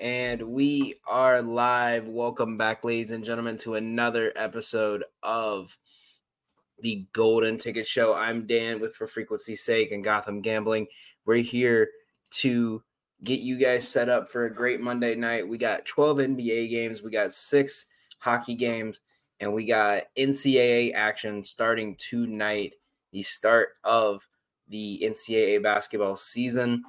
And 0.00 0.40
we 0.40 0.94
are 1.06 1.42
live. 1.42 2.08
Welcome 2.08 2.56
back, 2.56 2.86
ladies 2.86 3.10
and 3.10 3.22
gentlemen, 3.22 3.58
to 3.58 3.74
another 3.74 4.32
episode 4.34 5.04
of 5.22 5.76
the 6.78 7.06
Golden 7.12 7.58
Ticket 7.58 7.86
Show. 7.86 8.14
I'm 8.14 8.46
Dan 8.46 8.80
with 8.80 8.94
For 8.94 9.06
Frequency's 9.06 9.62
Sake 9.62 9.92
and 9.92 10.02
Gotham 10.02 10.40
Gambling. 10.40 10.86
We're 11.26 11.42
here 11.42 11.90
to 12.36 12.82
get 13.24 13.40
you 13.40 13.58
guys 13.58 13.86
set 13.86 14.08
up 14.08 14.30
for 14.30 14.46
a 14.46 14.54
great 14.54 14.80
Monday 14.80 15.14
night. 15.16 15.46
We 15.46 15.58
got 15.58 15.84
12 15.84 16.16
NBA 16.16 16.70
games, 16.70 17.02
we 17.02 17.10
got 17.10 17.30
six 17.30 17.84
hockey 18.20 18.54
games, 18.54 19.02
and 19.38 19.52
we 19.52 19.66
got 19.66 20.04
NCAA 20.16 20.94
action 20.94 21.44
starting 21.44 21.94
tonight, 21.96 22.74
the 23.12 23.20
start 23.20 23.72
of 23.84 24.26
the 24.66 25.02
NCAA 25.04 25.62
basketball 25.62 26.16
season. 26.16 26.84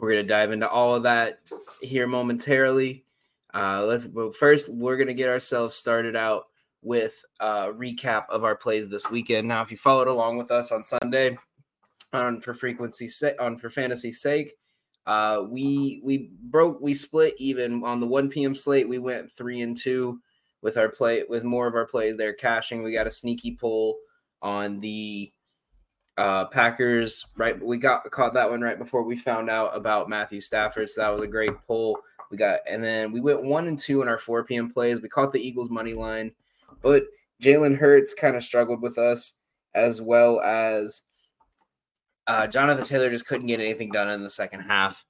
We're 0.00 0.12
going 0.12 0.26
to 0.26 0.28
dive 0.28 0.50
into 0.50 0.68
all 0.68 0.94
of 0.94 1.02
that 1.02 1.40
here 1.82 2.06
momentarily. 2.06 3.04
Uh, 3.52 3.84
let's 3.84 4.06
but 4.06 4.34
first 4.34 4.72
we're 4.72 4.96
to 5.08 5.14
get 5.14 5.28
ourselves 5.28 5.74
started 5.74 6.16
out 6.16 6.44
with 6.82 7.22
a 7.40 7.72
recap 7.72 8.24
of 8.30 8.42
our 8.42 8.56
plays 8.56 8.88
this 8.88 9.10
weekend. 9.10 9.46
Now, 9.46 9.60
if 9.60 9.70
you 9.70 9.76
followed 9.76 10.08
along 10.08 10.38
with 10.38 10.50
us 10.50 10.72
on 10.72 10.82
Sunday 10.82 11.36
on 12.14 12.40
for 12.40 12.54
frequency 12.54 13.08
on 13.38 13.58
for 13.58 13.68
fantasy 13.68 14.10
sake, 14.10 14.54
uh, 15.06 15.42
we 15.46 16.00
we 16.02 16.30
broke 16.44 16.80
we 16.80 16.94
split 16.94 17.34
even 17.38 17.84
on 17.84 18.00
the 18.00 18.06
1 18.06 18.30
p.m. 18.30 18.54
slate. 18.54 18.88
We 18.88 18.98
went 18.98 19.30
three 19.30 19.60
and 19.60 19.76
two 19.76 20.20
with 20.62 20.78
our 20.78 20.88
play 20.88 21.24
with 21.28 21.44
more 21.44 21.66
of 21.66 21.74
our 21.74 21.86
plays 21.86 22.16
there 22.16 22.32
cashing. 22.32 22.82
We 22.82 22.92
got 22.92 23.06
a 23.06 23.10
sneaky 23.10 23.50
pull 23.50 23.98
on 24.40 24.80
the 24.80 25.30
uh, 26.18 26.46
Packers, 26.46 27.26
right? 27.36 27.60
We 27.62 27.78
got 27.78 28.08
caught 28.10 28.34
that 28.34 28.50
one 28.50 28.60
right 28.60 28.78
before 28.78 29.02
we 29.02 29.16
found 29.16 29.48
out 29.48 29.76
about 29.76 30.08
Matthew 30.08 30.40
Stafford. 30.40 30.88
So 30.88 31.00
that 31.00 31.08
was 31.08 31.22
a 31.22 31.26
great 31.26 31.52
pull. 31.66 31.98
We 32.30 32.36
got, 32.36 32.60
and 32.68 32.82
then 32.82 33.10
we 33.10 33.20
went 33.20 33.42
one 33.42 33.66
and 33.66 33.78
two 33.78 34.02
in 34.02 34.08
our 34.08 34.18
4 34.18 34.44
p.m. 34.44 34.70
plays. 34.70 35.00
We 35.00 35.08
caught 35.08 35.32
the 35.32 35.40
Eagles 35.40 35.70
money 35.70 35.94
line, 35.94 36.32
but 36.82 37.04
Jalen 37.42 37.76
Hurts 37.76 38.14
kind 38.14 38.36
of 38.36 38.44
struggled 38.44 38.82
with 38.82 38.98
us 38.98 39.34
as 39.74 40.00
well 40.00 40.40
as 40.40 41.02
uh, 42.26 42.46
Jonathan 42.46 42.84
Taylor 42.84 43.10
just 43.10 43.26
couldn't 43.26 43.46
get 43.46 43.60
anything 43.60 43.90
done 43.90 44.08
in 44.08 44.22
the 44.22 44.30
second 44.30 44.60
half. 44.60 45.04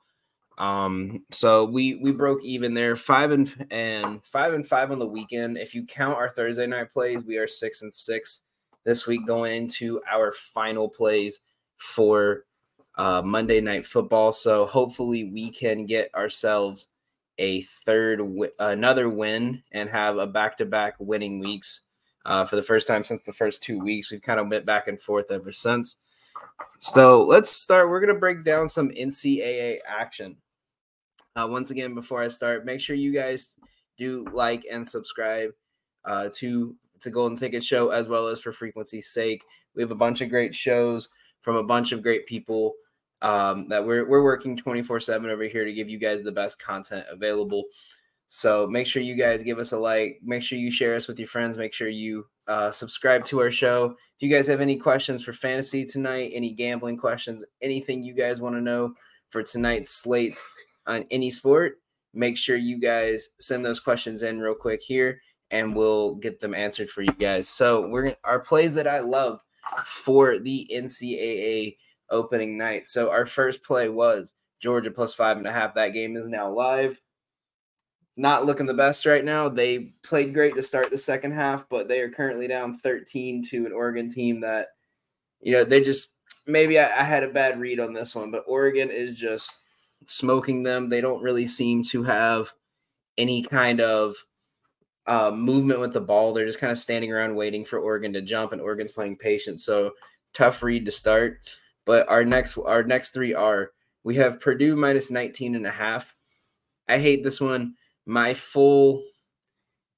Um, 0.56 1.24
so 1.30 1.64
we 1.64 1.96
we 1.96 2.12
broke 2.12 2.44
even 2.44 2.74
there, 2.74 2.94
five 2.94 3.30
and 3.30 3.66
and 3.70 4.24
five 4.24 4.52
and 4.52 4.66
five 4.66 4.90
on 4.90 4.98
the 4.98 5.06
weekend. 5.06 5.56
If 5.56 5.74
you 5.74 5.86
count 5.86 6.16
our 6.16 6.28
Thursday 6.28 6.66
night 6.66 6.90
plays, 6.90 7.24
we 7.24 7.38
are 7.38 7.48
six 7.48 7.80
and 7.82 7.92
six 7.92 8.42
this 8.84 9.06
week 9.06 9.26
going 9.26 9.56
into 9.56 10.00
our 10.10 10.32
final 10.32 10.88
plays 10.88 11.40
for 11.76 12.44
uh, 12.96 13.22
Monday 13.22 13.60
Night 13.60 13.86
Football. 13.86 14.32
So 14.32 14.66
hopefully 14.66 15.24
we 15.24 15.50
can 15.50 15.86
get 15.86 16.14
ourselves 16.14 16.88
a 17.38 17.62
third, 17.62 18.18
w- 18.18 18.50
another 18.58 19.08
win 19.08 19.62
and 19.72 19.88
have 19.88 20.18
a 20.18 20.26
back-to-back 20.26 20.94
winning 20.98 21.40
weeks 21.40 21.82
uh, 22.26 22.44
for 22.44 22.56
the 22.56 22.62
first 22.62 22.86
time 22.86 23.02
since 23.02 23.22
the 23.22 23.32
first 23.32 23.62
two 23.62 23.78
weeks. 23.78 24.10
We've 24.10 24.20
kind 24.20 24.38
of 24.38 24.48
went 24.48 24.66
back 24.66 24.88
and 24.88 25.00
forth 25.00 25.30
ever 25.30 25.52
since. 25.52 25.98
So 26.78 27.24
let's 27.24 27.50
start. 27.50 27.88
We're 27.88 28.00
going 28.00 28.14
to 28.14 28.20
break 28.20 28.44
down 28.44 28.68
some 28.68 28.90
NCAA 28.90 29.78
action. 29.86 30.36
Uh, 31.36 31.46
once 31.48 31.70
again, 31.70 31.94
before 31.94 32.22
I 32.22 32.28
start, 32.28 32.66
make 32.66 32.80
sure 32.80 32.96
you 32.96 33.12
guys 33.12 33.58
do 33.96 34.26
like 34.32 34.66
and 34.70 34.86
subscribe 34.86 35.50
uh, 36.04 36.28
to 36.36 36.74
to 37.00 37.10
Golden 37.10 37.36
Ticket 37.36 37.64
Show 37.64 37.90
as 37.90 38.08
well 38.08 38.28
as 38.28 38.40
for 38.40 38.52
frequency's 38.52 39.10
sake. 39.10 39.44
We 39.74 39.82
have 39.82 39.90
a 39.90 39.96
bunch 39.96 40.20
of 40.20 40.28
great 40.28 40.54
shows 40.54 41.08
from 41.40 41.56
a 41.56 41.64
bunch 41.64 41.92
of 41.92 42.02
great 42.02 42.26
people 42.26 42.74
um, 43.22 43.68
that 43.68 43.84
we're 43.84 44.08
we're 44.08 44.22
working 44.22 44.56
24/7 44.56 45.28
over 45.28 45.44
here 45.44 45.64
to 45.64 45.72
give 45.72 45.88
you 45.88 45.98
guys 45.98 46.22
the 46.22 46.32
best 46.32 46.62
content 46.62 47.06
available. 47.10 47.64
So 48.28 48.66
make 48.68 48.86
sure 48.86 49.02
you 49.02 49.16
guys 49.16 49.42
give 49.42 49.58
us 49.58 49.72
a 49.72 49.78
like. 49.78 50.20
Make 50.22 50.42
sure 50.42 50.56
you 50.56 50.70
share 50.70 50.94
us 50.94 51.08
with 51.08 51.18
your 51.18 51.26
friends. 51.26 51.58
Make 51.58 51.72
sure 51.72 51.88
you 51.88 52.26
uh, 52.46 52.70
subscribe 52.70 53.24
to 53.26 53.40
our 53.40 53.50
show. 53.50 53.96
If 54.16 54.22
you 54.22 54.28
guys 54.28 54.46
have 54.46 54.60
any 54.60 54.76
questions 54.76 55.24
for 55.24 55.32
fantasy 55.32 55.84
tonight, 55.84 56.30
any 56.32 56.52
gambling 56.52 56.96
questions, 56.96 57.44
anything 57.60 58.04
you 58.04 58.14
guys 58.14 58.40
want 58.40 58.54
to 58.54 58.60
know 58.60 58.94
for 59.30 59.42
tonight's 59.42 59.90
slates 59.90 60.46
on 60.86 61.04
any 61.10 61.28
sport, 61.28 61.80
make 62.14 62.36
sure 62.36 62.56
you 62.56 62.78
guys 62.78 63.30
send 63.38 63.64
those 63.64 63.80
questions 63.80 64.22
in 64.22 64.38
real 64.38 64.54
quick 64.54 64.80
here 64.80 65.20
and 65.50 65.74
we'll 65.74 66.14
get 66.16 66.40
them 66.40 66.54
answered 66.54 66.90
for 66.90 67.02
you 67.02 67.12
guys. 67.12 67.48
So 67.48 67.86
we're 67.88 68.14
our 68.24 68.40
plays 68.40 68.74
that 68.74 68.86
I 68.86 69.00
love 69.00 69.42
for 69.84 70.38
the 70.38 70.68
NCAA 70.72 71.76
opening 72.10 72.58
night. 72.58 72.86
So 72.86 73.10
our 73.10 73.26
first 73.26 73.62
play 73.62 73.88
was 73.88 74.34
Georgia 74.60 74.90
plus 74.90 75.14
five 75.14 75.36
and 75.36 75.46
a 75.46 75.52
half. 75.52 75.74
That 75.74 75.90
game 75.90 76.16
is 76.16 76.28
now 76.28 76.50
live. 76.50 77.00
Not 78.16 78.44
looking 78.44 78.66
the 78.66 78.74
best 78.74 79.06
right 79.06 79.24
now. 79.24 79.48
They 79.48 79.92
played 80.02 80.34
great 80.34 80.54
to 80.56 80.62
start 80.62 80.90
the 80.90 80.98
second 80.98 81.32
half, 81.32 81.68
but 81.68 81.88
they 81.88 82.00
are 82.00 82.10
currently 82.10 82.48
down 82.48 82.74
13 82.74 83.42
to 83.48 83.66
an 83.66 83.72
Oregon 83.72 84.10
team 84.10 84.40
that, 84.40 84.68
you 85.40 85.52
know, 85.52 85.64
they 85.64 85.80
just 85.80 86.16
maybe 86.46 86.78
I, 86.78 87.00
I 87.00 87.04
had 87.04 87.22
a 87.22 87.28
bad 87.28 87.60
read 87.60 87.80
on 87.80 87.94
this 87.94 88.14
one, 88.14 88.30
but 88.30 88.44
Oregon 88.46 88.90
is 88.90 89.16
just 89.16 89.60
smoking 90.06 90.62
them. 90.62 90.88
They 90.88 91.00
don't 91.00 91.22
really 91.22 91.46
seem 91.46 91.82
to 91.84 92.02
have 92.02 92.52
any 93.16 93.42
kind 93.42 93.80
of 93.80 94.14
uh, 95.10 95.32
movement 95.32 95.80
with 95.80 95.92
the 95.92 96.00
ball. 96.00 96.32
They're 96.32 96.46
just 96.46 96.60
kind 96.60 96.70
of 96.70 96.78
standing 96.78 97.12
around 97.12 97.34
waiting 97.34 97.64
for 97.64 97.80
Oregon 97.80 98.12
to 98.12 98.22
jump, 98.22 98.52
and 98.52 98.60
Oregon's 98.60 98.92
playing 98.92 99.16
patient. 99.16 99.60
So 99.60 99.90
tough 100.32 100.62
read 100.62 100.84
to 100.84 100.92
start. 100.92 101.50
But 101.84 102.08
our 102.08 102.24
next 102.24 102.56
our 102.58 102.84
next 102.84 103.10
three 103.10 103.34
are 103.34 103.72
we 104.04 104.14
have 104.14 104.40
Purdue 104.40 104.76
minus 104.76 105.10
19 105.10 105.56
and 105.56 105.66
a 105.66 105.70
half. 105.70 106.16
I 106.88 106.98
hate 106.98 107.24
this 107.24 107.40
one. 107.40 107.74
My 108.06 108.34
full 108.34 109.02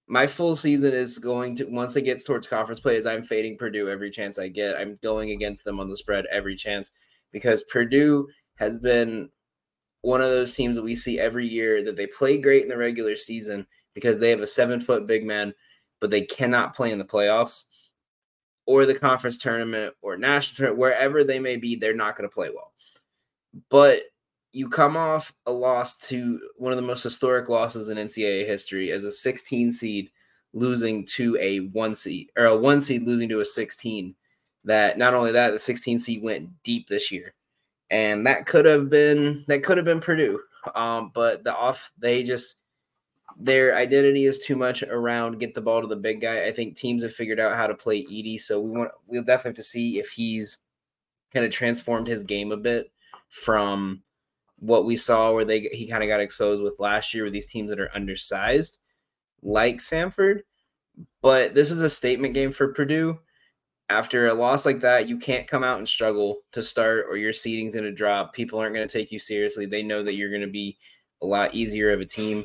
my 0.09 0.27
full 0.27 0.57
season 0.57 0.95
is 0.95 1.19
going 1.19 1.57
to 1.57 1.67
once 1.67 1.95
it 1.97 2.03
gets 2.03 2.25
towards 2.25 2.47
conference 2.47 2.81
play 2.81 2.97
is 2.97 3.05
I'm 3.05 3.23
fading 3.23 3.59
Purdue 3.59 3.91
every 3.91 4.11
chance 4.11 4.39
I 4.39 4.49
get. 4.49 4.79
I'm 4.79 4.99
going 5.03 5.31
against 5.31 5.65
them 5.65 5.79
on 5.79 5.91
the 5.91 5.97
spread 5.97 6.25
every 6.33 6.57
chance 6.57 6.91
because 7.33 7.63
Purdue 7.65 8.29
has 8.55 8.79
been 8.79 9.29
one 10.01 10.23
of 10.23 10.31
those 10.31 10.55
teams 10.55 10.77
that 10.77 10.83
we 10.83 10.95
see 10.95 11.21
every 11.21 11.47
year 11.47 11.85
that 11.85 11.97
they 11.97 12.07
play 12.07 12.39
great 12.39 12.63
in 12.63 12.71
the 12.71 12.79
regular 12.79 13.15
season 13.15 13.67
because 13.95 14.19
they 14.19 14.31
have 14.31 14.41
a 14.41 14.47
seven 14.47 14.81
foot 14.81 15.07
big 15.07 15.25
man, 15.25 15.55
but 16.01 16.11
they 16.11 16.23
cannot 16.23 16.75
play 16.75 16.91
in 16.91 16.99
the 16.99 17.05
playoffs 17.05 17.65
or 18.67 18.87
the 18.87 18.95
conference 18.95 19.39
tournament 19.39 19.95
or 20.03 20.17
national 20.17 20.57
tournament, 20.57 20.79
wherever 20.79 21.25
they 21.25 21.39
may 21.39 21.57
be, 21.57 21.75
they're 21.75 21.95
not 21.95 22.17
going 22.17 22.29
to 22.29 22.35
play 22.35 22.51
well. 22.51 22.73
But 23.69 24.03
you 24.53 24.69
come 24.69 24.97
off 24.97 25.35
a 25.47 25.53
loss 25.53 25.97
to 26.09 26.41
one 26.57 26.73
of 26.73 26.77
the 26.77 26.83
most 26.83 27.03
historic 27.03 27.49
losses 27.49 27.89
in 27.89 27.97
NCAA 27.97 28.47
history 28.47 28.93
as 28.93 29.05
a 29.05 29.13
16 29.13 29.73
seed 29.73 30.11
losing 30.53 31.07
to 31.07 31.37
a 31.41 31.61
one 31.71 31.95
seed 31.95 32.29
or 32.37 32.45
a 32.45 32.57
one 32.57 32.79
seed 32.81 33.03
losing 33.03 33.29
to 33.31 33.41
a 33.41 33.45
16. 33.45 34.15
That 34.65 34.97
not 34.97 35.15
only 35.15 35.33
that, 35.33 35.51
the 35.51 35.59
16 35.59 35.99
seed 35.99 36.23
went 36.23 36.63
deep 36.63 36.87
this 36.87 37.11
year, 37.11 37.35
and 37.91 38.25
that 38.29 38.47
could 38.47 38.65
have 38.65 38.89
been 38.89 39.45
that 39.49 39.65
could 39.65 39.77
have 39.77 39.87
been 39.87 40.01
Purdue. 40.01 40.41
Um, 40.77 41.11
but 41.13 41.43
the 41.43 41.53
off 41.53 41.91
they 41.99 42.23
just 42.23 42.59
their 43.39 43.77
identity 43.77 44.25
is 44.25 44.39
too 44.39 44.57
much 44.57 44.83
around 44.83 45.39
get 45.39 45.55
the 45.55 45.61
ball 45.61 45.81
to 45.81 45.87
the 45.87 45.97
big 45.97 46.21
guy. 46.21 46.47
I 46.47 46.53
think 46.53 46.77
teams 46.77 47.03
have 47.03 47.15
figured 47.15 47.41
out 47.41 47.57
how 47.57 47.67
to 47.67 47.75
play 47.75 48.05
Edey, 48.05 48.41
so 48.41 48.61
we 48.61 48.71
want 48.71 48.91
we'll 49.07 49.23
definitely 49.23 49.51
have 49.51 49.57
to 49.57 49.63
see 49.63 49.99
if 49.99 50.11
he's 50.11 50.59
kind 51.33 51.47
of 51.47 51.53
transformed 51.53 52.07
his 52.07 52.25
game 52.25 52.53
a 52.53 52.57
bit 52.57 52.93
from 53.29 54.03
what 54.59 54.85
we 54.85 54.95
saw 54.95 55.33
where 55.33 55.45
they 55.45 55.61
he 55.73 55.87
kind 55.87 56.03
of 56.03 56.09
got 56.09 56.21
exposed 56.21 56.63
with 56.63 56.79
last 56.79 57.13
year 57.15 57.25
with 57.25 57.33
these 57.33 57.51
teams 57.51 57.71
that 57.71 57.81
are 57.81 57.91
undersized, 57.95 58.79
like 59.43 59.79
Samford. 59.79 60.41
But 61.23 61.55
this 61.55 61.71
is 61.71 61.81
a 61.81 61.91
statement 61.91 62.35
game 62.35 62.53
for 62.53 62.73
Purdue. 62.73 63.19
After 63.89 64.27
a 64.27 64.35
loss 64.35 64.65
like 64.65 64.81
that, 64.81 65.09
you 65.09 65.19
can't 65.19 65.49
come 65.49 65.65
out 65.65 65.79
and 65.79 65.89
struggle 65.89 66.39
to 66.53 66.63
start, 66.63 67.07
or 67.09 67.17
your 67.17 67.33
seeding's 67.33 67.75
going 67.75 67.85
to 67.85 67.93
drop. 67.93 68.33
People 68.33 68.59
aren't 68.59 68.75
going 68.75 68.87
to 68.87 68.93
take 68.93 69.11
you 69.11 69.19
seriously. 69.19 69.67
They 69.67 69.83
know 69.83 70.03
that 70.03 70.15
you're 70.15 70.31
going 70.31 70.43
to 70.43 70.47
be 70.47 70.79
a 71.21 71.27
lot 71.27 71.55
easier 71.55 71.93
of 71.93 72.01
a 72.01 72.07
team 72.07 72.45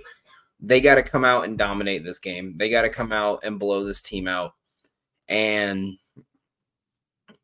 they 0.59 0.81
got 0.81 0.95
to 0.95 1.03
come 1.03 1.23
out 1.23 1.45
and 1.45 1.57
dominate 1.57 2.03
this 2.03 2.19
game. 2.19 2.53
They 2.57 2.69
got 2.69 2.81
to 2.83 2.89
come 2.89 3.11
out 3.11 3.41
and 3.43 3.59
blow 3.59 3.83
this 3.83 4.01
team 4.01 4.27
out. 4.27 4.53
And 5.27 5.97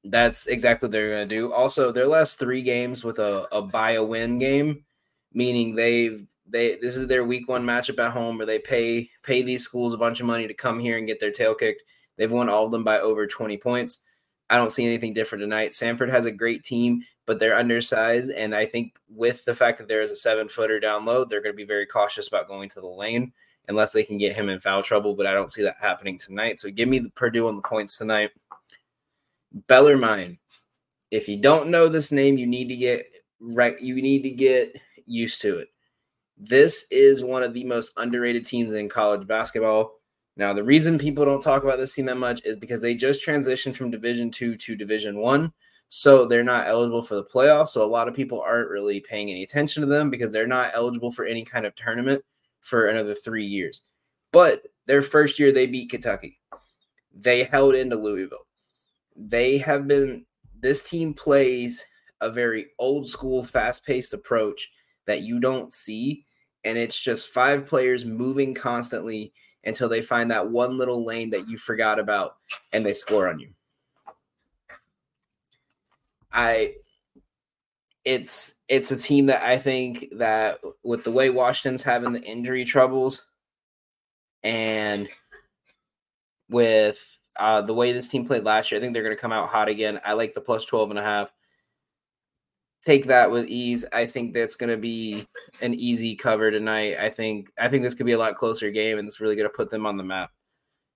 that's 0.04 0.48
exactly 0.48 0.88
what 0.88 0.92
they're 0.92 1.16
going 1.16 1.30
to 1.30 1.36
do. 1.36 1.54
Also, 1.54 1.92
their 1.92 2.08
last 2.08 2.40
three 2.40 2.62
games 2.62 3.04
with 3.04 3.20
a, 3.20 3.48
a 3.52 3.62
buy 3.62 3.92
a 3.92 4.04
win 4.04 4.40
game, 4.40 4.84
meaning 5.34 5.76
they've 5.76 6.28
they 6.46 6.76
this 6.78 6.98
is 6.98 7.08
their 7.08 7.24
week 7.24 7.48
one 7.48 7.64
matchup 7.64 8.00
at 8.00 8.12
home 8.12 8.38
where 8.38 8.46
they 8.46 8.60
pay 8.60 9.10
pay 9.24 9.42
these 9.42 9.64
schools 9.64 9.94
a 9.94 9.98
bunch 9.98 10.20
of 10.20 10.26
money 10.26 10.48
to 10.48 10.54
come 10.54 10.80
here 10.80 10.98
and 10.98 11.08
get 11.08 11.20
their 11.20 11.32
tail 11.32 11.56
kicked. 11.56 11.84
They've 12.18 12.32
won 12.32 12.50
all 12.50 12.66
of 12.66 12.72
them 12.72 12.84
by 12.84 13.00
over 13.00 13.26
20 13.26 13.58
points. 13.58 14.00
I 14.50 14.58
don't 14.58 14.72
see 14.72 14.86
anything 14.86 15.14
different 15.14 15.42
tonight. 15.42 15.72
Samford 15.72 16.10
has 16.10 16.26
a 16.26 16.32
great 16.32 16.64
team, 16.64 17.04
but 17.26 17.40
they're 17.40 17.58
undersized. 17.58 18.32
And 18.32 18.54
I 18.54 18.66
think 18.66 18.96
with 19.10 19.44
the 19.46 19.56
fact 19.56 19.78
that 19.78 19.88
there 19.88 20.02
is 20.02 20.12
a 20.12 20.16
seven 20.16 20.48
footer 20.48 20.80
down 20.80 21.06
low, 21.06 21.26
they're 21.26 21.42
going 21.42 21.54
to 21.54 21.58
be 21.58 21.64
very 21.64 21.86
cautious 21.86 22.28
about 22.28 22.48
going 22.48 22.70
to 22.70 22.82
the 22.82 22.88
lane 22.88 23.32
unless 23.68 23.94
they 23.94 24.04
can 24.04 24.18
get 24.18 24.36
him 24.36 24.50
in 24.50 24.60
foul 24.60 24.84
trouble. 24.84 25.16
But 25.16 25.28
I 25.28 25.34
don't 25.34 25.52
see 25.52 25.64
that 25.64 25.78
happening 25.80 26.18
tonight. 26.18 26.60
So 26.60 26.70
give 26.70 26.90
me 26.90 27.00
the 27.00 27.10
Purdue 27.12 27.48
on 27.48 27.56
the 27.56 27.62
points 27.62 27.98
tonight. 27.98 28.32
Bellarmine. 29.68 30.38
If 31.10 31.28
you 31.28 31.38
don't 31.38 31.70
know 31.70 31.88
this 31.88 32.12
name, 32.12 32.38
you 32.38 32.48
need 32.48 32.68
to 32.70 32.76
get 32.76 33.06
right. 33.40 33.80
You 33.80 34.02
need 34.02 34.24
to 34.24 34.32
get 34.32 34.76
used 35.06 35.42
to 35.42 35.60
it. 35.60 35.70
This 36.38 36.88
is 36.92 37.24
one 37.24 37.44
of 37.44 37.54
the 37.54 37.64
most 37.64 37.94
underrated 37.98 38.46
teams 38.46 38.74
in 38.74 38.90
college 38.90 39.28
basketball. 39.28 40.00
Now, 40.36 40.54
the 40.54 40.64
reason 40.64 40.98
people 40.98 41.26
don't 41.26 41.42
talk 41.42 41.64
about 41.64 41.78
this 41.78 41.94
team 41.94 42.08
that 42.08 42.18
much 42.18 42.42
is 42.44 42.58
because 42.58 42.82
they 42.82 42.96
just 42.96 43.26
transitioned 43.26 43.76
from 43.76 43.92
Division 43.92 44.32
Two 44.32 44.56
to 44.58 44.76
Division 44.76 45.18
One, 45.18 45.54
so 45.90 46.26
they're 46.26 46.44
not 46.44 46.68
eligible 46.68 47.04
for 47.04 47.16
the 47.16 47.24
playoffs. 47.24 47.70
So 47.70 47.84
a 47.84 47.86
lot 47.86 48.08
of 48.08 48.16
people 48.16 48.42
aren't 48.42 48.70
really 48.70 49.00
paying 49.00 49.30
any 49.30 49.44
attention 49.44 49.82
to 49.82 49.88
them 49.88 50.10
because 50.10 50.32
they're 50.32 50.48
not 50.48 50.72
eligible 50.74 51.12
for 51.12 51.26
any 51.26 51.46
kind 51.46 51.66
of 51.66 51.76
tournament 51.76 52.24
for 52.62 52.88
another 52.88 53.14
three 53.14 53.46
years. 53.46 53.84
But 54.32 54.64
their 54.88 55.04
first 55.04 55.38
year, 55.38 55.52
they 55.52 55.68
beat 55.68 55.92
Kentucky. 55.92 56.40
They 57.14 57.44
held 57.44 57.76
into 57.76 57.96
Louisville. 57.96 58.48
They 59.16 59.60
have 59.60 59.88
been. 59.88 60.26
This 60.60 60.82
team 60.82 61.14
plays 61.14 61.86
a 62.22 62.32
very 62.32 62.68
old 62.80 63.06
school, 63.06 63.44
fast 63.44 63.86
paced 63.86 64.14
approach 64.14 64.72
that 65.06 65.22
you 65.22 65.40
don't 65.40 65.72
see, 65.72 66.26
and 66.64 66.78
it's 66.78 67.00
just 67.00 67.28
five 67.28 67.68
players 67.68 68.06
moving 68.06 68.54
constantly 68.56 69.34
until 69.66 69.90
they 69.90 70.02
find 70.02 70.32
that 70.32 70.50
one 70.50 70.78
little 70.78 71.06
lane 71.06 71.30
that 71.32 71.48
you 71.48 71.58
forgot 71.58 72.00
about 72.00 72.38
and 72.72 72.86
they 72.86 72.94
score 72.94 73.30
on 73.30 73.40
you. 73.40 73.50
I 76.32 76.76
it's 78.06 78.56
it's 78.68 78.92
a 78.92 78.98
team 78.98 79.28
that 79.28 79.44
I 79.44 79.58
think 79.58 80.08
that 80.18 80.60
with 80.84 81.04
the 81.04 81.12
way 81.12 81.30
Washington's 81.30 81.84
having 81.84 82.12
the 82.12 82.22
injury 82.22 82.66
troubles 82.66 83.28
and 84.44 85.08
with 86.50 87.20
uh, 87.38 87.62
the 87.62 87.74
way 87.74 87.94
this 87.94 88.10
team 88.10 88.26
played 88.26 88.44
last 88.44 88.72
year, 88.72 88.80
I 88.80 88.82
think 88.82 88.94
they're 88.94 89.04
going 89.04 89.16
to 89.16 89.22
come 89.22 89.32
out 89.32 89.48
hot 89.48 89.70
again. 89.70 90.02
I 90.04 90.14
like 90.14 90.34
the 90.34 90.42
plus 90.42 90.66
12 90.66 90.92
and 90.92 91.00
a 91.00 91.04
half 91.04 91.32
take 92.86 93.08
that 93.08 93.32
with 93.32 93.48
ease. 93.48 93.86
I 93.94 94.06
think 94.06 94.34
that's 94.34 94.56
going 94.56 94.70
to 94.70 94.78
be 94.78 95.26
an 95.62 95.74
easy 95.74 96.16
cover 96.16 96.52
tonight. 96.52 96.98
I 97.00 97.10
think 97.10 97.52
I 97.60 97.70
think 97.70 97.84
this 97.84 97.94
could 97.94 98.06
be 98.06 98.12
a 98.14 98.18
lot 98.18 98.36
closer 98.36 98.72
game, 98.72 99.00
and 99.00 99.08
it's 99.08 99.22
really 99.22 99.36
going 99.36 99.50
to 99.50 99.56
put 99.56 99.70
them 99.70 99.86
on 99.86 99.98
the 99.98 100.04
map. 100.04 100.32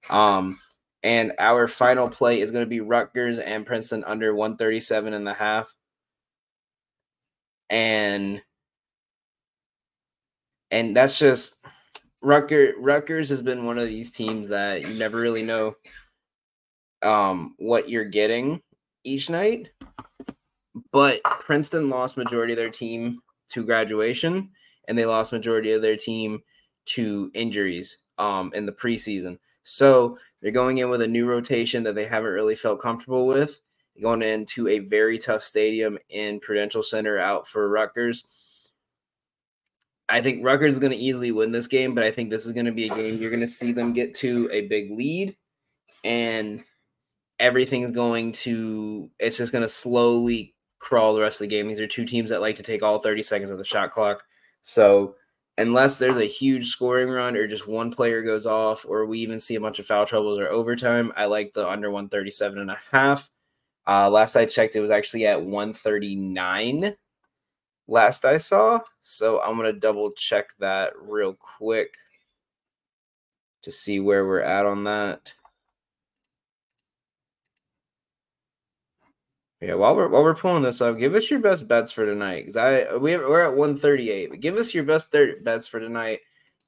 Um, 0.09 0.59
and 1.03 1.33
our 1.39 1.67
final 1.67 2.09
play 2.09 2.41
is 2.41 2.51
going 2.51 2.65
to 2.65 2.69
be 2.69 2.81
Rutgers 2.81 3.39
and 3.39 3.65
Princeton 3.65 4.03
under 4.05 4.33
137 4.35 5.13
and 5.13 5.27
a 5.27 5.33
half. 5.33 5.73
And 7.69 8.41
and 10.71 10.95
that's 10.95 11.17
just 11.19 11.57
Rutgers 12.21 12.75
Rutgers 12.79 13.29
has 13.29 13.41
been 13.41 13.65
one 13.65 13.77
of 13.77 13.87
these 13.87 14.11
teams 14.11 14.49
that 14.49 14.81
you 14.81 14.93
never 14.95 15.17
really 15.19 15.43
know 15.43 15.75
um 17.03 17.53
what 17.57 17.89
you're 17.89 18.05
getting 18.05 18.61
each 19.03 19.29
night 19.29 19.69
but 20.91 21.21
Princeton 21.23 21.89
lost 21.89 22.17
majority 22.17 22.53
of 22.53 22.57
their 22.57 22.69
team 22.69 23.19
to 23.49 23.63
graduation, 23.63 24.49
and 24.87 24.97
they 24.97 25.05
lost 25.05 25.31
majority 25.31 25.71
of 25.71 25.81
their 25.81 25.95
team 25.95 26.41
to 26.85 27.31
injuries 27.33 27.97
um, 28.17 28.51
in 28.53 28.65
the 28.65 28.71
preseason. 28.71 29.37
So 29.63 30.17
they're 30.41 30.51
going 30.51 30.77
in 30.77 30.89
with 30.89 31.01
a 31.01 31.07
new 31.07 31.25
rotation 31.25 31.83
that 31.83 31.95
they 31.95 32.05
haven't 32.05 32.31
really 32.31 32.55
felt 32.55 32.81
comfortable 32.81 33.27
with. 33.27 33.59
Going 34.01 34.21
into 34.21 34.67
a 34.67 34.79
very 34.79 35.17
tough 35.17 35.41
stadium 35.41 35.97
in 36.09 36.39
Prudential 36.39 36.83
Center 36.83 37.17
out 37.17 37.47
for 37.47 37.67
Rutgers. 37.67 38.23
I 40.07 40.21
think 40.21 40.45
Rutgers 40.45 40.75
is 40.75 40.79
going 40.79 40.91
to 40.91 40.97
easily 40.97 41.31
win 41.31 41.51
this 41.51 41.67
game, 41.67 41.95
but 41.95 42.03
I 42.03 42.11
think 42.11 42.29
this 42.29 42.45
is 42.45 42.53
going 42.53 42.67
to 42.67 42.71
be 42.71 42.85
a 42.85 42.95
game 42.95 43.17
you're 43.17 43.31
going 43.31 43.41
to 43.41 43.47
see 43.47 43.71
them 43.71 43.93
get 43.93 44.13
to 44.17 44.47
a 44.51 44.67
big 44.67 44.91
lead, 44.91 45.35
and 46.03 46.63
everything's 47.39 47.91
going 47.91 48.31
to 48.33 49.09
it's 49.19 49.37
just 49.37 49.51
going 49.51 49.63
to 49.63 49.69
slowly 49.69 50.55
crawl 50.87 51.13
the 51.13 51.21
rest 51.21 51.41
of 51.41 51.49
the 51.49 51.55
game. 51.55 51.67
These 51.67 51.81
are 51.81 51.87
two 51.87 52.05
teams 52.05 52.29
that 52.29 52.39
like 52.39 52.55
to 52.55 52.63
take 52.63 52.81
all 52.81 52.99
30 52.99 53.21
seconds 53.21 53.51
of 53.51 53.57
the 53.57 53.65
shot 53.65 53.91
clock. 53.91 54.23
So 54.61 55.15
unless 55.57 55.97
there's 55.97 56.17
a 56.17 56.25
huge 56.25 56.67
scoring 56.67 57.09
run 57.09 57.35
or 57.35 57.45
just 57.45 57.67
one 57.67 57.91
player 57.91 58.21
goes 58.21 58.45
off 58.45 58.85
or 58.87 59.05
we 59.05 59.19
even 59.19 59.39
see 59.39 59.55
a 59.55 59.61
bunch 59.61 59.79
of 59.79 59.85
foul 59.85 60.05
troubles 60.05 60.39
or 60.39 60.47
overtime, 60.47 61.11
I 61.17 61.25
like 61.25 61.51
the 61.51 61.67
under 61.67 61.91
137 61.91 62.59
and 62.59 62.71
a 62.71 62.79
half. 62.91 63.29
Uh, 63.85 64.09
last 64.09 64.35
I 64.35 64.45
checked, 64.45 64.75
it 64.75 64.81
was 64.81 64.91
actually 64.91 65.25
at 65.27 65.41
139 65.41 66.95
last 67.87 68.23
I 68.23 68.37
saw. 68.37 68.79
So 69.01 69.41
I'm 69.41 69.57
going 69.57 69.73
to 69.73 69.79
double 69.79 70.11
check 70.11 70.49
that 70.59 70.93
real 71.01 71.33
quick 71.33 71.93
to 73.63 73.71
see 73.71 73.99
where 73.99 74.25
we're 74.25 74.41
at 74.41 74.65
on 74.65 74.85
that. 74.85 75.33
Yeah, 79.61 79.73
while 79.73 79.95
we're 79.95 80.07
while 80.07 80.23
we're 80.23 80.35
pulling 80.35 80.63
this 80.63 80.81
up, 80.81 80.99
give 80.99 81.15
us 81.15 81.31
your 81.31 81.39
best 81.39 81.67
bets 81.67 81.91
for 81.91 82.05
tonight. 82.05 82.41
Because 82.41 82.57
I 82.57 82.95
we 82.95 83.11
have, 83.13 83.21
we're 83.21 83.41
at 83.41 83.55
138, 83.55 84.29
but 84.29 84.39
give 84.39 84.55
us 84.55 84.73
your 84.73 84.83
best 84.83 85.11
thir- 85.11 85.39
bets 85.41 85.65
for 85.67 85.79
tonight. 85.79 86.19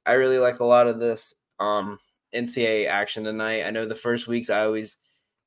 I 0.05 0.13
really 0.13 0.39
like 0.39 0.59
a 0.59 0.65
lot 0.65 0.87
of 0.87 0.99
this 0.99 1.35
um 1.59 1.99
NCAA 2.33 2.87
action 2.87 3.23
tonight. 3.23 3.65
I 3.65 3.71
know 3.71 3.85
the 3.85 3.95
first 3.95 4.27
weeks 4.27 4.49
I 4.49 4.65
always 4.65 4.97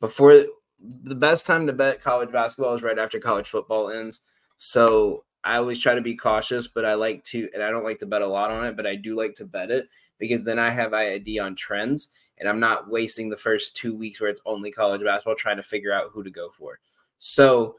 before 0.00 0.44
the 0.81 1.15
best 1.15 1.47
time 1.47 1.67
to 1.67 1.73
bet 1.73 2.03
college 2.03 2.33
basketball 2.33 2.75
is 2.75 2.83
right 2.83 2.99
after 2.99 3.19
college 3.19 3.49
football 3.49 3.91
ends. 3.91 4.21
So 4.56 5.25
I 5.44 5.56
always 5.56 5.81
try 5.81 5.94
to 5.94 6.00
be 6.00 6.17
cautious, 6.17 6.69
but 6.69 6.85
I 6.85 6.94
like 6.94 7.25
to, 7.25 7.49
and 7.55 7.62
I 7.62 7.71
don't 7.71 7.85
like 7.85 7.99
to 7.99 8.06
bet 8.06 8.23
a 8.23 8.27
lot 8.27 8.50
on 8.50 8.65
it, 8.67 8.77
but 8.77 8.87
I 8.87 8.97
do 8.97 9.17
like 9.17 9.35
to 9.35 9.44
bet 9.44 9.71
it 9.71 9.89
because 10.19 10.44
then 10.44 10.59
I 10.59 10.71
have 10.71 10.93
ID 10.93 11.39
on 11.39 11.56
trends 11.56 12.11
and 12.39 12.49
I'm 12.49 12.61
not 12.61 12.89
wasting 12.89 13.29
the 13.29 13.37
first 13.37 13.77
two 13.77 13.94
weeks 13.94 14.21
where 14.21 14.31
it's 14.31 14.43
only 14.47 14.71
college 14.71 15.03
basketball 15.03 15.35
trying 15.35 15.56
to 15.56 15.62
figure 15.62 15.93
out 15.93 16.11
who 16.12 16.23
to 16.23 16.31
go 16.31 16.50
for. 16.50 16.79
So 17.25 17.77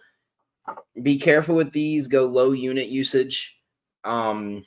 be 1.01 1.19
careful 1.19 1.53
with 1.53 1.73
these. 1.73 2.07
Go 2.07 2.25
low 2.27 2.53
unit 2.53 2.87
usage. 2.87 3.57
Um, 4.05 4.65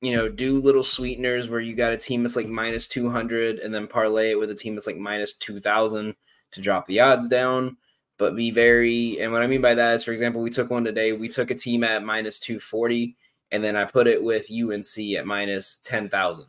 you 0.00 0.16
know, 0.16 0.30
do 0.30 0.62
little 0.62 0.82
sweeteners 0.82 1.50
where 1.50 1.60
you 1.60 1.74
got 1.74 1.92
a 1.92 1.98
team 1.98 2.22
that's 2.22 2.36
like 2.36 2.48
minus 2.48 2.88
200 2.88 3.58
and 3.58 3.74
then 3.74 3.86
parlay 3.86 4.30
it 4.30 4.38
with 4.38 4.50
a 4.50 4.54
team 4.54 4.74
that's 4.74 4.86
like 4.86 4.96
minus 4.96 5.34
2000 5.34 6.14
to 6.52 6.60
drop 6.62 6.86
the 6.86 7.00
odds 7.00 7.28
down. 7.28 7.76
But 8.16 8.34
be 8.34 8.50
very, 8.50 9.20
and 9.20 9.30
what 9.30 9.42
I 9.42 9.46
mean 9.46 9.60
by 9.60 9.74
that 9.74 9.94
is, 9.94 10.04
for 10.04 10.12
example, 10.12 10.40
we 10.40 10.48
took 10.48 10.70
one 10.70 10.84
today. 10.84 11.12
We 11.12 11.28
took 11.28 11.50
a 11.50 11.54
team 11.54 11.84
at 11.84 12.02
minus 12.02 12.38
240 12.38 13.14
and 13.52 13.62
then 13.62 13.76
I 13.76 13.84
put 13.84 14.06
it 14.06 14.24
with 14.24 14.50
UNC 14.50 15.18
at 15.18 15.26
minus 15.26 15.80
10,000 15.84 16.46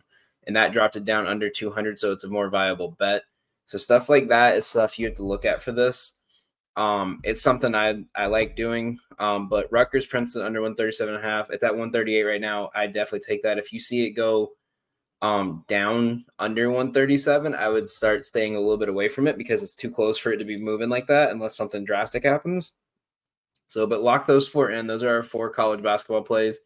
and 0.47 0.55
that 0.55 0.71
dropped 0.71 0.95
it 0.95 1.03
down 1.03 1.27
under 1.27 1.49
200. 1.49 1.99
So 1.99 2.13
it's 2.13 2.23
a 2.23 2.29
more 2.29 2.47
viable 2.47 2.91
bet. 2.91 3.23
So 3.65 3.77
stuff 3.77 4.07
like 4.07 4.29
that 4.29 4.55
is 4.55 4.65
stuff 4.65 4.97
you 4.97 5.07
have 5.07 5.15
to 5.15 5.25
look 5.25 5.43
at 5.43 5.61
for 5.61 5.73
this. 5.73 6.13
Um, 6.77 7.19
it's 7.23 7.41
something 7.41 7.75
I 7.75 8.03
I 8.15 8.27
like 8.27 8.55
doing. 8.55 8.97
Um, 9.19 9.49
but 9.49 9.71
Rutgers 9.71 10.05
Princeton 10.05 10.41
under 10.41 10.61
137 10.61 11.15
and 11.15 11.23
a 11.23 11.27
half. 11.27 11.49
It's 11.49 11.63
at 11.63 11.71
138 11.71 12.23
right 12.23 12.41
now. 12.41 12.69
I 12.73 12.87
definitely 12.87 13.25
take 13.27 13.43
that. 13.43 13.57
If 13.57 13.73
you 13.73 13.79
see 13.79 14.05
it 14.05 14.11
go 14.11 14.51
um 15.21 15.63
down 15.67 16.25
under 16.39 16.69
137, 16.69 17.53
I 17.53 17.67
would 17.69 17.87
start 17.87 18.25
staying 18.25 18.55
a 18.55 18.59
little 18.59 18.77
bit 18.77 18.89
away 18.89 19.07
from 19.07 19.27
it 19.27 19.37
because 19.37 19.61
it's 19.61 19.75
too 19.75 19.91
close 19.91 20.17
for 20.17 20.31
it 20.31 20.37
to 20.37 20.45
be 20.45 20.57
moving 20.57 20.89
like 20.89 21.07
that 21.07 21.31
unless 21.31 21.55
something 21.55 21.85
drastic 21.85 22.23
happens. 22.23 22.73
So, 23.67 23.87
but 23.87 24.01
lock 24.03 24.27
those 24.27 24.47
four 24.47 24.71
in. 24.71 24.87
Those 24.87 25.03
are 25.03 25.15
our 25.15 25.23
four 25.23 25.49
college 25.49 25.81
basketball 25.83 26.23
plays 26.23 26.59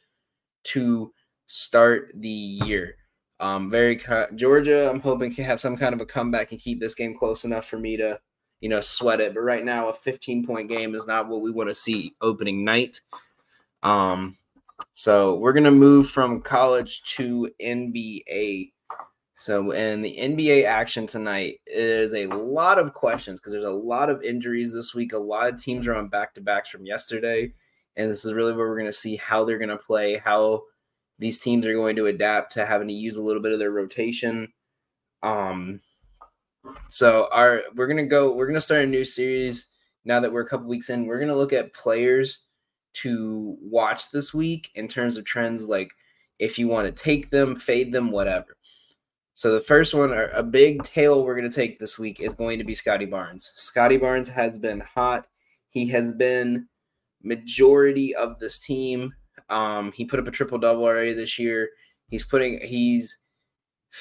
to 0.65 1.13
start 1.45 2.11
the 2.15 2.29
year. 2.29 2.95
Um, 3.39 3.69
very 3.69 3.99
Georgia. 4.35 4.89
I'm 4.89 5.01
hoping 5.01 5.33
can 5.33 5.45
have 5.45 5.59
some 5.59 5.77
kind 5.77 5.93
of 5.93 6.01
a 6.01 6.05
comeback 6.05 6.51
and 6.51 6.59
keep 6.59 6.79
this 6.79 6.95
game 6.95 7.15
close 7.15 7.43
enough 7.43 7.65
for 7.65 7.77
me 7.77 7.97
to 7.97 8.19
you 8.65 8.69
know, 8.69 8.81
sweat 8.81 9.21
it. 9.21 9.35
But 9.35 9.41
right 9.41 9.63
now, 9.63 9.89
a 9.89 9.93
15 9.93 10.43
point 10.43 10.69
game 10.69 10.95
is 10.95 11.05
not 11.05 11.27
what 11.27 11.41
we 11.41 11.51
want 11.51 11.69
to 11.69 11.75
see 11.75 12.15
opening 12.19 12.65
night. 12.65 12.99
Um, 13.83 14.37
so 14.93 15.35
we're 15.35 15.53
gonna 15.53 15.69
move 15.69 16.09
from 16.09 16.41
college 16.41 17.03
to 17.15 17.47
NBA. 17.61 18.71
So 19.35 19.69
in 19.69 20.01
the 20.01 20.17
NBA 20.17 20.65
action 20.65 21.05
tonight 21.05 21.59
is 21.67 22.15
a 22.15 22.25
lot 22.25 22.79
of 22.79 22.95
questions 22.95 23.39
because 23.39 23.51
there's 23.51 23.63
a 23.63 23.69
lot 23.69 24.09
of 24.09 24.23
injuries 24.23 24.73
this 24.73 24.95
week. 24.95 25.13
A 25.13 25.19
lot 25.19 25.53
of 25.53 25.61
teams 25.61 25.85
are 25.85 25.93
on 25.93 26.07
back 26.07 26.33
to 26.33 26.41
backs 26.41 26.69
from 26.69 26.87
yesterday, 26.87 27.53
and 27.95 28.09
this 28.09 28.25
is 28.25 28.33
really 28.33 28.53
where 28.53 28.67
we're 28.67 28.79
gonna 28.79 28.91
see 28.91 29.15
how 29.15 29.45
they're 29.45 29.59
gonna 29.59 29.77
play, 29.77 30.15
how 30.15 30.63
these 31.19 31.37
teams 31.37 31.67
are 31.67 31.73
going 31.75 31.97
to 31.97 32.07
adapt 32.07 32.53
to 32.53 32.65
having 32.65 32.87
to 32.87 32.95
use 32.95 33.17
a 33.17 33.23
little 33.23 33.43
bit 33.43 33.51
of 33.51 33.59
their 33.59 33.69
rotation. 33.69 34.51
Um, 35.21 35.81
so 36.89 37.27
our 37.31 37.63
we're 37.75 37.87
gonna 37.87 38.05
go. 38.05 38.33
We're 38.33 38.47
gonna 38.47 38.61
start 38.61 38.83
a 38.83 38.87
new 38.87 39.03
series 39.03 39.67
now 40.03 40.19
that 40.19 40.31
we're 40.31 40.41
a 40.41 40.47
couple 40.47 40.67
weeks 40.67 40.89
in. 40.89 41.05
We're 41.05 41.19
gonna 41.19 41.35
look 41.35 41.53
at 41.53 41.73
players 41.73 42.45
to 42.95 43.57
watch 43.61 44.11
this 44.11 44.33
week 44.33 44.71
in 44.75 44.87
terms 44.87 45.17
of 45.17 45.25
trends, 45.25 45.67
like 45.67 45.91
if 46.39 46.57
you 46.57 46.67
want 46.67 46.87
to 46.87 47.03
take 47.03 47.29
them, 47.29 47.55
fade 47.55 47.91
them, 47.91 48.11
whatever. 48.11 48.57
So 49.33 49.51
the 49.51 49.59
first 49.59 49.93
one, 49.93 50.13
a 50.13 50.41
big 50.41 50.81
tail 50.83 51.23
we're 51.23 51.35
going 51.35 51.49
to 51.49 51.55
take 51.55 51.77
this 51.77 51.99
week 51.99 52.21
is 52.21 52.33
going 52.33 52.57
to 52.57 52.63
be 52.63 52.73
Scottie 52.73 53.05
Barnes. 53.05 53.51
Scottie 53.55 53.97
Barnes 53.97 54.29
has 54.29 54.57
been 54.57 54.79
hot. 54.79 55.27
He 55.67 55.87
has 55.89 56.13
been 56.13 56.67
majority 57.21 58.15
of 58.15 58.39
this 58.39 58.59
team. 58.59 59.13
Um, 59.49 59.91
he 59.91 60.05
put 60.05 60.19
up 60.19 60.27
a 60.27 60.31
triple 60.31 60.57
double 60.57 60.85
already 60.85 61.13
this 61.13 61.37
year. 61.37 61.69
He's 62.07 62.23
putting 62.23 62.61
he's 62.61 63.17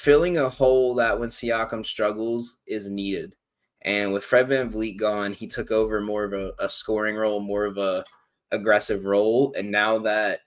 filling 0.02 0.38
a 0.38 0.48
hole 0.48 0.94
that 0.96 1.18
when 1.18 1.28
Siakam 1.30 1.86
struggles 1.86 2.56
is 2.66 2.90
needed. 2.90 3.36
And 3.82 4.12
with 4.12 4.24
Fred 4.24 4.48
Van 4.48 4.70
VanVleet 4.70 4.98
gone, 4.98 5.32
he 5.32 5.46
took 5.46 5.70
over 5.70 6.00
more 6.00 6.24
of 6.24 6.32
a, 6.32 6.52
a 6.58 6.68
scoring 6.68 7.16
role, 7.16 7.40
more 7.40 7.64
of 7.64 7.78
a 7.78 8.04
aggressive 8.50 9.04
role. 9.04 9.54
And 9.56 9.70
now 9.70 9.98
that 9.98 10.40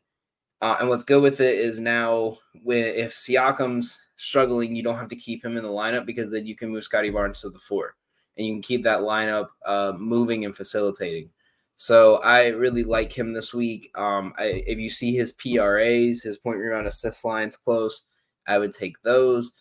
Uh, 0.60 0.76
and 0.80 0.90
what's 0.90 1.04
good 1.04 1.22
with 1.22 1.40
it 1.40 1.56
is 1.56 1.80
now 1.80 2.38
when 2.64 2.84
if 2.84 3.14
Siakam's 3.14 4.00
struggling, 4.16 4.76
you 4.76 4.82
don't 4.82 4.98
have 4.98 5.10
to 5.10 5.16
keep 5.16 5.46
him 5.46 5.56
in 5.56 5.64
the 5.64 5.70
lineup 5.70 6.06
because 6.06 6.32
then 6.32 6.48
you 6.48 6.56
can 6.56 6.70
move 6.72 6.84
Scottie 6.84 7.12
Barnes 7.12 7.42
to 7.42 7.52
the 7.52 7.60
four, 7.60 7.96
and 8.36 8.48
you 8.48 8.54
can 8.54 8.64
keep 8.64 8.84
that 8.84 9.02
lineup 9.02 9.50
uh, 9.68 9.94
moving 9.98 10.46
and 10.46 10.56
facilitating. 10.56 11.30
So 11.76 12.18
I 12.24 12.48
really 12.48 12.84
like 12.84 13.14
him 13.14 13.34
this 13.34 13.54
week. 13.54 13.92
Um, 13.94 14.34
I, 14.36 14.64
if 14.66 14.80
you 14.80 14.90
see 14.90 15.16
his 15.16 15.34
PRAs, 15.34 16.24
his 16.24 16.40
point 16.40 16.58
rebound 16.58 16.88
assist 16.88 17.24
lines 17.24 17.56
close, 17.56 18.08
I 18.48 18.58
would 18.58 18.74
take 18.74 19.02
those. 19.04 19.54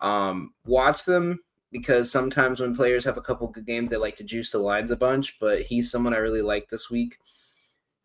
Um, 0.00 0.52
watch 0.66 1.04
them 1.04 1.38
because 1.70 2.10
sometimes 2.10 2.60
when 2.60 2.76
players 2.76 3.04
have 3.04 3.16
a 3.16 3.22
couple 3.22 3.46
good 3.48 3.66
games, 3.66 3.90
they 3.90 3.96
like 3.96 4.16
to 4.16 4.24
juice 4.24 4.50
the 4.50 4.58
lines 4.58 4.90
a 4.90 4.96
bunch. 4.96 5.38
But 5.40 5.62
he's 5.62 5.90
someone 5.90 6.14
I 6.14 6.18
really 6.18 6.42
like 6.42 6.68
this 6.68 6.90
week. 6.90 7.18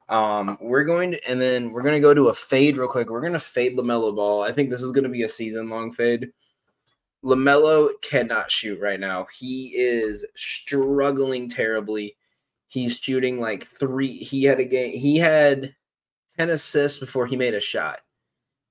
Um, 0.10 0.58
we're 0.62 0.86
going 0.86 1.12
to, 1.12 1.30
and 1.30 1.42
then 1.42 1.72
we're 1.72 1.82
going 1.82 1.96
to 1.96 2.00
go 2.00 2.14
to 2.14 2.30
a 2.30 2.34
fade 2.34 2.78
real 2.78 2.88
quick. 2.88 3.10
We're 3.10 3.22
going 3.22 3.34
to 3.34 3.40
fade 3.40 3.78
LaMelo 3.78 4.16
Ball. 4.16 4.42
I 4.42 4.52
think 4.52 4.70
this 4.70 4.82
is 4.82 4.94
going 4.94 5.04
to 5.04 5.10
be 5.10 5.24
a 5.24 5.30
season 5.30 5.70
long 5.70 5.92
fade. 5.92 6.30
LaMelo 7.26 7.90
cannot 8.02 8.50
shoot 8.50 8.80
right 8.80 9.00
now. 9.00 9.28
He 9.38 9.74
is 9.76 10.26
struggling 10.36 11.50
terribly. 11.50 12.16
He's 12.70 12.98
shooting 12.98 13.42
like 13.42 13.66
three. 13.66 14.18
He 14.18 14.44
had 14.44 14.60
a 14.60 14.66
game, 14.66 14.94
he 14.94 15.18
had 15.18 15.76
10 16.38 16.52
assists 16.52 17.00
before 17.00 17.26
he 17.26 17.36
made 17.36 17.54
a 17.54 17.60
shot 17.60 18.00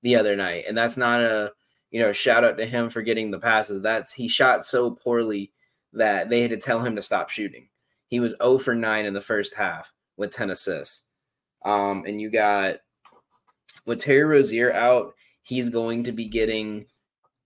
the 0.01 0.15
other 0.15 0.35
night. 0.35 0.65
And 0.67 0.77
that's 0.77 0.97
not 0.97 1.21
a, 1.21 1.53
you 1.91 1.99
know, 2.01 2.11
shout 2.11 2.43
out 2.43 2.57
to 2.57 2.65
him 2.65 2.89
for 2.89 3.01
getting 3.01 3.31
the 3.31 3.39
passes. 3.39 3.81
That's 3.81 4.13
he 4.13 4.27
shot 4.27 4.65
so 4.65 4.91
poorly 4.91 5.51
that 5.93 6.29
they 6.29 6.41
had 6.41 6.51
to 6.51 6.57
tell 6.57 6.79
him 6.79 6.95
to 6.95 7.01
stop 7.01 7.29
shooting. 7.29 7.69
He 8.07 8.19
was 8.19 8.35
0 8.41 8.57
for 8.59 8.75
9 8.75 9.05
in 9.05 9.13
the 9.13 9.21
first 9.21 9.55
half 9.55 9.91
with 10.15 10.31
10 10.31 10.49
assists. 10.49 11.07
Um, 11.65 12.03
and 12.05 12.21
you 12.21 12.29
got 12.29 12.77
with 13.85 13.99
Terry 13.99 14.23
Rozier 14.23 14.71
out, 14.73 15.13
he's 15.43 15.69
going 15.69 16.03
to 16.03 16.11
be 16.11 16.27
getting 16.27 16.85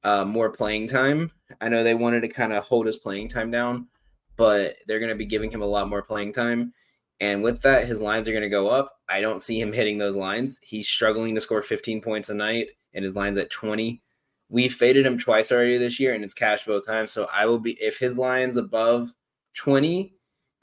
uh, 0.03 0.25
more 0.25 0.49
playing 0.49 0.87
time. 0.87 1.31
I 1.59 1.69
know 1.69 1.83
they 1.83 1.95
wanted 1.95 2.21
to 2.21 2.27
kind 2.27 2.53
of 2.53 2.63
hold 2.63 2.85
his 2.85 2.97
playing 2.97 3.29
time 3.29 3.51
down, 3.51 3.87
but 4.35 4.75
they're 4.87 4.99
going 4.99 5.09
to 5.09 5.15
be 5.15 5.25
giving 5.25 5.51
him 5.51 5.61
a 5.61 5.67
lot 5.67 5.89
more 5.89 6.01
playing 6.01 6.33
time. 6.33 6.73
And 7.21 7.41
with 7.41 7.61
that, 7.61 7.85
his 7.85 8.01
lines 8.01 8.27
are 8.27 8.31
going 8.31 8.41
to 8.43 8.49
go 8.49 8.67
up. 8.67 8.97
I 9.07 9.21
don't 9.21 9.41
see 9.41 9.61
him 9.61 9.71
hitting 9.71 9.97
those 9.97 10.15
lines. 10.15 10.59
He's 10.61 10.89
struggling 10.89 11.35
to 11.35 11.41
score 11.41 11.61
15 11.61 12.01
points 12.01 12.29
a 12.29 12.33
night, 12.33 12.67
and 12.93 13.05
his 13.05 13.15
line's 13.15 13.37
at 13.37 13.51
20. 13.51 14.01
We 14.49 14.67
faded 14.67 15.05
him 15.05 15.17
twice 15.17 15.51
already 15.51 15.77
this 15.77 15.99
year, 15.99 16.13
and 16.13 16.23
it's 16.23 16.33
cash 16.33 16.65
both 16.65 16.85
times. 16.85 17.11
So 17.11 17.29
I 17.31 17.45
will 17.45 17.59
be 17.59 17.77
if 17.81 17.97
his 17.97 18.17
line's 18.17 18.57
above 18.57 19.13
20, 19.53 20.13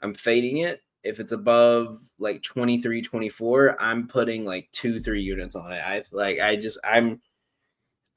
I'm 0.01 0.13
fading 0.13 0.57
it 0.57 0.81
if 1.03 1.19
it's 1.19 1.31
above 1.31 1.99
like 2.17 2.41
23 2.43 3.01
24 3.01 3.81
i'm 3.81 4.07
putting 4.07 4.45
like 4.45 4.69
two 4.71 4.99
three 4.99 5.21
units 5.21 5.55
on 5.55 5.71
it 5.71 5.81
i 5.81 6.03
like 6.11 6.39
i 6.39 6.55
just 6.55 6.77
i'm 6.83 7.21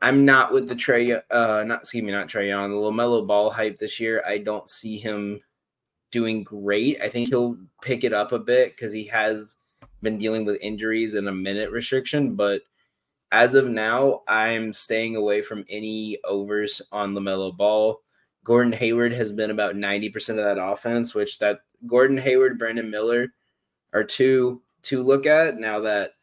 i'm 0.00 0.25
not 0.25 0.52
with 0.52 0.68
the 0.68 0.75
trey 0.75 1.12
uh 1.12 1.62
not 1.64 1.80
excuse 1.80 2.02
me 2.02 2.11
not 2.11 2.28
trey 2.28 2.50
on 2.50 2.70
the 2.70 2.76
lamelo 2.76 3.26
ball 3.26 3.50
hype 3.50 3.78
this 3.78 4.00
year 4.00 4.22
i 4.26 4.37
don't 4.37 4.68
see 4.68 4.99
him 4.99 5.40
doing 6.12 6.45
great. 6.45 7.00
I 7.02 7.09
think 7.09 7.28
he'll 7.28 7.57
pick 7.83 8.04
it 8.04 8.12
up 8.12 8.31
a 8.31 8.38
bit 8.38 8.76
because 8.76 8.92
he 8.92 9.04
has 9.07 9.57
been 10.02 10.19
dealing 10.19 10.45
with 10.45 10.59
injuries 10.61 11.14
and 11.14 11.28
a 11.28 11.33
minute 11.33 11.71
restriction 11.71 12.35
but 12.35 12.62
as 13.31 13.54
of 13.54 13.69
now 13.69 14.21
i'm 14.26 14.73
staying 14.73 15.14
away 15.14 15.40
from 15.40 15.64
any 15.69 16.19
overs 16.25 16.83
on 16.90 17.14
lamelo 17.14 17.57
ball. 17.57 18.00
Gordon 18.45 18.73
Hayward 18.73 19.12
has 19.12 19.31
been 19.31 19.50
about 19.50 19.76
90% 19.76 20.31
of 20.31 20.37
that 20.37 20.59
offense, 20.59 21.14
which 21.14 21.38
that 21.38 21.61
Gordon 21.87 22.19
Hayward, 22.19 22.59
Brandon 22.59 22.90
Miller 22.90 23.28
are 23.92 24.04
two 24.04 24.62
to 24.83 25.02
look 25.02 25.26
at 25.26 25.59
now 25.59 25.81
that 25.81 26.14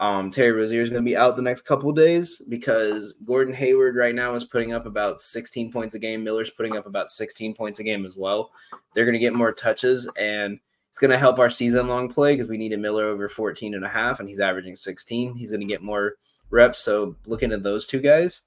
um, 0.00 0.30
Terry 0.30 0.52
Rozier 0.52 0.82
is 0.82 0.90
going 0.90 1.02
to 1.02 1.08
be 1.08 1.16
out 1.16 1.36
the 1.36 1.42
next 1.42 1.62
couple 1.62 1.92
days 1.92 2.42
because 2.48 3.14
Gordon 3.24 3.54
Hayward 3.54 3.96
right 3.96 4.14
now 4.14 4.34
is 4.34 4.44
putting 4.44 4.72
up 4.72 4.86
about 4.86 5.20
16 5.20 5.72
points 5.72 5.94
a 5.94 5.98
game. 5.98 6.22
Miller's 6.22 6.50
putting 6.50 6.76
up 6.76 6.86
about 6.86 7.08
16 7.08 7.54
points 7.54 7.78
a 7.78 7.84
game 7.84 8.04
as 8.04 8.16
well. 8.16 8.50
They're 8.94 9.04
going 9.04 9.14
to 9.14 9.18
get 9.18 9.34
more 9.34 9.52
touches 9.52 10.08
and 10.18 10.58
it's 10.90 11.00
going 11.00 11.10
to 11.10 11.18
help 11.18 11.38
our 11.38 11.48
season 11.48 11.88
long 11.88 12.12
play 12.12 12.34
because 12.34 12.50
we 12.50 12.58
needed 12.58 12.80
Miller 12.80 13.06
over 13.06 13.28
14 13.28 13.74
and 13.74 13.84
a 13.84 13.88
half 13.88 14.20
and 14.20 14.28
he's 14.28 14.40
averaging 14.40 14.76
16. 14.76 15.34
He's 15.34 15.50
going 15.50 15.60
to 15.60 15.66
get 15.66 15.82
more 15.82 16.14
reps. 16.50 16.80
So 16.80 17.16
looking 17.26 17.52
at 17.52 17.62
those 17.62 17.86
two 17.86 18.00
guys. 18.00 18.42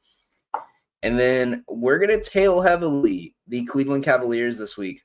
And 1.01 1.20
then 1.20 1.63
we're 1.67 2.00
going 2.00 2.20
to 2.20 2.29
tail 2.29 2.62
heavily 2.62 3.36
the 3.48 3.65
Cleveland 3.65 4.03
Cavaliers 4.03 4.58
this 4.58 4.77
week. 4.77 5.01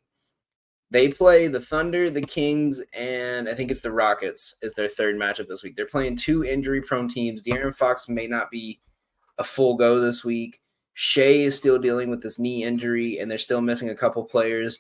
They 0.93 1.09
play 1.09 1.47
the 1.47 1.61
Thunder, 1.61 2.11
the 2.11 2.21
Kings, 2.21 2.83
and 2.93 3.49
I 3.49 3.55
think 3.55 3.71
it's 3.71 3.81
the 3.81 3.93
Rockets 3.93 4.57
is 4.61 4.75
their 4.75 4.89
third 4.89 5.17
matchup 5.17 5.47
this 5.47 5.63
week. 5.63 5.77
They're 5.77 5.87
playing 5.87 6.17
two 6.17 6.45
injury 6.45 6.83
prone 6.83 7.07
teams. 7.07 7.43
De'Aaron 7.43 7.75
Fox 7.75 8.09
may 8.09 8.27
not 8.27 8.51
be 8.51 8.81
a 9.39 9.45
full 9.45 9.77
go 9.77 10.01
this 10.01 10.25
week. 10.25 10.61
Shai 10.95 11.23
is 11.23 11.57
still 11.57 11.79
dealing 11.79 12.11
with 12.11 12.23
this 12.23 12.41
knee 12.41 12.65
injury, 12.65 13.19
and 13.19 13.31
they're 13.31 13.39
still 13.39 13.61
missing 13.61 13.89
a 13.91 13.95
couple 13.95 14.25
players 14.25 14.79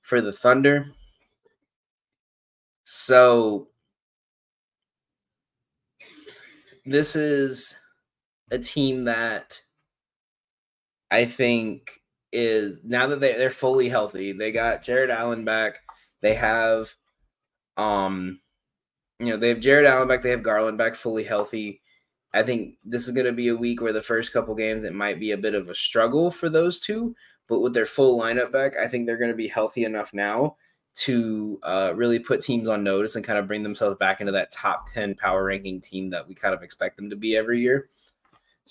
for 0.00 0.22
the 0.22 0.32
Thunder. 0.32 0.86
So 2.84 3.68
this 6.86 7.14
is 7.14 7.78
a 8.50 8.58
team 8.58 9.02
that 9.02 9.60
I 11.10 11.26
think 11.26 11.99
is 12.32 12.80
now 12.84 13.06
that 13.08 13.20
they, 13.20 13.34
they're 13.34 13.50
fully 13.50 13.88
healthy, 13.88 14.32
they 14.32 14.52
got 14.52 14.82
Jarrett 14.82 15.10
Allen 15.10 15.44
back. 15.44 15.80
They 16.22 16.34
have 16.34 16.94
um 17.76 18.40
you 19.18 19.26
know, 19.26 19.36
they 19.36 19.48
have 19.48 19.60
Jarrett 19.60 19.86
Allen 19.86 20.08
back, 20.08 20.22
they 20.22 20.30
have 20.30 20.42
Garland 20.42 20.78
back 20.78 20.96
fully 20.96 21.24
healthy. 21.24 21.82
I 22.32 22.42
think 22.42 22.76
this 22.84 23.06
is 23.06 23.14
going 23.14 23.26
to 23.26 23.32
be 23.32 23.48
a 23.48 23.56
week 23.56 23.82
where 23.82 23.92
the 23.92 24.00
first 24.00 24.32
couple 24.32 24.54
games 24.54 24.84
it 24.84 24.94
might 24.94 25.20
be 25.20 25.32
a 25.32 25.36
bit 25.36 25.54
of 25.54 25.68
a 25.68 25.74
struggle 25.74 26.30
for 26.30 26.48
those 26.48 26.80
two, 26.80 27.14
but 27.48 27.60
with 27.60 27.74
their 27.74 27.86
full 27.86 28.18
lineup 28.18 28.52
back, 28.52 28.76
I 28.78 28.86
think 28.86 29.06
they're 29.06 29.18
going 29.18 29.30
to 29.30 29.36
be 29.36 29.48
healthy 29.48 29.84
enough 29.84 30.14
now 30.14 30.56
to 30.92 31.58
uh, 31.62 31.92
really 31.94 32.18
put 32.18 32.40
teams 32.40 32.68
on 32.68 32.82
notice 32.82 33.16
and 33.16 33.24
kind 33.24 33.38
of 33.38 33.46
bring 33.46 33.62
themselves 33.62 33.96
back 33.96 34.20
into 34.20 34.32
that 34.32 34.52
top 34.52 34.90
10 34.92 35.14
power 35.16 35.44
ranking 35.44 35.80
team 35.80 36.08
that 36.10 36.26
we 36.26 36.34
kind 36.34 36.54
of 36.54 36.62
expect 36.62 36.96
them 36.96 37.10
to 37.10 37.16
be 37.16 37.36
every 37.36 37.60
year. 37.60 37.88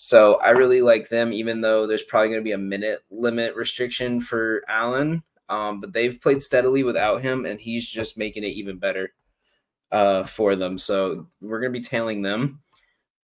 So 0.02 0.40
I 0.40 0.52
really 0.52 0.82
like 0.82 1.10
them, 1.10 1.34
even 1.34 1.60
though 1.60 1.86
there's 1.86 2.04
probably 2.04 2.30
going 2.30 2.40
to 2.40 2.46
be 2.46 2.54
a 2.54 2.58
minute 2.58 3.02
limit 3.12 3.54
restriction 3.58 4.22
for 4.22 4.64
Allen. 4.70 5.24
Um, 5.50 5.82
but 5.82 5.92
they've 5.92 6.22
played 6.22 6.42
steadily 6.42 6.84
without 6.84 7.22
him, 7.22 7.46
and 7.46 7.60
he's 7.60 7.86
just 7.86 8.18
making 8.18 8.46
it 8.46 8.54
even 8.54 8.78
better 8.78 9.12
uh, 9.92 10.24
for 10.24 10.56
them. 10.56 10.78
So 10.78 11.28
we're 11.42 11.60
going 11.60 11.74
to 11.74 11.78
be 11.78 11.84
tailing 11.84 12.22
them. 12.22 12.62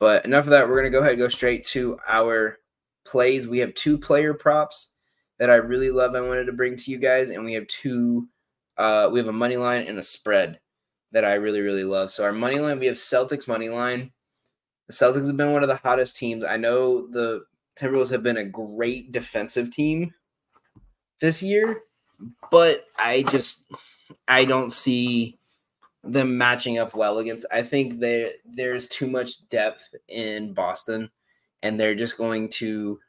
But 0.02 0.26
enough 0.26 0.44
of 0.44 0.50
that. 0.50 0.68
We're 0.68 0.76
going 0.82 0.92
to 0.92 0.98
go 0.98 1.00
ahead 1.00 1.14
and 1.14 1.22
go 1.22 1.30
straight 1.30 1.64
to 1.68 1.98
our 2.10 2.58
plays. 3.06 3.48
We 3.48 3.60
have 3.60 3.74
two 3.74 3.98
player 3.98 4.34
props 4.34 4.96
that 5.40 5.50
I 5.50 5.56
really 5.56 5.92
love. 5.92 6.14
I 6.14 6.20
wanted 6.20 6.44
to 6.48 6.52
bring 6.52 6.76
to 6.76 6.92
you 6.92 6.98
guys, 6.98 7.30
and 7.30 7.46
we 7.46 7.54
have 7.54 7.68
two. 7.68 8.28
Uh, 8.78 9.08
we 9.14 9.20
have 9.20 9.30
a 9.30 9.34
money 9.34 9.56
line 9.56 9.88
and 9.88 9.98
a 9.98 10.04
spread 10.04 10.60
that 11.14 11.24
I 11.24 11.36
really 11.36 11.62
really 11.62 11.86
love. 11.86 12.12
So 12.12 12.26
our 12.26 12.34
money 12.34 12.60
line, 12.60 12.80
we 12.80 12.88
have 12.88 12.96
Celtics 12.96 13.48
money 13.48 13.70
line 13.70 14.12
the 14.88 14.94
Celtics 14.94 15.28
have 15.28 15.38
been 15.38 15.52
one 15.52 15.64
of 15.64 15.70
the 15.70 15.76
hottest 15.78 16.16
teams. 16.16 16.44
I 16.44 16.58
know 16.58 17.08
the 17.08 17.46
Timberwolves 17.78 18.12
have 18.12 18.24
been 18.24 18.38
a 18.38 18.46
great 18.46 19.12
defensive 19.12 19.72
team 19.72 20.14
this 21.20 21.42
year, 21.42 21.82
but 22.52 22.86
I 22.98 23.24
just 23.24 23.66
I 24.28 24.46
don't 24.46 24.72
see 24.72 25.38
them 26.04 26.38
matching 26.38 26.78
up 26.78 26.96
well 26.96 27.18
against. 27.18 27.46
I 27.52 27.64
think 27.64 28.00
there 28.00 28.32
there's 28.46 28.88
too 28.88 29.08
much 29.08 29.48
depth 29.50 29.94
in 30.08 30.54
Boston, 30.54 31.10
and 31.64 31.80
they're 31.80 31.96
just 31.96 32.18
going 32.18 32.50
to 32.50 33.00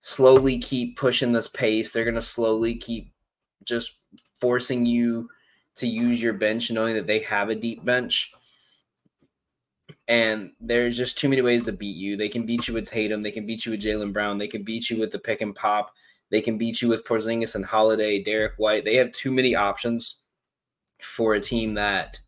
slowly 0.00 0.58
keep 0.58 0.96
pushing 0.96 1.32
this 1.32 1.48
pace. 1.48 1.90
They're 1.90 2.04
going 2.04 2.14
to 2.14 2.22
slowly 2.22 2.76
keep 2.76 3.12
just 3.64 3.94
forcing 4.40 4.86
you 4.86 5.28
to 5.74 5.86
use 5.86 6.22
your 6.22 6.32
bench, 6.32 6.70
knowing 6.70 6.94
that 6.94 7.06
they 7.06 7.18
have 7.20 7.50
a 7.50 7.54
deep 7.54 7.84
bench 7.84 8.32
and 10.08 10.52
there's 10.60 10.96
just 10.96 11.18
too 11.18 11.28
many 11.28 11.42
ways 11.42 11.64
to 11.64 11.72
beat 11.72 11.96
you. 11.96 12.16
They 12.16 12.28
can 12.28 12.46
beat 12.46 12.68
you 12.68 12.74
with 12.74 12.88
Tatum. 12.88 13.22
They 13.22 13.32
can 13.32 13.46
beat 13.46 13.66
you 13.66 13.72
with 13.72 13.82
Jaylen 13.82 14.12
Brown. 14.12 14.38
They 14.38 14.48
can 14.48 14.62
beat 14.62 14.88
you 14.88 14.98
with 14.98 15.10
the 15.10 15.18
pick 15.18 15.40
and 15.40 15.54
pop. 15.54 15.92
They 16.30 16.40
can 16.40 16.58
beat 16.58 16.82
you 16.82 16.88
with 16.88 17.04
Porzingis 17.04 17.54
and 17.54 17.64
Holiday, 17.64 18.22
Derrick 18.22 18.54
White. 18.56 18.84
They 18.84 18.96
have 18.96 19.12
too 19.12 19.32
many 19.32 19.54
options 19.54 20.22
for 21.02 21.34
a 21.34 21.40
team 21.40 21.74
that, 21.74 22.18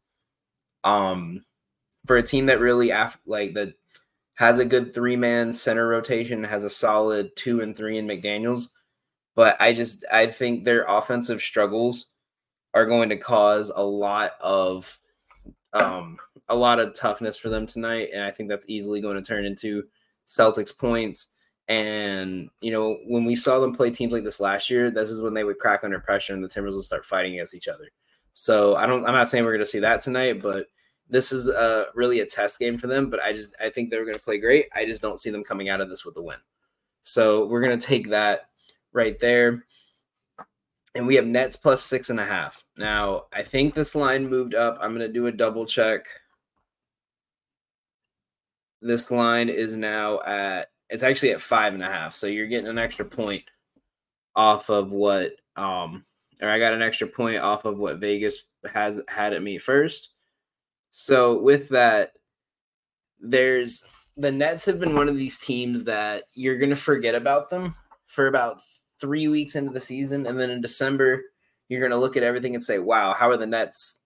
um, 0.84 1.44
for 2.06 2.16
a 2.16 2.22
team 2.22 2.46
that 2.46 2.60
really 2.60 2.90
af- 2.90 3.20
like 3.26 3.54
that 3.54 3.74
has 4.34 4.58
a 4.58 4.64
good 4.64 4.94
three 4.94 5.16
man 5.16 5.52
center 5.52 5.88
rotation, 5.88 6.44
has 6.44 6.64
a 6.64 6.70
solid 6.70 7.34
two 7.36 7.60
and 7.60 7.76
three 7.76 7.98
in 7.98 8.06
McDaniels. 8.06 8.68
But 9.34 9.56
I 9.60 9.72
just 9.72 10.04
I 10.12 10.26
think 10.26 10.64
their 10.64 10.84
offensive 10.88 11.40
struggles 11.40 12.06
are 12.74 12.86
going 12.86 13.08
to 13.08 13.16
cause 13.16 13.70
a 13.74 13.82
lot 13.82 14.32
of 14.40 14.98
um 15.72 16.18
a 16.48 16.56
lot 16.56 16.80
of 16.80 16.94
toughness 16.94 17.38
for 17.38 17.48
them 17.48 17.66
tonight, 17.66 18.10
and 18.12 18.22
I 18.22 18.30
think 18.30 18.48
that's 18.48 18.66
easily 18.68 19.00
going 19.00 19.16
to 19.16 19.22
turn 19.22 19.44
into 19.44 19.84
Celtics 20.26 20.76
points. 20.76 21.28
And 21.68 22.48
you 22.60 22.72
know, 22.72 22.96
when 23.06 23.24
we 23.24 23.34
saw 23.34 23.58
them 23.58 23.74
play 23.74 23.90
teams 23.90 24.12
like 24.12 24.24
this 24.24 24.40
last 24.40 24.70
year, 24.70 24.90
this 24.90 25.10
is 25.10 25.20
when 25.20 25.34
they 25.34 25.44
would 25.44 25.58
crack 25.58 25.84
under 25.84 26.00
pressure 26.00 26.32
and 26.32 26.42
the 26.42 26.48
Timbers 26.48 26.74
will 26.74 26.82
start 26.82 27.04
fighting 27.04 27.34
against 27.34 27.54
each 27.54 27.68
other. 27.68 27.88
So 28.32 28.76
I 28.76 28.86
don't. 28.86 29.04
I'm 29.06 29.14
not 29.14 29.28
saying 29.28 29.44
we're 29.44 29.52
going 29.52 29.60
to 29.60 29.66
see 29.66 29.80
that 29.80 30.00
tonight, 30.00 30.40
but 30.40 30.66
this 31.08 31.32
is 31.32 31.48
a 31.48 31.86
really 31.94 32.20
a 32.20 32.26
test 32.26 32.58
game 32.58 32.78
for 32.78 32.86
them, 32.86 33.10
but 33.10 33.22
I 33.22 33.32
just 33.32 33.54
I 33.60 33.70
think 33.70 33.90
they're 33.90 34.04
going 34.04 34.14
to 34.14 34.20
play 34.20 34.38
great. 34.38 34.66
I 34.74 34.84
just 34.84 35.02
don't 35.02 35.20
see 35.20 35.30
them 35.30 35.44
coming 35.44 35.68
out 35.68 35.80
of 35.80 35.88
this 35.88 36.04
with 36.04 36.16
a 36.16 36.22
win. 36.22 36.38
So 37.02 37.46
we're 37.46 37.62
going 37.62 37.78
to 37.78 37.86
take 37.86 38.10
that 38.10 38.48
right 38.92 39.18
there. 39.18 39.64
And 40.94 41.06
we 41.06 41.14
have 41.16 41.26
Nets 41.26 41.56
plus 41.56 41.82
six 41.82 42.10
and 42.10 42.18
a 42.18 42.24
half. 42.24 42.64
Now, 42.76 43.24
I 43.32 43.42
think 43.42 43.74
this 43.74 43.94
line 43.94 44.28
moved 44.28 44.54
up. 44.54 44.78
I'm 44.80 44.90
going 44.90 45.06
to 45.06 45.12
do 45.12 45.26
a 45.26 45.32
double 45.32 45.64
check. 45.66 46.06
This 48.80 49.10
line 49.10 49.48
is 49.48 49.76
now 49.76 50.20
at, 50.22 50.68
it's 50.88 51.02
actually 51.02 51.32
at 51.32 51.40
five 51.40 51.74
and 51.74 51.82
a 51.82 51.86
half. 51.86 52.14
So 52.14 52.26
you're 52.26 52.46
getting 52.46 52.68
an 52.68 52.78
extra 52.78 53.04
point 53.04 53.44
off 54.36 54.70
of 54.70 54.92
what, 54.92 55.32
um, 55.56 56.04
or 56.40 56.48
I 56.48 56.58
got 56.58 56.74
an 56.74 56.82
extra 56.82 57.06
point 57.06 57.38
off 57.38 57.64
of 57.64 57.78
what 57.78 57.98
Vegas 57.98 58.44
has 58.72 59.00
had 59.08 59.32
at 59.32 59.42
me 59.42 59.58
first. 59.58 60.10
So 60.90 61.40
with 61.40 61.68
that, 61.70 62.12
there's 63.20 63.84
the 64.16 64.32
Nets 64.32 64.64
have 64.64 64.80
been 64.80 64.96
one 64.96 65.08
of 65.08 65.16
these 65.16 65.38
teams 65.38 65.84
that 65.84 66.24
you're 66.34 66.58
to 66.70 66.76
forget 66.76 67.14
about 67.14 67.50
them 67.50 67.74
for 68.06 68.26
about 68.26 68.60
three 69.00 69.28
weeks 69.28 69.54
into 69.54 69.72
the 69.72 69.80
season. 69.80 70.26
And 70.26 70.40
then 70.40 70.50
in 70.50 70.60
December, 70.60 71.22
you're 71.68 71.80
to 71.92 71.96
look 71.96 72.16
at 72.16 72.24
everything 72.24 72.54
and 72.54 72.64
say, 72.64 72.80
wow, 72.80 73.12
how 73.12 73.30
are 73.30 73.36
the 73.36 73.46
Nets, 73.46 74.02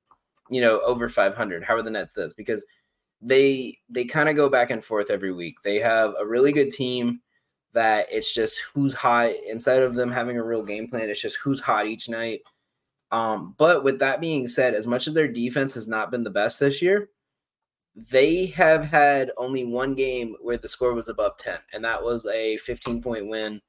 you 0.51 0.61
know, 0.61 0.81
over 0.81 1.09
500? 1.09 1.65
How 1.65 1.77
are 1.77 1.83
the 1.83 1.91
Nets 1.91 2.13
this? 2.13 2.35
Because 2.35 2.65
they 3.23 3.79
they 3.89 4.05
kind 4.05 4.29
of 4.29 4.37
go 4.37 4.49
back 4.49 4.71
and 4.71 4.85
forth 4.85 5.11
every 5.11 5.33
week. 5.33 5.57
They 5.63 5.79
have 5.79 6.15
a 6.19 6.27
really 6.27 6.53
good 6.53 6.71
team 6.71 7.21
that 7.73 8.07
it's 8.11 8.35
just 8.35 8.61
who's 8.75 8.93
hot 8.93 9.31
instead 9.49 9.83
of 9.83 9.95
them 9.95 10.11
having 10.11 10.37
a 10.37 10.45
real 10.45 10.63
game 10.63 10.89
plan. 10.89 11.09
It's 11.09 11.23
just 11.23 11.39
who's 11.43 11.61
hot 11.61 11.87
each 11.87 12.09
night. 12.09 12.41
Um, 13.13 13.55
but 13.59 13.85
with 13.85 13.99
that 14.01 14.21
being 14.21 14.47
said, 14.47 14.75
as 14.75 14.87
much 14.87 15.07
as 15.07 15.15
their 15.15 15.29
defense 15.29 15.75
has 15.75 15.87
not 15.87 16.11
been 16.11 16.25
the 16.25 16.31
best 16.31 16.59
this 16.61 16.83
year, 16.83 17.11
they 17.95 18.47
have 18.47 18.87
had 18.87 19.31
only 19.37 19.65
one 19.65 19.95
game 19.95 20.35
where 20.41 20.57
the 20.57 20.69
score 20.69 20.95
was 20.95 21.09
above 21.09 21.37
10, 21.37 21.59
and 21.75 21.85
that 21.85 22.03
was 22.03 22.27
a 22.27 22.57
15 22.59 23.03
point 23.03 23.29
win 23.29 23.61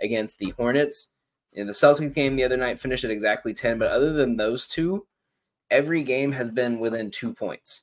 against 0.00 0.38
the 0.38 0.50
Hornets. 0.56 1.14
In 1.52 1.66
the 1.66 1.72
Celtics 1.72 2.14
game 2.14 2.36
the 2.36 2.44
other 2.44 2.56
night 2.56 2.80
finished 2.80 3.04
at 3.04 3.10
exactly 3.10 3.52
10, 3.52 3.78
but 3.78 3.90
other 3.90 4.12
than 4.12 4.36
those 4.36 4.66
two, 4.66 5.06
every 5.70 6.02
game 6.02 6.32
has 6.32 6.48
been 6.48 6.78
within 6.78 7.10
two 7.10 7.34
points. 7.34 7.82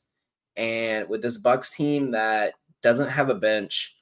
And 0.59 1.07
with 1.07 1.21
this 1.21 1.37
Bucks 1.37 1.69
team 1.69 2.11
that 2.11 2.55
doesn't 2.81 3.09
have 3.09 3.29
a 3.29 3.35
bench, 3.35 3.95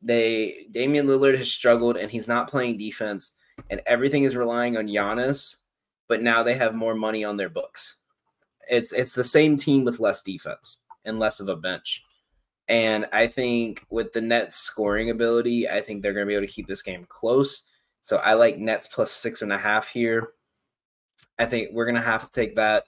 they 0.00 0.66
Damian 0.70 1.06
Lillard 1.06 1.36
has 1.36 1.52
struggled 1.52 1.98
and 1.98 2.10
he's 2.10 2.26
not 2.26 2.50
playing 2.50 2.78
defense, 2.78 3.36
and 3.68 3.82
everything 3.84 4.24
is 4.24 4.34
relying 4.34 4.78
on 4.78 4.86
Giannis, 4.86 5.56
but 6.08 6.22
now 6.22 6.42
they 6.42 6.54
have 6.54 6.74
more 6.74 6.94
money 6.94 7.24
on 7.24 7.36
their 7.36 7.50
books. 7.50 7.96
It's 8.70 8.92
it's 8.92 9.12
the 9.12 9.22
same 9.22 9.58
team 9.58 9.84
with 9.84 10.00
less 10.00 10.22
defense 10.22 10.78
and 11.04 11.18
less 11.18 11.40
of 11.40 11.48
a 11.48 11.56
bench. 11.56 12.02
And 12.68 13.06
I 13.12 13.26
think 13.26 13.84
with 13.90 14.14
the 14.14 14.22
Nets 14.22 14.56
scoring 14.56 15.10
ability, 15.10 15.68
I 15.68 15.82
think 15.82 16.00
they're 16.00 16.14
going 16.14 16.26
to 16.26 16.28
be 16.28 16.34
able 16.34 16.46
to 16.46 16.52
keep 16.52 16.68
this 16.68 16.82
game 16.82 17.04
close. 17.06 17.64
So 18.00 18.16
I 18.16 18.32
like 18.32 18.56
Nets 18.56 18.86
plus 18.86 19.10
six 19.10 19.42
and 19.42 19.52
a 19.52 19.58
half 19.58 19.88
here. 19.88 20.30
I 21.38 21.44
think 21.44 21.70
we're 21.72 21.84
going 21.84 21.96
to 21.96 22.00
have 22.00 22.22
to 22.22 22.30
take 22.30 22.56
that. 22.56 22.84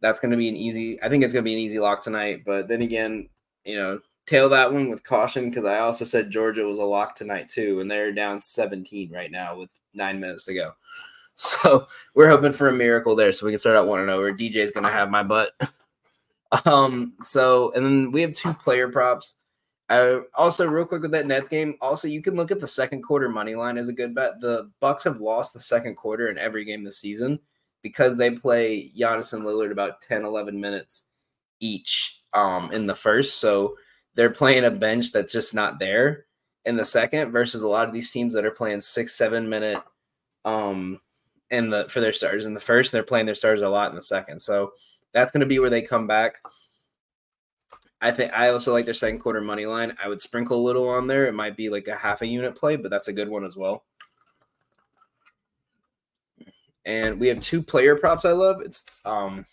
That's 0.00 0.20
going 0.20 0.30
to 0.30 0.36
be 0.36 0.48
an 0.48 0.56
easy, 0.56 1.02
I 1.02 1.08
think 1.08 1.24
it's 1.24 1.32
going 1.32 1.44
to 1.44 1.48
be 1.48 1.54
an 1.54 1.60
easy 1.60 1.78
lock 1.78 2.02
tonight. 2.02 2.42
But 2.44 2.68
then 2.68 2.82
again, 2.82 3.28
you 3.64 3.76
know, 3.76 4.00
tail 4.26 4.48
that 4.48 4.72
one 4.72 4.88
with 4.88 5.04
caution 5.04 5.50
because 5.50 5.64
I 5.64 5.80
also 5.80 6.04
said 6.04 6.30
Georgia 6.30 6.64
was 6.64 6.78
a 6.78 6.84
lock 6.84 7.14
tonight 7.14 7.48
too. 7.48 7.80
And 7.80 7.90
they're 7.90 8.12
down 8.12 8.40
17 8.40 9.10
right 9.12 9.30
now 9.30 9.56
with 9.56 9.70
nine 9.94 10.20
minutes 10.20 10.46
to 10.46 10.54
go. 10.54 10.72
So 11.36 11.86
we're 12.14 12.28
hoping 12.28 12.52
for 12.52 12.68
a 12.68 12.72
miracle 12.72 13.16
there 13.16 13.32
so 13.32 13.46
we 13.46 13.52
can 13.52 13.58
start 13.58 13.74
out 13.74 13.86
1 13.86 14.00
0 14.04 14.18
where 14.18 14.34
DJ's 14.34 14.72
going 14.72 14.84
to 14.84 14.92
have 14.92 15.10
my 15.10 15.22
butt. 15.22 15.52
Um, 16.66 17.14
so 17.22 17.72
and 17.74 17.86
then 17.86 18.10
we 18.10 18.20
have 18.22 18.32
two 18.32 18.52
player 18.52 18.88
props. 18.88 19.36
Uh, 19.88 20.20
also, 20.34 20.66
real 20.66 20.84
quick 20.84 21.02
with 21.02 21.10
that 21.10 21.26
Nets 21.26 21.48
game, 21.48 21.76
also 21.80 22.06
you 22.06 22.22
can 22.22 22.36
look 22.36 22.50
at 22.50 22.60
the 22.60 22.66
second 22.66 23.02
quarter 23.02 23.28
money 23.28 23.54
line 23.54 23.78
as 23.78 23.88
a 23.88 23.92
good 23.92 24.14
bet. 24.14 24.40
The 24.40 24.70
Bucks 24.80 25.04
have 25.04 25.20
lost 25.20 25.52
the 25.52 25.60
second 25.60 25.96
quarter 25.96 26.28
in 26.28 26.38
every 26.38 26.64
game 26.64 26.84
this 26.84 26.98
season 26.98 27.38
because 27.82 28.16
they 28.16 28.30
play 28.30 28.90
Giannis 28.98 29.32
and 29.32 29.42
Lillard 29.42 29.72
about 29.72 30.00
10, 30.02 30.24
11 30.24 30.60
minutes 30.60 31.06
each 31.60 32.20
um, 32.32 32.70
in 32.72 32.86
the 32.86 32.94
first. 32.94 33.40
So 33.40 33.76
they're 34.14 34.30
playing 34.30 34.64
a 34.64 34.70
bench 34.70 35.12
that's 35.12 35.32
just 35.32 35.54
not 35.54 35.78
there 35.78 36.26
in 36.64 36.76
the 36.76 36.84
second 36.84 37.32
versus 37.32 37.62
a 37.62 37.68
lot 37.68 37.88
of 37.88 37.94
these 37.94 38.10
teams 38.10 38.34
that 38.34 38.44
are 38.44 38.50
playing 38.50 38.80
six, 38.80 39.14
seven 39.16 39.48
minute 39.48 39.82
um 40.44 40.98
in 41.50 41.68
the 41.68 41.86
for 41.88 42.00
their 42.00 42.12
starters 42.12 42.46
in 42.46 42.54
the 42.54 42.60
first, 42.60 42.92
they're 42.92 43.02
playing 43.02 43.26
their 43.26 43.34
starters 43.34 43.62
a 43.62 43.68
lot 43.68 43.90
in 43.90 43.96
the 43.96 44.02
second. 44.02 44.40
So 44.40 44.72
that's 45.12 45.30
going 45.30 45.40
to 45.40 45.46
be 45.46 45.58
where 45.58 45.70
they 45.70 45.82
come 45.82 46.06
back. 46.06 46.36
I 48.00 48.10
think 48.12 48.32
I 48.32 48.48
also 48.48 48.72
like 48.72 48.84
their 48.84 48.94
second 48.94 49.18
quarter 49.18 49.40
money 49.40 49.66
line. 49.66 49.94
I 50.02 50.08
would 50.08 50.20
sprinkle 50.20 50.58
a 50.58 50.62
little 50.66 50.88
on 50.88 51.06
there. 51.06 51.26
It 51.26 51.34
might 51.34 51.56
be 51.56 51.68
like 51.68 51.88
a 51.88 51.96
half 51.96 52.22
a 52.22 52.26
unit 52.26 52.54
play, 52.54 52.76
but 52.76 52.90
that's 52.90 53.08
a 53.08 53.12
good 53.12 53.28
one 53.28 53.44
as 53.44 53.56
well. 53.56 53.84
And 56.90 57.20
we 57.20 57.28
have 57.28 57.38
two 57.38 57.62
player 57.62 57.94
props 57.94 58.24
I 58.24 58.32
love. 58.32 58.62
It's 58.62 58.84
um 59.04 59.46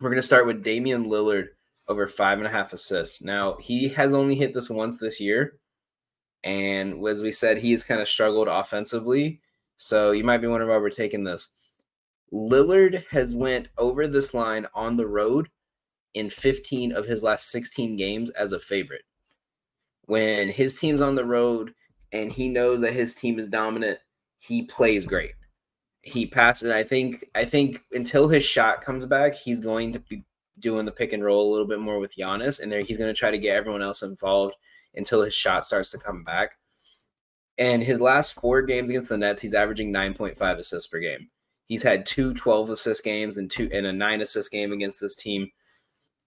we're 0.00 0.10
gonna 0.10 0.22
start 0.22 0.46
with 0.46 0.62
Damian 0.62 1.06
Lillard 1.06 1.48
over 1.88 2.06
five 2.06 2.38
and 2.38 2.46
a 2.46 2.50
half 2.50 2.72
assists. 2.72 3.20
Now 3.20 3.56
he 3.56 3.88
has 3.88 4.14
only 4.14 4.36
hit 4.36 4.54
this 4.54 4.70
once 4.70 4.96
this 4.96 5.18
year, 5.18 5.58
and 6.44 7.04
as 7.04 7.22
we 7.22 7.32
said, 7.32 7.58
he's 7.58 7.82
kind 7.82 8.00
of 8.00 8.06
struggled 8.06 8.46
offensively. 8.46 9.40
So 9.78 10.12
you 10.12 10.22
might 10.22 10.38
be 10.38 10.46
wondering 10.46 10.70
why 10.70 10.76
we're 10.76 10.90
taking 10.90 11.24
this. 11.24 11.48
Lillard 12.32 13.04
has 13.08 13.34
went 13.34 13.66
over 13.76 14.06
this 14.06 14.32
line 14.32 14.68
on 14.72 14.96
the 14.96 15.08
road 15.08 15.48
in 16.14 16.30
15 16.30 16.92
of 16.92 17.04
his 17.04 17.24
last 17.24 17.50
16 17.50 17.96
games 17.96 18.30
as 18.30 18.52
a 18.52 18.60
favorite. 18.60 19.02
When 20.02 20.48
his 20.50 20.78
team's 20.78 21.00
on 21.00 21.16
the 21.16 21.24
road 21.24 21.74
and 22.12 22.30
he 22.30 22.48
knows 22.48 22.80
that 22.82 22.92
his 22.92 23.16
team 23.16 23.40
is 23.40 23.48
dominant, 23.48 23.98
he 24.38 24.62
plays 24.62 25.04
great. 25.04 25.32
He 26.02 26.26
passes. 26.26 26.70
I 26.70 26.84
think. 26.84 27.24
I 27.34 27.44
think 27.44 27.82
until 27.92 28.28
his 28.28 28.44
shot 28.44 28.82
comes 28.82 29.04
back, 29.06 29.34
he's 29.34 29.60
going 29.60 29.92
to 29.92 30.00
be 30.00 30.24
doing 30.58 30.84
the 30.84 30.92
pick 30.92 31.12
and 31.12 31.24
roll 31.24 31.48
a 31.48 31.52
little 31.52 31.66
bit 31.66 31.80
more 31.80 31.98
with 31.98 32.14
Giannis, 32.16 32.60
and 32.60 32.70
there 32.70 32.82
he's 32.82 32.98
going 32.98 33.12
to 33.12 33.18
try 33.18 33.30
to 33.30 33.38
get 33.38 33.56
everyone 33.56 33.82
else 33.82 34.02
involved 34.02 34.54
until 34.94 35.22
his 35.22 35.34
shot 35.34 35.64
starts 35.64 35.90
to 35.90 35.98
come 35.98 36.24
back. 36.24 36.52
And 37.58 37.82
his 37.82 38.00
last 38.00 38.34
four 38.34 38.62
games 38.62 38.90
against 38.90 39.10
the 39.10 39.18
Nets, 39.18 39.42
he's 39.42 39.54
averaging 39.54 39.92
9.5 39.92 40.58
assists 40.58 40.88
per 40.88 40.98
game. 40.98 41.28
He's 41.66 41.82
had 41.82 42.06
two 42.06 42.34
12 42.34 42.70
assist 42.70 43.04
games 43.04 43.36
and 43.36 43.50
two 43.50 43.68
and 43.72 43.86
a 43.86 43.92
nine 43.92 44.22
assist 44.22 44.50
game 44.50 44.72
against 44.72 45.00
this 45.00 45.14
team. 45.14 45.50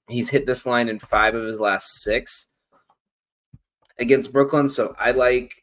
He's 0.08 0.30
hit 0.30 0.46
this 0.46 0.66
line 0.66 0.90
in 0.90 1.00
five 1.00 1.36
of 1.36 1.46
his 1.46 1.60
last 1.60 2.02
six 2.02 2.48
against 3.98 4.32
Brooklyn. 4.32 4.70
So 4.70 4.96
I 4.98 5.12
like 5.12 5.63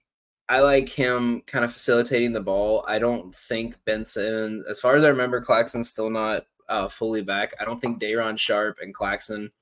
I 0.50 0.58
like 0.62 0.88
him 0.88 1.42
kind 1.46 1.64
of 1.64 1.72
facilitating 1.72 2.32
the 2.32 2.40
ball. 2.40 2.84
I 2.88 2.98
don't 2.98 3.32
think 3.32 3.76
Benson, 3.84 4.64
as 4.68 4.80
far 4.80 4.96
as 4.96 5.04
I 5.04 5.08
remember, 5.08 5.40
Claxton's 5.40 5.88
still 5.88 6.10
not 6.10 6.44
uh, 6.68 6.88
fully 6.88 7.22
back. 7.22 7.54
I 7.60 7.64
don't 7.64 7.80
think 7.80 8.00
Day'Ron 8.00 8.36
Sharpe 8.36 8.78
and 8.82 8.92
Claxton, 8.92 9.52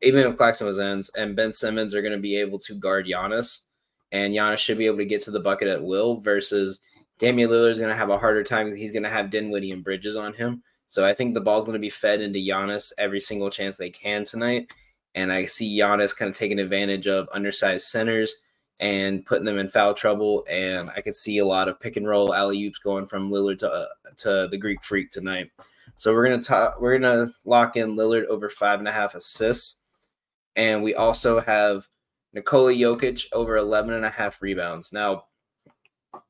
even 0.00 0.20
if 0.20 0.38
Claxton 0.38 0.68
was 0.68 0.78
ends, 0.78 1.10
and 1.18 1.36
Ben 1.36 1.52
Simmons 1.52 1.94
are 1.94 2.00
going 2.00 2.14
to 2.14 2.18
be 2.18 2.40
able 2.40 2.58
to 2.60 2.74
guard 2.74 3.04
Giannis, 3.04 3.60
and 4.10 4.32
Giannis 4.32 4.56
should 4.56 4.78
be 4.78 4.86
able 4.86 4.96
to 4.96 5.04
get 5.04 5.20
to 5.24 5.30
the 5.30 5.38
bucket 5.38 5.68
at 5.68 5.84
will. 5.84 6.18
Versus 6.18 6.80
Damian 7.18 7.50
Lillard 7.50 7.72
is 7.72 7.78
going 7.78 7.90
to 7.90 7.96
have 7.96 8.08
a 8.08 8.18
harder 8.18 8.42
time 8.42 8.74
he's 8.74 8.92
going 8.92 9.02
to 9.02 9.10
have 9.10 9.30
Dinwiddie 9.30 9.72
and 9.72 9.84
Bridges 9.84 10.16
on 10.16 10.32
him. 10.32 10.62
So 10.86 11.04
I 11.04 11.12
think 11.12 11.34
the 11.34 11.42
ball's 11.42 11.66
going 11.66 11.74
to 11.74 11.78
be 11.78 11.90
fed 11.90 12.22
into 12.22 12.38
Giannis 12.38 12.90
every 12.96 13.20
single 13.20 13.50
chance 13.50 13.76
they 13.76 13.90
can 13.90 14.24
tonight. 14.24 14.72
And 15.14 15.30
I 15.30 15.44
see 15.44 15.78
Giannis 15.78 16.16
kind 16.16 16.30
of 16.30 16.38
taking 16.38 16.58
advantage 16.58 17.06
of 17.06 17.28
undersized 17.34 17.88
centers 17.88 18.34
and 18.80 19.24
putting 19.24 19.44
them 19.44 19.58
in 19.58 19.68
foul 19.68 19.94
trouble. 19.94 20.44
And 20.48 20.90
I 20.90 21.00
could 21.00 21.14
see 21.14 21.38
a 21.38 21.46
lot 21.46 21.68
of 21.68 21.80
pick 21.80 21.96
and 21.96 22.06
roll 22.06 22.34
alley 22.34 22.64
oops 22.64 22.78
going 22.78 23.06
from 23.06 23.30
Lillard 23.30 23.58
to 23.60 23.70
uh, 23.70 23.86
to 24.18 24.48
the 24.50 24.58
Greek 24.58 24.82
Freak 24.84 25.10
tonight. 25.10 25.50
So 25.96 26.12
we're 26.12 26.28
gonna 26.28 26.42
talk. 26.42 26.80
We're 26.80 26.98
gonna 26.98 27.32
lock 27.44 27.76
in 27.76 27.96
Lillard 27.96 28.26
over 28.26 28.48
five 28.48 28.78
and 28.78 28.88
a 28.88 28.92
half 28.92 29.14
assists, 29.14 29.80
and 30.54 30.82
we 30.82 30.94
also 30.94 31.40
have 31.40 31.88
Nikola 32.36 32.72
Jokic 32.72 33.24
over 33.32 33.56
11 33.56 33.94
and 33.94 34.04
a 34.04 34.10
half 34.10 34.42
rebounds. 34.42 34.92
Now 34.92 35.24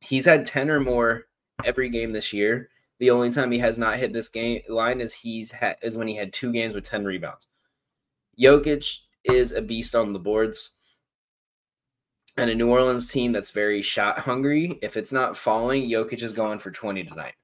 he's 0.01 0.25
had 0.25 0.47
10 0.47 0.71
or 0.71 0.81
more 0.81 1.27
every 1.65 1.89
game 1.89 2.13
this 2.13 2.33
year. 2.33 2.69
The 2.99 3.11
only 3.11 3.31
time 3.31 3.51
he 3.51 3.59
has 3.59 3.77
not 3.77 3.99
hit 3.99 4.13
this 4.13 4.29
game 4.29 4.63
line 4.69 5.01
is 5.01 5.13
he's 5.13 5.51
had 5.51 5.77
is 5.83 5.97
when 5.97 6.09
he 6.09 6.15
had 6.15 6.33
two 6.33 6.53
games 6.53 6.75
with 6.75 6.89
10 6.89 7.05
rebounds. 7.05 7.49
Jokic 8.41 8.99
is 9.25 9.53
a 9.53 9.61
beast 9.61 9.95
on 9.95 10.13
the 10.13 10.19
boards. 10.19 10.76
And 12.39 12.51
a 12.51 12.55
New 12.55 12.71
Orleans 12.71 13.11
team 13.11 13.33
that's 13.33 13.51
very 13.51 13.81
shot 13.81 14.19
hungry. 14.19 14.79
If 14.83 14.97
it's 14.97 15.13
not 15.13 15.37
falling, 15.37 15.89
Jokic 15.89 16.23
is 16.23 16.33
going 16.33 16.59
for 16.59 16.71
20 16.71 17.05
tonight. 17.05 17.35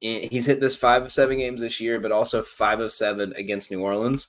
He's 0.00 0.46
hit 0.46 0.60
this 0.60 0.74
five 0.74 1.02
of 1.02 1.12
seven 1.12 1.38
games 1.38 1.60
this 1.60 1.80
year, 1.80 2.00
but 2.00 2.10
also 2.12 2.42
five 2.42 2.80
of 2.80 2.92
seven 2.92 3.32
against 3.36 3.70
New 3.70 3.80
Orleans. 3.80 4.28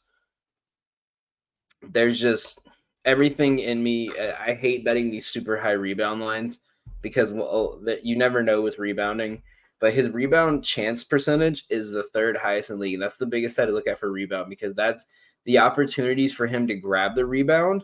There's 1.81 2.19
just 2.19 2.67
everything 3.05 3.59
in 3.59 3.81
me. 3.81 4.09
Uh, 4.09 4.33
I 4.39 4.53
hate 4.53 4.85
betting 4.85 5.09
these 5.09 5.25
super 5.25 5.59
high 5.59 5.71
rebound 5.71 6.21
lines 6.21 6.59
because 7.01 7.31
well, 7.31 7.79
that 7.85 8.05
you 8.05 8.15
never 8.17 8.43
know 8.43 8.61
with 8.61 8.79
rebounding. 8.79 9.41
but 9.79 9.93
his 9.93 10.09
rebound 10.09 10.63
chance 10.63 11.03
percentage 11.03 11.65
is 11.69 11.91
the 11.91 12.03
third 12.03 12.37
highest 12.37 12.69
in 12.69 12.77
the 12.77 12.81
league. 12.81 12.93
And 12.95 13.03
that's 13.03 13.17
the 13.17 13.25
biggest 13.25 13.55
side 13.55 13.65
to 13.65 13.71
look 13.71 13.87
at 13.87 13.99
for 13.99 14.11
rebound 14.11 14.49
because 14.49 14.73
that's 14.73 15.05
the 15.45 15.59
opportunities 15.59 16.33
for 16.33 16.47
him 16.47 16.67
to 16.67 16.75
grab 16.75 17.15
the 17.15 17.25
rebound, 17.25 17.83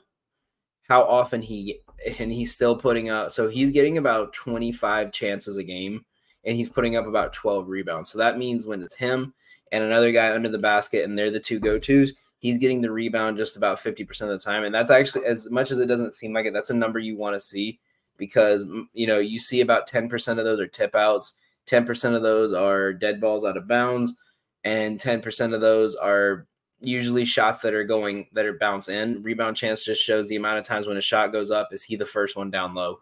how 0.87 1.03
often 1.03 1.41
he 1.41 1.79
and 2.19 2.31
he's 2.31 2.53
still 2.53 2.75
putting 2.75 3.09
up 3.09 3.31
so 3.31 3.47
he's 3.47 3.71
getting 3.71 3.97
about 3.97 4.33
25 4.33 5.11
chances 5.11 5.57
a 5.57 5.63
game 5.63 6.03
and 6.43 6.55
he's 6.55 6.69
putting 6.69 6.95
up 6.95 7.05
about 7.05 7.33
12 7.33 7.67
rebounds. 7.67 8.09
So 8.09 8.17
that 8.17 8.37
means 8.37 8.65
when 8.65 8.81
it's 8.81 8.95
him 8.95 9.33
and 9.71 9.83
another 9.83 10.11
guy 10.11 10.33
under 10.33 10.49
the 10.49 10.57
basket 10.57 11.05
and 11.05 11.17
they're 11.17 11.31
the 11.31 11.39
two 11.39 11.59
go-tos, 11.59 12.13
he's 12.39 12.57
getting 12.57 12.81
the 12.81 12.91
rebound 12.91 13.37
just 13.37 13.57
about 13.57 13.77
50% 13.79 14.21
of 14.21 14.29
the 14.29 14.39
time. 14.39 14.63
And 14.63 14.73
that's 14.73 14.89
actually 14.89 15.25
as 15.25 15.49
much 15.49 15.71
as 15.71 15.79
it 15.79 15.85
doesn't 15.85 16.15
seem 16.15 16.33
like 16.33 16.45
it, 16.45 16.53
that's 16.53 16.71
a 16.71 16.75
number 16.75 16.99
you 16.99 17.17
want 17.17 17.35
to 17.35 17.39
see 17.39 17.79
because 18.17 18.65
you 18.93 19.07
know, 19.07 19.19
you 19.19 19.39
see 19.39 19.61
about 19.61 19.89
10% 19.89 20.37
of 20.37 20.45
those 20.45 20.59
are 20.59 20.67
tip 20.67 20.95
outs, 20.95 21.33
10% 21.67 22.15
of 22.15 22.23
those 22.23 22.53
are 22.53 22.93
dead 22.93 23.21
balls 23.21 23.45
out 23.45 23.57
of 23.57 23.67
bounds, 23.67 24.15
and 24.63 24.99
10% 24.99 25.53
of 25.53 25.61
those 25.61 25.95
are 25.95 26.47
usually 26.81 27.25
shots 27.25 27.59
that 27.59 27.73
are 27.73 27.83
going 27.83 28.27
that 28.33 28.45
are 28.45 28.57
bounce 28.57 28.89
in. 28.89 29.21
Rebound 29.23 29.55
chance 29.55 29.83
just 29.83 30.03
shows 30.03 30.27
the 30.27 30.35
amount 30.35 30.59
of 30.59 30.65
times 30.65 30.87
when 30.87 30.97
a 30.97 31.01
shot 31.01 31.31
goes 31.31 31.51
up, 31.51 31.69
is 31.71 31.83
he 31.83 31.95
the 31.95 32.05
first 32.05 32.35
one 32.35 32.51
down 32.51 32.73
low? 32.73 32.99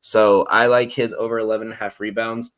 So 0.00 0.44
I 0.44 0.66
like 0.66 0.92
his 0.92 1.14
over 1.14 1.38
11 1.38 1.68
and 1.68 1.74
a 1.74 1.76
half 1.76 1.98
rebounds. 1.98 2.52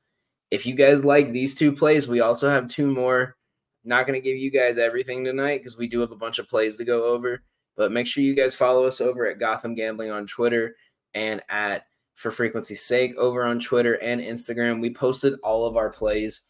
If 0.51 0.67
you 0.67 0.75
guys 0.75 1.05
like 1.05 1.33
these 1.33 1.55
two 1.55 1.73
plays, 1.73 2.09
we 2.09 2.21
also 2.21 2.51
have 2.51 2.69
two 2.69 2.91
more. 2.91 3.37
Not 3.85 4.07
going 4.07 4.21
to 4.21 4.25
give 4.25 4.37
you 4.37 4.51
guys 4.51 4.77
everything 4.77 5.25
tonight 5.25 5.59
because 5.59 5.79
we 5.79 5.89
do 5.89 6.01
have 6.01 6.11
a 6.11 6.17
bunch 6.17 6.39
of 6.39 6.49
plays 6.49 6.77
to 6.77 6.85
go 6.85 7.05
over. 7.05 7.43
But 7.77 7.93
make 7.93 8.07
sure 8.07 8.25
you 8.25 8.35
guys 8.35 8.55
follow 8.55 8.85
us 8.85 9.01
over 9.01 9.27
at 9.27 9.39
Gotham 9.39 9.75
Gambling 9.75 10.11
on 10.11 10.27
Twitter 10.27 10.77
and 11.15 11.41
at 11.49 11.85
For 12.17 12.31
Frequency's 12.31 12.85
Sake 12.85 13.17
over 13.17 13.45
on 13.45 13.61
Twitter 13.61 13.95
and 14.03 14.21
Instagram. 14.21 14.81
We 14.81 14.93
posted 14.93 15.35
all 15.43 15.65
of 15.65 15.77
our 15.77 15.91
plays 15.91 16.43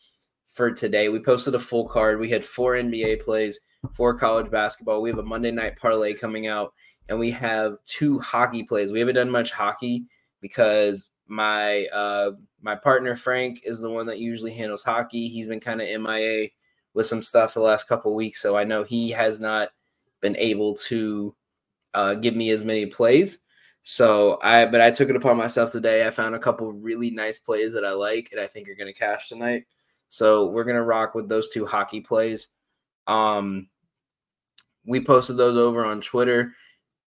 for 0.47 0.71
today. 0.71 1.11
We 1.11 1.21
posted 1.21 1.55
a 1.55 1.61
full 1.61 1.87
card. 1.87 2.19
We 2.19 2.31
had 2.31 2.45
four 2.45 2.75
NBA 2.75 3.23
plays 3.23 3.61
for 3.93 4.17
college 4.17 4.51
basketball. 4.51 5.03
We 5.03 5.11
have 5.11 5.19
a 5.19 5.25
Monday 5.25 5.51
night 5.51 5.77
parlay 5.77 6.15
coming 6.15 6.47
out, 6.47 6.73
and 7.09 7.19
we 7.19 7.31
have 7.33 7.77
two 7.87 8.19
hockey 8.21 8.63
plays. 8.63 8.93
We 8.93 9.01
haven't 9.01 9.15
done 9.15 9.31
much 9.31 9.51
hockey 9.51 10.05
because 10.41 11.11
my 11.27 11.87
uh, 11.87 12.33
my 12.61 12.75
partner 12.75 13.15
Frank 13.17 13.61
is 13.65 13.81
the 13.81 13.91
one 13.91 14.07
that 14.07 14.19
usually 14.19 14.53
handles 14.53 14.83
hockey. 14.83 15.29
He's 15.29 15.47
been 15.47 15.61
kind 15.61 15.81
of 15.81 16.01
MIA 16.01 16.49
with 16.95 17.07
some 17.07 17.23
stuff 17.23 17.55
the 17.55 17.61
last 17.61 17.89
couple 17.89 18.15
weeks, 18.15 18.41
so 18.41 18.57
I 18.57 18.65
know 18.65 18.83
he 18.83 19.11
has 19.11 19.41
not 19.41 19.71
been 20.21 20.37
able 20.37 20.75
to 20.75 21.35
uh, 21.95 22.15
give 22.15 22.35
me 22.35 22.51
as 22.51 22.65
many 22.65 22.87
plays. 22.87 23.39
So 23.85 24.39
I, 24.43 24.67
but 24.67 24.81
I 24.81 24.91
took 24.91 25.09
it 25.09 25.17
upon 25.17 25.37
myself 25.37 25.73
today. 25.73 26.07
I 26.07 26.11
found 26.11 26.35
a 26.35 26.39
couple 26.39 26.71
really 26.73 27.11
nice 27.11 27.39
plays 27.39 27.73
that 27.73 27.85
I 27.85 27.93
like, 27.93 28.29
and 28.33 28.41
I 28.41 28.47
think 28.47 28.69
are 28.69 28.75
going 28.75 28.93
to 28.93 28.99
cash 28.99 29.29
tonight. 29.29 29.65
So 30.09 30.47
we're 30.47 30.65
gonna 30.65 30.83
rock 30.83 31.15
with 31.15 31.29
those 31.29 31.51
two 31.51 31.67
hockey 31.67 32.01
plays. 32.01 32.49
Um, 33.09 33.69
we 34.87 35.05
posted 35.05 35.37
those 35.37 35.57
over 35.57 35.85
on 35.85 36.01
Twitter. 36.01 36.55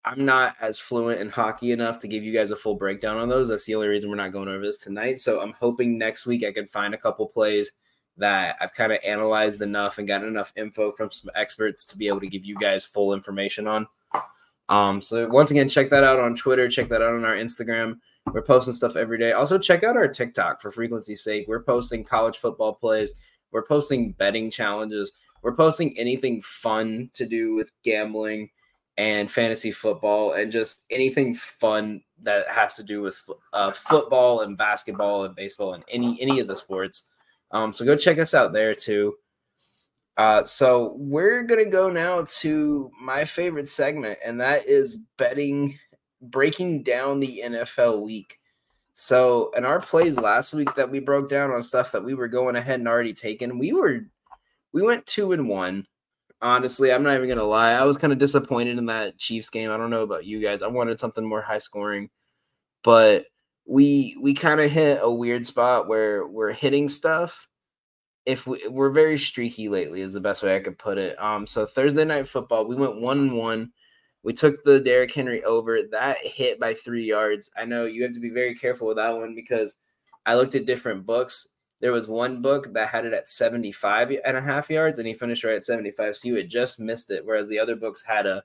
I'm 0.04 0.26
not 0.26 0.56
as 0.60 0.80
fluent 0.80 1.22
in 1.22 1.30
hockey 1.30 1.72
enough 1.72 2.00
to 2.00 2.08
give 2.08 2.24
you 2.24 2.34
guys 2.34 2.52
a 2.52 2.56
full 2.56 2.76
breakdown 2.76 3.18
on 3.18 3.30
those. 3.30 3.50
That's 3.50 3.66
the 3.66 3.76
only 3.76 3.88
reason 3.88 4.10
we're 4.10 4.16
not 4.16 4.34
going 4.34 4.50
over 4.50 4.64
this 4.64 4.80
tonight. 4.80 5.20
So 5.20 5.42
I'm 5.42 5.54
hoping 5.54 5.98
next 5.98 6.26
week 6.26 6.44
I 6.44 6.52
can 6.52 6.66
find 6.66 6.94
a 6.94 6.98
couple 6.98 7.28
plays 7.28 7.72
that 8.18 8.58
I've 8.60 8.74
kind 8.74 8.92
of 8.92 9.00
analyzed 9.06 9.62
enough 9.62 10.00
and 10.00 10.08
gotten 10.08 10.28
enough 10.28 10.54
info 10.56 10.92
from 10.92 11.12
some 11.12 11.30
experts 11.36 11.86
to 11.86 11.98
be 11.98 12.08
able 12.08 12.20
to 12.20 12.28
give 12.28 12.46
you 12.46 12.56
guys 12.56 12.84
full 12.84 13.14
information 13.14 13.68
on. 13.68 13.88
Um, 14.70 15.02
so 15.02 15.28
once 15.28 15.52
again, 15.52 15.70
check 15.70 15.90
that 15.90 16.04
out 16.04 16.20
on 16.20 16.36
Twitter. 16.36 16.68
Check 16.70 16.90
that 16.90 17.02
out 17.02 17.14
on 17.14 17.26
our 17.26 17.36
Instagram. 17.36 18.00
We're 18.32 18.42
posting 18.42 18.74
stuff 18.74 18.96
every 18.96 19.18
day. 19.18 19.34
Also, 19.34 19.58
check 19.58 19.84
out 19.84 19.98
our 19.98 20.08
TikTok 20.08 20.62
for 20.62 20.72
frequency's 20.72 21.24
sake. 21.24 21.48
We're 21.48 21.64
posting 21.64 22.04
college 22.04 22.38
football 22.38 22.74
plays. 22.74 23.14
We're 23.52 23.66
posting 23.66 24.14
betting 24.14 24.50
challenges 24.50 25.12
we're 25.42 25.56
posting 25.56 25.98
anything 25.98 26.42
fun 26.42 27.10
to 27.14 27.26
do 27.26 27.56
with 27.56 27.72
gambling 27.84 28.50
and 28.98 29.32
fantasy 29.32 29.72
football 29.72 30.34
and 30.34 30.52
just 30.52 30.86
anything 30.92 31.34
fun 31.34 32.02
that 32.22 32.48
has 32.48 32.76
to 32.76 32.84
do 32.84 33.02
with 33.02 33.20
uh, 33.54 33.72
football 33.72 34.42
and 34.42 34.58
basketball 34.58 35.26
and 35.26 35.36
baseball 35.36 35.74
and 35.74 35.84
any 35.90 36.22
any 36.22 36.40
of 36.40 36.48
the 36.48 36.56
sports. 36.56 37.10
Um, 37.52 37.74
so 37.74 37.86
go 37.86 37.96
check 37.96 38.20
us 38.20 38.34
out 38.34 38.54
there 38.54 38.74
too. 38.74 39.16
Uh, 40.18 40.44
so 40.44 40.94
we're 40.98 41.44
gonna 41.44 41.66
go 41.66 41.90
now 41.90 42.26
to 42.28 42.92
my 43.02 43.26
favorite 43.26 43.68
segment, 43.68 44.20
and 44.24 44.40
that 44.42 44.68
is 44.68 44.98
betting, 45.18 45.80
breaking 46.22 46.84
down 46.84 47.20
the 47.20 47.42
NFL 47.44 48.02
week. 48.02 48.38
So 48.94 49.52
in 49.58 49.66
our 49.66 49.80
plays 49.80 50.18
last 50.18 50.54
week 50.54 50.76
that 50.76 50.92
we 50.92 51.00
broke 51.00 51.30
down 51.30 51.50
on 51.50 51.64
stuff 51.64 51.92
that 51.94 52.04
we 52.04 52.14
were 52.14 52.28
going 52.28 52.56
ahead 52.56 52.80
and 52.80 52.88
already 52.88 53.14
taken, 53.14 53.58
we 53.58 53.74
were 53.74 54.02
we 54.74 54.82
went 54.82 55.06
two 55.06 55.32
and 55.34 55.48
one. 55.50 55.86
Honestly, 56.42 56.92
I'm 56.92 57.04
not 57.04 57.16
even 57.16 57.30
gonna 57.30 57.44
lie. 57.44 57.74
I 57.74 57.84
was 57.84 57.98
kind 57.98 58.14
of 58.14 58.20
disappointed 58.20 58.78
in 58.78 58.88
that 58.88 59.18
Chiefs 59.18 59.50
game. 59.50 59.72
I 59.72 59.78
don't 59.78 59.92
know 59.92 60.04
about 60.04 60.26
you 60.26 60.40
guys. 60.40 60.62
I 60.62 60.68
wanted 60.68 61.00
something 61.00 61.26
more 61.26 61.42
high 61.42 61.60
scoring, 61.60 62.10
but 62.84 63.26
we 63.66 64.18
we 64.20 64.34
kind 64.34 64.60
of 64.60 64.72
hit 64.72 65.00
a 65.02 65.12
weird 65.12 65.46
spot 65.46 65.88
where 65.88 66.26
we're 66.28 66.52
hitting 66.52 66.90
stuff. 66.90 67.48
If 68.26 68.46
we, 68.48 68.68
we're 68.68 68.92
very 68.92 69.18
streaky 69.18 69.70
lately, 69.70 70.02
is 70.02 70.14
the 70.14 70.20
best 70.20 70.44
way 70.44 70.56
I 70.56 70.60
could 70.60 70.78
put 70.78 70.98
it. 70.98 71.20
Um, 71.22 71.48
so 71.48 71.66
Thursday 71.66 72.06
night 72.06 72.28
football, 72.28 72.66
we 72.66 72.76
went 72.76 73.02
one 73.02 73.20
and 73.20 73.34
one. 73.38 73.72
We 74.24 74.34
took 74.34 74.64
the 74.64 74.80
Derrick 74.80 75.14
Henry 75.14 75.44
over. 75.44 75.80
That 75.92 76.18
hit 76.22 76.60
by 76.60 76.76
three 76.76 77.04
yards. 77.04 77.50
I 77.58 77.66
know 77.66 77.86
you 77.86 78.04
have 78.04 78.14
to 78.14 78.20
be 78.20 78.30
very 78.30 78.54
careful 78.56 78.88
with 78.88 78.98
that 78.98 79.18
one 79.18 79.34
because 79.36 79.78
I 80.26 80.36
looked 80.36 80.54
at 80.56 80.68
different 80.68 81.06
books 81.06 81.48
there 81.82 81.92
was 81.92 82.08
one 82.08 82.42
book 82.42 82.74
that 82.74 82.90
had 82.90 83.06
it 83.06 83.14
at 83.14 83.28
75 83.28 84.12
and 84.24 84.38
a 84.38 84.42
half 84.42 84.70
yards 84.70 85.00
and 85.00 85.08
he 85.08 85.14
finished 85.14 85.44
right 85.44 85.56
at 85.56 85.64
75. 85.64 86.16
So 86.16 86.28
you 86.28 86.36
had 86.36 86.50
just 86.50 86.80
missed 86.80 87.12
it. 87.12 87.26
Whereas 87.26 87.50
the 87.50 87.60
other 87.60 87.76
books 87.76 88.04
had 88.06 88.28
a, 88.28 88.44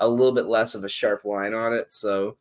a 0.00 0.08
little 0.08 0.32
bit 0.32 0.46
less 0.46 0.74
of 0.74 0.84
a 0.84 0.88
sharp 0.88 1.24
line 1.24 1.54
on 1.54 1.72
it. 1.72 1.92
So 1.92 2.36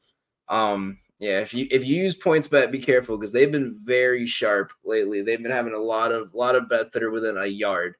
um 0.49 0.97
yeah, 1.19 1.39
if 1.39 1.53
you 1.53 1.67
if 1.69 1.85
you 1.85 2.01
use 2.01 2.17
PointsBet, 2.17 2.71
be 2.71 2.79
careful 2.79 3.15
because 3.15 3.31
they've 3.31 3.51
been 3.51 3.79
very 3.83 4.25
sharp 4.25 4.71
lately. 4.83 5.21
They've 5.21 5.41
been 5.41 5.51
having 5.51 5.75
a 5.75 5.79
lot 5.79 6.11
of 6.11 6.33
lot 6.33 6.55
of 6.55 6.67
bets 6.67 6.89
that 6.89 7.03
are 7.03 7.11
within 7.11 7.37
a 7.37 7.45
yard 7.45 7.95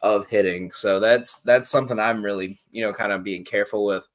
of 0.00 0.28
hitting. 0.28 0.70
So 0.70 1.00
that's 1.00 1.40
that's 1.42 1.68
something 1.68 1.98
I'm 1.98 2.24
really, 2.24 2.58
you 2.70 2.84
know, 2.84 2.92
kind 2.92 3.10
of 3.10 3.24
being 3.24 3.44
careful 3.44 3.84
with 3.84 4.06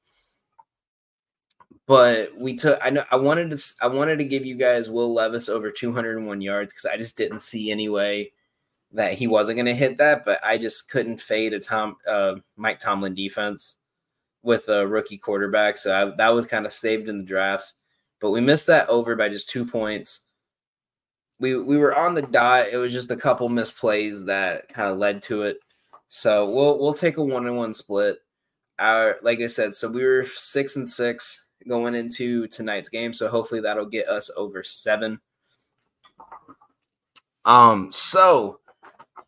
but 1.90 2.30
we 2.38 2.54
took 2.54 2.78
I 2.80 2.90
know 2.90 3.02
I 3.10 3.16
wanted 3.16 3.50
to 3.50 3.74
I 3.82 3.88
wanted 3.88 4.18
to 4.18 4.24
give 4.24 4.46
you 4.46 4.54
guys 4.54 4.88
Will 4.88 5.12
Levis 5.12 5.48
over 5.48 5.72
201 5.72 6.40
yards 6.40 6.72
because 6.72 6.86
I 6.86 6.96
just 6.96 7.16
didn't 7.16 7.40
see 7.40 7.72
any 7.72 7.88
way 7.88 8.32
that 8.92 9.14
he 9.14 9.26
wasn't 9.26 9.56
going 9.56 9.66
to 9.66 9.74
hit 9.74 9.98
that, 9.98 10.24
but 10.24 10.38
I 10.44 10.56
just 10.56 10.88
couldn't 10.88 11.20
fade 11.20 11.52
a 11.52 11.58
Tom 11.58 11.96
uh, 12.06 12.36
Mike 12.56 12.78
Tomlin 12.78 13.16
defense 13.16 13.78
with 14.44 14.68
a 14.68 14.86
rookie 14.86 15.18
quarterback, 15.18 15.76
so 15.76 15.92
I, 15.92 16.14
that 16.16 16.28
was 16.28 16.46
kind 16.46 16.64
of 16.64 16.70
saved 16.70 17.08
in 17.08 17.18
the 17.18 17.24
drafts. 17.24 17.74
But 18.20 18.30
we 18.30 18.40
missed 18.40 18.68
that 18.68 18.88
over 18.88 19.16
by 19.16 19.28
just 19.28 19.50
two 19.50 19.66
points. 19.66 20.28
We 21.40 21.60
we 21.60 21.76
were 21.76 21.98
on 21.98 22.14
the 22.14 22.22
dot. 22.22 22.68
It 22.70 22.76
was 22.76 22.92
just 22.92 23.10
a 23.10 23.16
couple 23.16 23.48
misplays 23.48 24.26
that 24.26 24.68
kind 24.68 24.92
of 24.92 24.98
led 24.98 25.22
to 25.22 25.42
it. 25.42 25.58
So 26.06 26.48
we'll 26.48 26.78
we'll 26.78 26.92
take 26.92 27.16
a 27.16 27.24
one 27.24 27.48
and 27.48 27.56
one 27.56 27.74
split. 27.74 28.18
Our 28.78 29.18
like 29.24 29.40
I 29.40 29.48
said, 29.48 29.74
so 29.74 29.90
we 29.90 30.04
were 30.04 30.24
six 30.24 30.76
and 30.76 30.88
six 30.88 31.46
going 31.68 31.94
into 31.94 32.46
tonight's 32.48 32.88
game. 32.88 33.12
So 33.12 33.28
hopefully 33.28 33.60
that'll 33.60 33.86
get 33.86 34.08
us 34.08 34.30
over 34.36 34.62
seven. 34.62 35.20
Um, 37.44 37.90
so 37.90 38.60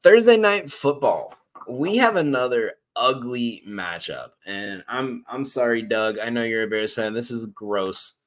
Thursday 0.02 0.36
night 0.36 0.70
football, 0.70 1.34
we 1.68 1.96
have 1.96 2.16
another 2.16 2.74
ugly 2.96 3.62
matchup. 3.66 4.30
And 4.46 4.84
I'm 4.88 5.24
I'm 5.28 5.44
sorry, 5.44 5.82
Doug. 5.82 6.18
I 6.18 6.28
know 6.28 6.42
you're 6.42 6.64
a 6.64 6.68
Bears 6.68 6.94
fan. 6.94 7.14
This 7.14 7.30
is 7.30 7.46
gross. 7.46 8.20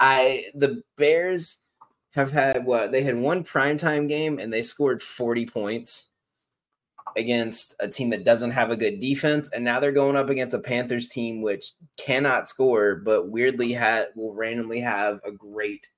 I 0.00 0.46
the 0.54 0.82
Bears 0.96 1.58
have 2.12 2.30
had 2.30 2.66
what 2.66 2.92
they 2.92 3.02
had 3.02 3.16
one 3.16 3.42
primetime 3.42 4.08
game 4.08 4.38
and 4.38 4.52
they 4.52 4.62
scored 4.62 5.02
40 5.02 5.46
points 5.46 6.08
against 7.16 7.74
a 7.80 7.88
team 7.88 8.10
that 8.10 8.24
doesn't 8.24 8.50
have 8.52 8.70
a 8.70 8.76
good 8.76 9.00
defense, 9.00 9.50
and 9.50 9.64
now 9.64 9.80
they're 9.80 9.92
going 9.92 10.16
up 10.16 10.30
against 10.30 10.54
a 10.54 10.58
Panthers 10.58 11.08
team 11.08 11.42
which 11.42 11.72
cannot 11.96 12.48
score, 12.48 12.96
but 12.96 13.28
weirdly 13.28 13.72
had 13.72 14.08
will 14.14 14.34
randomly 14.34 14.80
have 14.80 15.20
a 15.24 15.32
great 15.32 15.88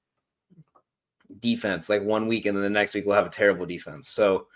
defense. 1.39 1.89
Like 1.89 2.03
one 2.03 2.27
week, 2.27 2.47
and 2.47 2.57
then 2.57 2.63
the 2.63 2.71
next 2.71 2.95
week 2.95 3.07
we'll 3.07 3.17
have 3.17 3.27
a 3.27 3.31
terrible 3.31 3.67
defense. 3.67 4.09
So 4.09 4.47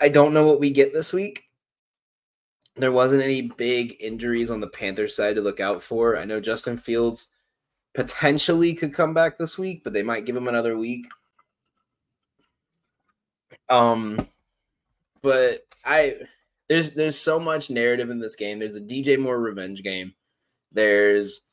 I 0.00 0.08
don't 0.08 0.34
know 0.34 0.46
what 0.46 0.60
we 0.60 0.70
get 0.70 0.92
this 0.92 1.12
week. 1.12 1.44
There 2.76 2.92
wasn't 2.92 3.22
any 3.22 3.42
big 3.42 3.96
injuries 3.98 4.50
on 4.50 4.60
the 4.60 4.68
Panthers 4.68 5.16
side 5.16 5.34
to 5.34 5.42
look 5.42 5.58
out 5.58 5.82
for. 5.82 6.16
I 6.16 6.24
know 6.24 6.38
Justin 6.38 6.76
Fields 6.76 7.28
potentially 7.94 8.74
could 8.74 8.94
come 8.94 9.12
back 9.12 9.36
this 9.36 9.58
week, 9.58 9.82
but 9.82 9.92
they 9.92 10.04
might 10.04 10.24
give 10.24 10.36
him 10.36 10.46
another 10.46 10.78
week. 10.78 11.06
Um, 13.68 14.28
but 15.22 15.60
I 15.84 16.16
there's 16.68 16.92
there's 16.92 17.18
so 17.18 17.38
much 17.38 17.70
narrative 17.70 18.10
in 18.10 18.20
this 18.20 18.36
game. 18.36 18.58
There's 18.58 18.76
a 18.76 18.80
DJ 18.80 19.18
Moore 19.18 19.40
revenge 19.40 19.82
game. 19.82 20.14
There's 20.72 21.48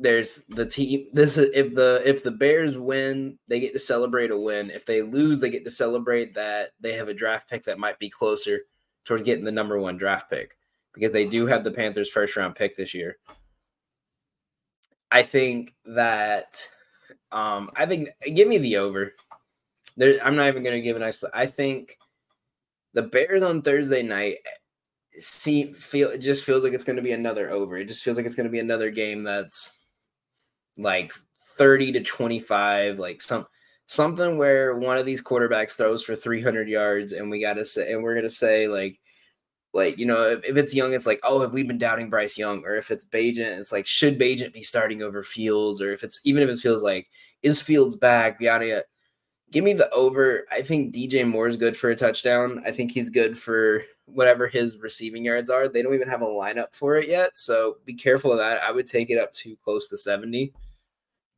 there's 0.00 0.44
the 0.48 0.64
team 0.64 1.06
this 1.12 1.36
is 1.36 1.50
if 1.54 1.74
the 1.74 2.02
if 2.06 2.22
the 2.24 2.30
bears 2.30 2.76
win 2.76 3.38
they 3.48 3.60
get 3.60 3.74
to 3.74 3.78
celebrate 3.78 4.30
a 4.30 4.36
win 4.36 4.70
if 4.70 4.86
they 4.86 5.02
lose 5.02 5.40
they 5.40 5.50
get 5.50 5.62
to 5.62 5.70
celebrate 5.70 6.34
that 6.34 6.70
they 6.80 6.94
have 6.94 7.08
a 7.08 7.14
draft 7.14 7.48
pick 7.50 7.64
that 7.64 7.78
might 7.78 7.98
be 7.98 8.08
closer 8.08 8.60
towards 9.04 9.22
getting 9.22 9.44
the 9.44 9.52
number 9.52 9.78
one 9.78 9.98
draft 9.98 10.30
pick 10.30 10.56
because 10.94 11.12
they 11.12 11.26
do 11.26 11.46
have 11.46 11.64
the 11.64 11.70
panthers 11.70 12.08
first 12.08 12.34
round 12.34 12.54
pick 12.54 12.74
this 12.76 12.94
year 12.94 13.18
i 15.10 15.22
think 15.22 15.74
that 15.84 16.66
um 17.30 17.68
i 17.76 17.84
think 17.84 18.08
give 18.34 18.48
me 18.48 18.56
the 18.56 18.78
over 18.78 19.12
there 19.98 20.18
i'm 20.24 20.34
not 20.34 20.48
even 20.48 20.64
to 20.64 20.80
give 20.80 20.96
an 20.96 21.02
explanation 21.02 21.38
i 21.38 21.44
think 21.44 21.98
the 22.94 23.02
bears 23.02 23.42
on 23.42 23.62
thursday 23.62 24.02
night 24.02 24.36
eh, 24.44 24.50
see 25.18 25.72
feel 25.72 26.10
it 26.10 26.18
just 26.18 26.44
feels 26.44 26.64
like 26.64 26.72
it's 26.72 26.84
going 26.84 26.96
to 26.96 27.02
be 27.02 27.12
another 27.12 27.50
over. 27.50 27.76
It 27.76 27.86
just 27.86 28.02
feels 28.02 28.16
like 28.16 28.26
it's 28.26 28.34
going 28.34 28.46
to 28.46 28.52
be 28.52 28.60
another 28.60 28.90
game 28.90 29.24
that's 29.24 29.84
like 30.78 31.12
30 31.56 31.92
to 31.92 32.02
25, 32.02 32.98
like 32.98 33.20
some 33.20 33.46
something 33.86 34.38
where 34.38 34.76
one 34.76 34.98
of 34.98 35.06
these 35.06 35.22
quarterbacks 35.22 35.76
throws 35.76 36.02
for 36.04 36.14
300 36.14 36.68
yards 36.68 37.12
and 37.12 37.28
we 37.28 37.40
got 37.40 37.54
to 37.54 37.64
say 37.64 37.92
and 37.92 38.02
we're 38.02 38.14
going 38.14 38.22
to 38.22 38.30
say 38.30 38.68
like 38.68 39.00
like 39.72 39.98
you 39.98 40.06
know 40.06 40.30
if, 40.30 40.44
if, 40.44 40.56
it's 40.56 40.72
young 40.74 40.94
it's 40.94 41.06
like 41.06 41.18
oh 41.24 41.40
have 41.40 41.52
we 41.52 41.64
been 41.64 41.78
doubting 41.78 42.10
bryce 42.10 42.38
young? 42.38 42.64
Or 42.64 42.76
if 42.76 42.90
it's 42.90 43.04
bagent 43.04 43.58
it's 43.58 43.72
like 43.72 43.86
should 43.86 44.18
bagent 44.18 44.52
be 44.52 44.62
starting 44.62 45.02
over 45.02 45.22
fields? 45.22 45.80
Or 45.80 45.92
if 45.92 46.04
it's 46.04 46.20
even 46.24 46.42
if 46.42 46.48
it 46.48 46.58
feels 46.58 46.82
like 46.82 47.08
is 47.42 47.60
fields 47.60 47.96
back? 47.96 48.40
Yada 48.40 48.66
yada 48.66 48.84
give 49.52 49.64
me 49.64 49.72
the 49.72 49.90
over 49.90 50.44
i 50.50 50.62
think 50.62 50.94
dj 50.94 51.26
moore 51.26 51.48
is 51.48 51.56
good 51.56 51.76
for 51.76 51.90
a 51.90 51.96
touchdown 51.96 52.62
i 52.66 52.70
think 52.70 52.90
he's 52.90 53.10
good 53.10 53.36
for 53.36 53.82
whatever 54.06 54.48
his 54.48 54.78
receiving 54.78 55.24
yards 55.24 55.50
are 55.50 55.68
they 55.68 55.82
don't 55.82 55.94
even 55.94 56.08
have 56.08 56.22
a 56.22 56.26
lineup 56.26 56.72
for 56.72 56.96
it 56.96 57.08
yet 57.08 57.38
so 57.38 57.76
be 57.84 57.94
careful 57.94 58.32
of 58.32 58.38
that 58.38 58.62
i 58.62 58.70
would 58.70 58.86
take 58.86 59.10
it 59.10 59.18
up 59.18 59.32
to 59.32 59.56
close 59.64 59.88
to 59.88 59.96
70 59.96 60.52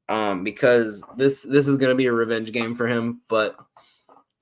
um, 0.09 0.45
because 0.45 1.03
this 1.17 1.43
this 1.43 1.69
is 1.69 1.77
going 1.77 1.91
to 1.91 1.97
be 1.97 2.07
a 2.07 2.13
revenge 2.13 2.53
game 2.53 2.75
for 2.75 2.87
him. 2.87 3.23
But 3.29 3.57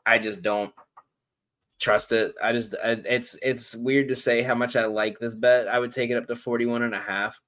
I 0.04 0.18
just 0.18 0.42
don't 0.42 0.72
trust 1.78 2.12
it. 2.12 2.34
I 2.42 2.52
just 2.52 2.74
I, 2.82 3.00
it's 3.04 3.38
it's 3.42 3.76
weird 3.76 4.08
to 4.08 4.16
say 4.16 4.42
how 4.42 4.54
much 4.54 4.76
I 4.76 4.86
like 4.86 5.18
this 5.18 5.34
bet. 5.34 5.68
I 5.68 5.78
would 5.78 5.92
take 5.92 6.10
it 6.10 6.16
up 6.16 6.26
to 6.26 6.36
41 6.36 6.82
and 6.82 6.94
a 6.94 7.00
half 7.00 7.40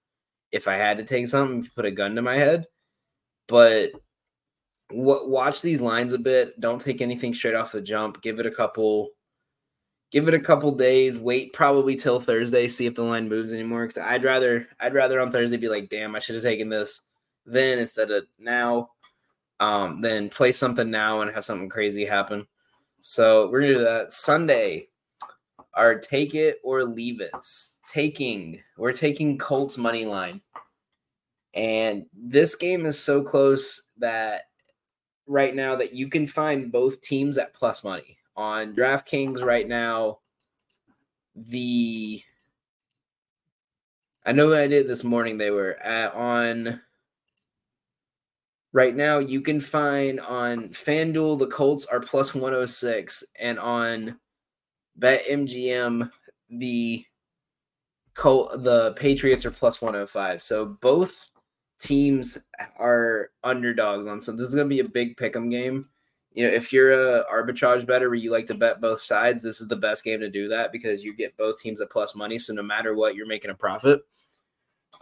if 0.53 0.69
I 0.69 0.75
had 0.75 0.99
to 0.99 1.05
take 1.05 1.27
something, 1.27 1.69
put 1.75 1.85
a 1.85 1.91
gun 1.91 2.15
to 2.15 2.23
my 2.23 2.37
head. 2.37 2.67
But 3.49 3.91
w- 4.93 5.29
watch 5.29 5.63
these 5.63 5.81
lines 5.81 6.13
a 6.13 6.19
bit. 6.19 6.59
Don't 6.61 6.81
take 6.81 7.01
anything 7.01 7.35
straight 7.35 7.55
off 7.55 7.73
the 7.73 7.81
jump. 7.81 8.23
Give 8.23 8.39
it 8.39 8.47
a 8.47 8.51
couple 8.51 9.11
give 10.11 10.29
it 10.29 10.35
a 10.35 10.39
couple 10.39 10.71
days 10.71 11.19
wait 11.19 11.55
probably 11.55 11.97
till 11.97 12.21
thursday 12.21 12.69
see 12.69 12.85
if 12.85 12.95
the 12.95 13.03
line 13.03 13.27
moves 13.31 13.51
anymore 13.51 13.87
because 13.87 13.97
i'd 14.09 14.25
rather 14.25 14.69
i'd 14.81 14.93
rather 14.93 15.19
on 15.19 15.33
thursday 15.33 15.57
be 15.57 15.71
like 15.71 15.89
damn 15.89 16.15
i 16.15 16.19
should 16.19 16.35
have 16.35 16.45
taken 16.45 16.69
this 16.69 17.01
then 17.47 17.79
instead 17.79 18.11
of 18.11 18.25
now, 18.39 18.91
um, 19.61 20.01
then 20.01 20.29
play 20.29 20.53
something 20.53 20.91
now 20.91 21.21
and 21.21 21.31
have 21.33 21.45
something 21.45 21.69
crazy 21.69 22.05
happen. 22.05 22.47
So 23.01 23.49
we're 23.51 23.63
gonna 23.63 23.75
do 23.75 23.81
that 23.81 24.13
Sunday. 24.13 24.89
Our 25.75 25.99
take 25.99 26.35
it 26.35 26.59
or 26.63 26.85
leave 26.85 27.21
it. 27.21 27.33
Taking 27.87 28.61
we're 28.77 28.93
taking 28.93 29.39
Colts 29.39 29.77
money 29.77 30.05
line, 30.05 30.41
and 31.55 32.07
this 32.15 32.55
game 32.55 32.87
is 32.87 32.99
so 32.99 33.23
close 33.23 33.83
that 33.99 34.45
right 35.33 35.55
now 35.55 35.75
that 35.77 35.95
you 35.95 36.09
can 36.09 36.27
find 36.27 36.71
both 36.71 37.01
teams 37.01 37.39
at 37.39 37.55
plus 37.55 37.83
money 37.83 38.19
on 38.37 38.75
DraftKings 38.75 39.43
right 39.43 39.67
now. 39.67 40.19
The 41.35 42.23
I 44.25 44.33
know 44.33 44.53
I 44.53 44.67
did 44.67 44.87
this 44.87 45.03
morning. 45.03 45.39
They 45.39 45.51
were 45.51 45.75
at, 45.83 46.15
on 46.15 46.81
right 48.73 48.95
now 48.95 49.19
you 49.19 49.41
can 49.41 49.61
find 49.61 50.21
on 50.21 50.69
FanDuel 50.69 51.39
the 51.39 51.47
Colts 51.47 51.87
are 51.87 52.01
plus 52.01 52.35
106 52.35 53.25
and 53.41 53.59
on 53.59 54.19
BetMGM 54.99 56.11
the 56.51 57.05
Col- 58.15 58.57
the 58.59 58.93
Patriots 58.93 59.47
are 59.47 59.51
plus 59.51 59.81
105. 59.81 60.43
So 60.43 60.67
both 60.67 61.32
teams 61.83 62.39
are 62.79 63.31
underdogs 63.43 64.07
on 64.07 64.21
some. 64.21 64.37
This 64.37 64.49
is 64.49 64.55
going 64.55 64.69
to 64.69 64.75
be 64.75 64.81
a 64.81 64.89
big 64.89 65.17
pick'em 65.17 65.51
game. 65.51 65.89
You 66.33 66.47
know, 66.47 66.53
if 66.53 66.73
you're 66.73 66.93
a 66.93 67.25
arbitrage 67.31 67.87
better 67.87 68.09
where 68.09 68.19
you 68.19 68.31
like 68.31 68.47
to 68.47 68.55
bet 68.55 68.81
both 68.81 69.01
sides, 69.01 69.43
this 69.43 69.61
is 69.61 69.69
the 69.69 69.77
best 69.77 70.05
game 70.05 70.21
to 70.21 70.31
do 70.31 70.49
that 70.49 70.73
because 70.73 71.05
you 71.05 71.15
get 71.15 71.37
both 71.37 71.61
teams 71.61 71.81
at 71.81 71.91
plus 71.91 72.15
money. 72.15 72.39
So 72.39 72.55
no 72.55 72.63
matter 72.63 72.95
what, 72.95 73.15
you're 73.15 73.27
making 73.27 73.51
a 73.51 73.55
profit. 73.55 74.01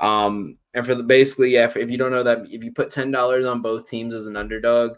Um, 0.01 0.57
and 0.75 0.85
for 0.85 0.95
the 0.95 1.03
basically, 1.03 1.51
yeah, 1.51 1.71
if 1.75 1.91
you 1.91 1.99
don't 1.99 2.11
know 2.11 2.23
that, 2.23 2.47
if 2.51 2.65
you 2.65 2.73
put 2.73 2.91
ten 2.91 3.11
dollars 3.11 3.47
on 3.47 3.63
both 3.63 3.89
teams 3.89 4.15
as 4.15 4.27
an 4.27 4.37
underdog, 4.37 4.97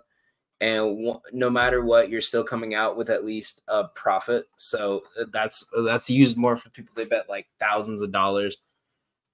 and 0.60 0.78
w- 1.04 1.20
no 1.32 1.50
matter 1.50 1.82
what, 1.84 2.08
you're 2.08 2.20
still 2.20 2.44
coming 2.44 2.74
out 2.74 2.96
with 2.96 3.10
at 3.10 3.24
least 3.24 3.62
a 3.68 3.88
profit. 3.88 4.46
So 4.56 5.02
uh, 5.20 5.24
that's 5.32 5.64
that's 5.84 6.08
used 6.08 6.36
more 6.36 6.56
for 6.56 6.70
people 6.70 6.92
they 6.94 7.04
bet 7.04 7.28
like 7.28 7.48
thousands 7.58 8.00
of 8.00 8.12
dollars. 8.12 8.58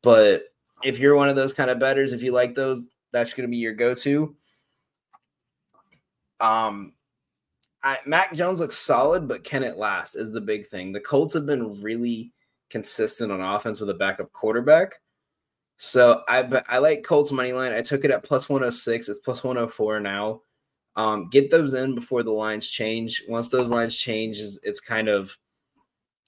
But 0.03 0.45
if 0.83 0.99
you're 0.99 1.17
one 1.17 1.29
of 1.29 1.37
those 1.37 1.53
kind 1.53 1.71
of 1.71 1.79
betters, 1.79 2.13
if 2.13 2.23
you 2.23 2.33
like 2.33 2.55
those, 2.55 2.89
that's 3.13 3.35
going 3.35 3.47
to 3.47 3.51
be 3.51 3.57
your 3.57 3.75
go-to. 3.75 4.35
Um, 6.41 6.93
I, 7.83 7.99
Mac 8.07 8.35
Jones 8.35 8.61
looks 8.61 8.77
solid, 8.77 9.29
but 9.29 9.45
can 9.45 9.63
it 9.63 9.77
last? 9.77 10.15
Is 10.15 10.33
the 10.33 10.41
big 10.41 10.69
thing. 10.69 10.93
The 10.93 11.01
Colts 11.01 11.35
have 11.35 11.47
been 11.47 11.81
really 11.81 12.33
consistent 12.71 13.33
on 13.33 13.41
offense 13.41 13.81
with 13.81 13.91
a 13.91 13.95
backup 13.95 14.33
quarterback. 14.33 14.97
So 15.79 16.23
I 16.29 16.63
I 16.69 16.79
like 16.79 17.05
Colts 17.05 17.31
money 17.31 17.53
line. 17.53 17.73
I 17.73 17.83
took 17.83 18.05
it 18.05 18.11
at 18.11 18.25
plus 18.25 18.49
106. 18.49 19.09
It's 19.09 19.19
plus 19.21 19.45
104 19.45 20.01
now. 20.01 20.43
Um, 20.97 21.29
get 21.31 21.51
those 21.51 21.75
in 21.75 21.95
before 21.95 22.25
the 22.25 22.33
lines 22.33 22.69
change. 22.69 23.23
Once 23.29 23.49
those 23.49 23.71
lines 23.71 23.97
change, 23.97 24.39
it's 24.65 24.81
kind 24.81 25.09
of 25.09 25.37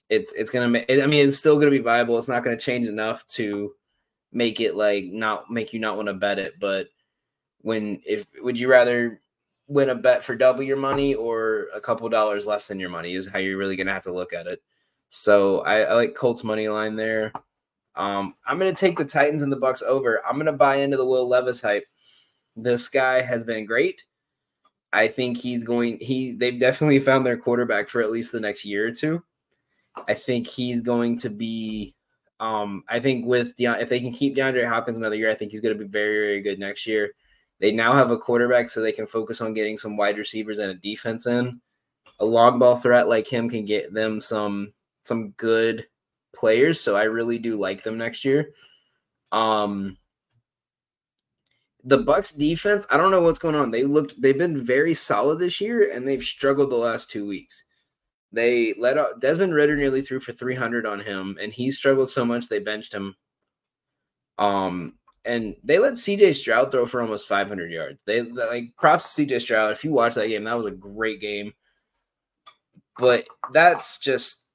it's 0.09 0.31
it's 0.33 0.49
gonna 0.49 0.69
make. 0.69 0.89
I 0.89 1.05
mean, 1.05 1.27
it's 1.27 1.37
still 1.37 1.59
gonna 1.59 1.71
be 1.71 1.79
viable. 1.79 2.17
It's 2.17 2.29
not 2.29 2.45
gonna 2.45 2.57
change 2.57 2.87
enough 2.87 3.25
to 3.27 3.73
make 4.31 4.59
it 4.59 4.75
like 4.75 5.05
not 5.05 5.49
make 5.49 5.73
you 5.73 5.79
not 5.79 5.95
want 5.95 6.07
to 6.07 6.13
bet 6.13 6.39
it. 6.39 6.59
But 6.59 6.87
when 7.61 8.01
if 8.05 8.25
would 8.41 8.59
you 8.59 8.69
rather 8.69 9.21
win 9.67 9.89
a 9.89 9.95
bet 9.95 10.23
for 10.23 10.35
double 10.35 10.63
your 10.63 10.77
money 10.77 11.13
or 11.13 11.67
a 11.73 11.79
couple 11.79 12.07
dollars 12.09 12.47
less 12.47 12.67
than 12.67 12.79
your 12.79 12.89
money 12.89 13.15
is 13.15 13.27
how 13.27 13.39
you're 13.39 13.57
really 13.57 13.75
gonna 13.75 13.93
have 13.93 14.03
to 14.03 14.13
look 14.13 14.33
at 14.33 14.47
it. 14.47 14.61
So 15.09 15.59
I, 15.61 15.81
I 15.81 15.93
like 15.93 16.15
Colts 16.15 16.43
money 16.43 16.69
line 16.69 16.95
there. 16.95 17.33
Um, 17.95 18.35
I'm 18.45 18.59
to 18.59 18.73
take 18.73 18.97
the 18.97 19.05
Titans 19.05 19.41
and 19.41 19.51
the 19.51 19.57
Bucks 19.57 19.81
over. 19.81 20.25
I'm 20.25 20.39
to 20.45 20.53
buy 20.53 20.77
into 20.77 20.97
the 20.97 21.05
Will 21.05 21.27
Levis 21.27 21.61
hype. 21.61 21.85
This 22.55 22.87
guy 22.87 23.21
has 23.21 23.43
been 23.43 23.65
great. 23.65 24.03
I 24.93 25.07
think 25.07 25.37
he's 25.37 25.63
going. 25.63 25.97
He 25.99 26.33
they've 26.33 26.59
definitely 26.59 26.99
found 26.99 27.25
their 27.25 27.37
quarterback 27.37 27.89
for 27.89 28.01
at 28.01 28.11
least 28.11 28.31
the 28.31 28.39
next 28.39 28.65
year 28.65 28.87
or 28.87 28.91
two. 28.91 29.23
I 30.07 30.13
think 30.13 30.47
he's 30.47 30.81
going 30.81 31.17
to 31.19 31.29
be. 31.29 31.95
Um, 32.41 32.83
I 32.89 32.99
think 32.99 33.27
with 33.27 33.53
if 33.59 33.89
they 33.89 33.99
can 33.99 34.11
keep 34.11 34.35
DeAndre 34.35 34.67
Hopkins 34.67 34.97
another 34.97 35.15
year, 35.15 35.29
I 35.29 35.35
think 35.35 35.51
he's 35.51 35.61
going 35.61 35.77
to 35.77 35.83
be 35.83 35.89
very 35.89 36.25
very 36.25 36.41
good 36.41 36.59
next 36.59 36.87
year. 36.87 37.11
They 37.59 37.71
now 37.71 37.93
have 37.93 38.09
a 38.09 38.17
quarterback, 38.17 38.67
so 38.67 38.81
they 38.81 38.91
can 38.91 39.05
focus 39.05 39.41
on 39.41 39.53
getting 39.53 39.77
some 39.77 39.95
wide 39.95 40.17
receivers 40.17 40.57
and 40.57 40.71
a 40.71 40.75
defense 40.75 41.27
in. 41.27 41.61
A 42.19 42.25
long 42.25 42.57
ball 42.57 42.77
threat 42.77 43.07
like 43.07 43.27
him 43.27 43.47
can 43.47 43.63
get 43.63 43.93
them 43.93 44.19
some 44.19 44.73
some 45.03 45.29
good 45.37 45.87
players, 46.35 46.81
so 46.81 46.95
I 46.95 47.03
really 47.03 47.37
do 47.37 47.57
like 47.57 47.83
them 47.83 47.97
next 47.99 48.25
year. 48.25 48.53
Um 49.31 49.97
the 51.83 51.97
Bucks 51.99 52.31
defense, 52.31 52.85
I 52.91 52.97
don't 52.97 53.11
know 53.11 53.21
what's 53.21 53.39
going 53.39 53.55
on. 53.55 53.71
They 53.71 53.83
looked 53.83 54.19
they've 54.21 54.37
been 54.37 54.65
very 54.65 54.93
solid 54.95 55.39
this 55.39 55.61
year 55.61 55.91
and 55.91 56.07
they've 56.07 56.23
struggled 56.23 56.71
the 56.71 56.75
last 56.75 57.11
2 57.11 57.27
weeks. 57.27 57.63
They 58.31 58.73
let 58.77 58.97
out 58.97 59.19
Desmond 59.19 59.53
Ridder 59.53 59.75
nearly 59.75 60.01
threw 60.01 60.19
for 60.19 60.31
300 60.31 60.85
on 60.85 60.99
him 60.99 61.37
and 61.41 61.51
he 61.51 61.71
struggled 61.71 62.09
so 62.09 62.23
much 62.23 62.47
they 62.47 62.59
benched 62.59 62.93
him. 62.93 63.15
Um 64.37 64.93
and 65.23 65.55
they 65.63 65.77
let 65.77 65.93
CJ 65.93 66.35
Stroud 66.35 66.71
throw 66.71 66.87
for 66.87 67.01
almost 67.01 67.27
500 67.27 67.71
yards. 67.71 68.03
They 68.03 68.21
like 68.23 68.75
props 68.77 69.15
to 69.15 69.25
CJ 69.25 69.41
Stroud. 69.41 69.71
If 69.71 69.83
you 69.83 69.91
watch 69.91 70.15
that 70.15 70.27
game, 70.27 70.45
that 70.45 70.57
was 70.57 70.65
a 70.65 70.71
great 70.71 71.19
game. 71.19 71.53
But 72.97 73.27
that's 73.51 73.99
just 73.99 74.47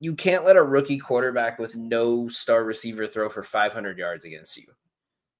you 0.00 0.14
can't 0.14 0.44
let 0.44 0.56
a 0.56 0.62
rookie 0.62 0.98
quarterback 0.98 1.58
with 1.58 1.76
no 1.76 2.28
star 2.28 2.64
receiver 2.64 3.06
throw 3.06 3.28
for 3.28 3.42
500 3.42 3.98
yards 3.98 4.24
against 4.24 4.56
you. 4.56 4.66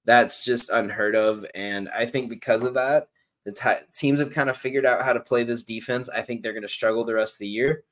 That's 0.05 0.45
just 0.45 0.71
unheard 0.71 1.17
of. 1.17 1.45
And 1.55 1.89
I 1.91 2.07
think 2.07 2.29
because 2.29 2.63
of 2.63 2.75
that, 2.75 3.09
the 3.45 3.53
t- 3.53 3.87
teams 3.95 4.21
have 4.21 4.31
kind 4.31 4.51
of 4.51 4.57
figured 4.57 4.87
out 4.87 5.03
how 5.03 5.13
to 5.13 5.21
play 5.21 5.45
this 5.45 5.63
defense. 5.63 6.09
I 6.09 6.23
think 6.23 6.43
they're 6.43 6.53
going 6.53 6.63
to 6.63 6.69
struggle 6.69 7.05
the 7.05 7.15
rest 7.15 7.37
of 7.37 7.41
the 7.41 7.49
year. 7.49 7.85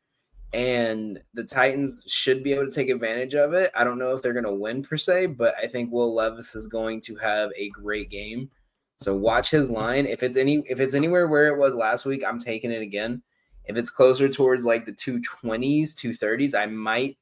And 0.53 1.21
the 1.33 1.45
Titans 1.45 2.05
should 2.07 2.43
be 2.43 2.53
able 2.53 2.67
to 2.67 2.71
take 2.71 2.91
advantage 2.91 3.35
of 3.35 3.55
it. 3.55 3.71
I 3.75 3.85
don't 3.85 3.99
know 3.99 4.11
if 4.11 4.23
they're 4.23 4.35
going 4.35 4.45
to 4.45 4.53
win 4.53 4.83
per 4.83 4.99
se, 4.99 5.27
but 5.27 5.55
I 5.63 5.67
think 5.67 5.91
Will 5.91 6.15
Levis 6.15 6.55
is 6.55 6.67
going 6.67 7.01
to 7.03 7.17
have 7.17 7.51
a 7.57 7.71
great 7.71 8.11
game. 8.11 8.51
So 8.99 9.17
watch 9.17 9.51
his 9.51 9.71
line. 9.71 10.07
If 10.07 10.23
it's 10.23 10.37
any 10.37 10.63
if 10.69 10.79
it's 10.79 10.95
anywhere 10.95 11.27
where 11.27 11.49
it 11.49 11.59
was 11.59 11.75
last 11.75 12.05
week, 12.05 12.23
I'm 12.27 12.39
taking 12.39 12.71
it 12.71 12.83
again. 12.83 13.23
If 13.65 13.77
it's 13.77 13.91
closer 13.91 14.29
towards 14.29 14.65
like 14.65 14.85
the 14.85 14.93
220s, 14.93 15.95
230s, 15.95 16.55
I 16.55 16.67
might 16.67 17.17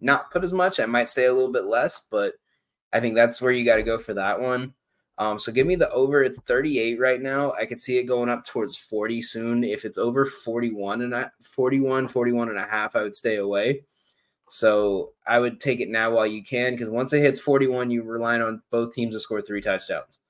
not 0.00 0.30
put 0.30 0.44
as 0.44 0.52
much. 0.52 0.80
I 0.80 0.86
might 0.86 1.08
stay 1.08 1.26
a 1.26 1.32
little 1.32 1.52
bit 1.52 1.64
less, 1.64 2.06
but 2.10 2.34
I 2.92 3.00
think 3.00 3.14
that's 3.14 3.40
where 3.40 3.52
you 3.52 3.64
got 3.64 3.76
to 3.76 3.82
go 3.82 3.98
for 3.98 4.14
that 4.14 4.40
one. 4.40 4.74
Um, 5.18 5.38
so 5.38 5.52
give 5.52 5.66
me 5.66 5.74
the 5.74 5.90
over. 5.90 6.22
It's 6.22 6.40
38 6.40 6.98
right 6.98 7.20
now. 7.20 7.52
I 7.52 7.66
could 7.66 7.80
see 7.80 7.98
it 7.98 8.04
going 8.04 8.28
up 8.28 8.46
towards 8.46 8.76
40 8.76 9.22
soon. 9.22 9.64
If 9.64 9.84
it's 9.84 9.98
over 9.98 10.24
41 10.24 11.02
and 11.02 11.14
a, 11.14 11.32
41, 11.42 12.08
41 12.08 12.48
and 12.48 12.58
a 12.58 12.64
half, 12.64 12.96
I 12.96 13.02
would 13.02 13.14
stay 13.14 13.36
away. 13.36 13.82
So 14.48 15.12
I 15.26 15.38
would 15.38 15.60
take 15.60 15.80
it 15.80 15.88
now 15.88 16.10
while 16.10 16.26
you 16.26 16.42
can, 16.42 16.72
because 16.72 16.90
once 16.90 17.12
it 17.12 17.20
hits 17.20 17.40
41, 17.40 17.90
you 17.90 18.02
rely 18.02 18.40
on 18.40 18.62
both 18.70 18.92
teams 18.92 19.14
to 19.14 19.20
score 19.20 19.40
three 19.42 19.60
touchdowns. 19.60 20.20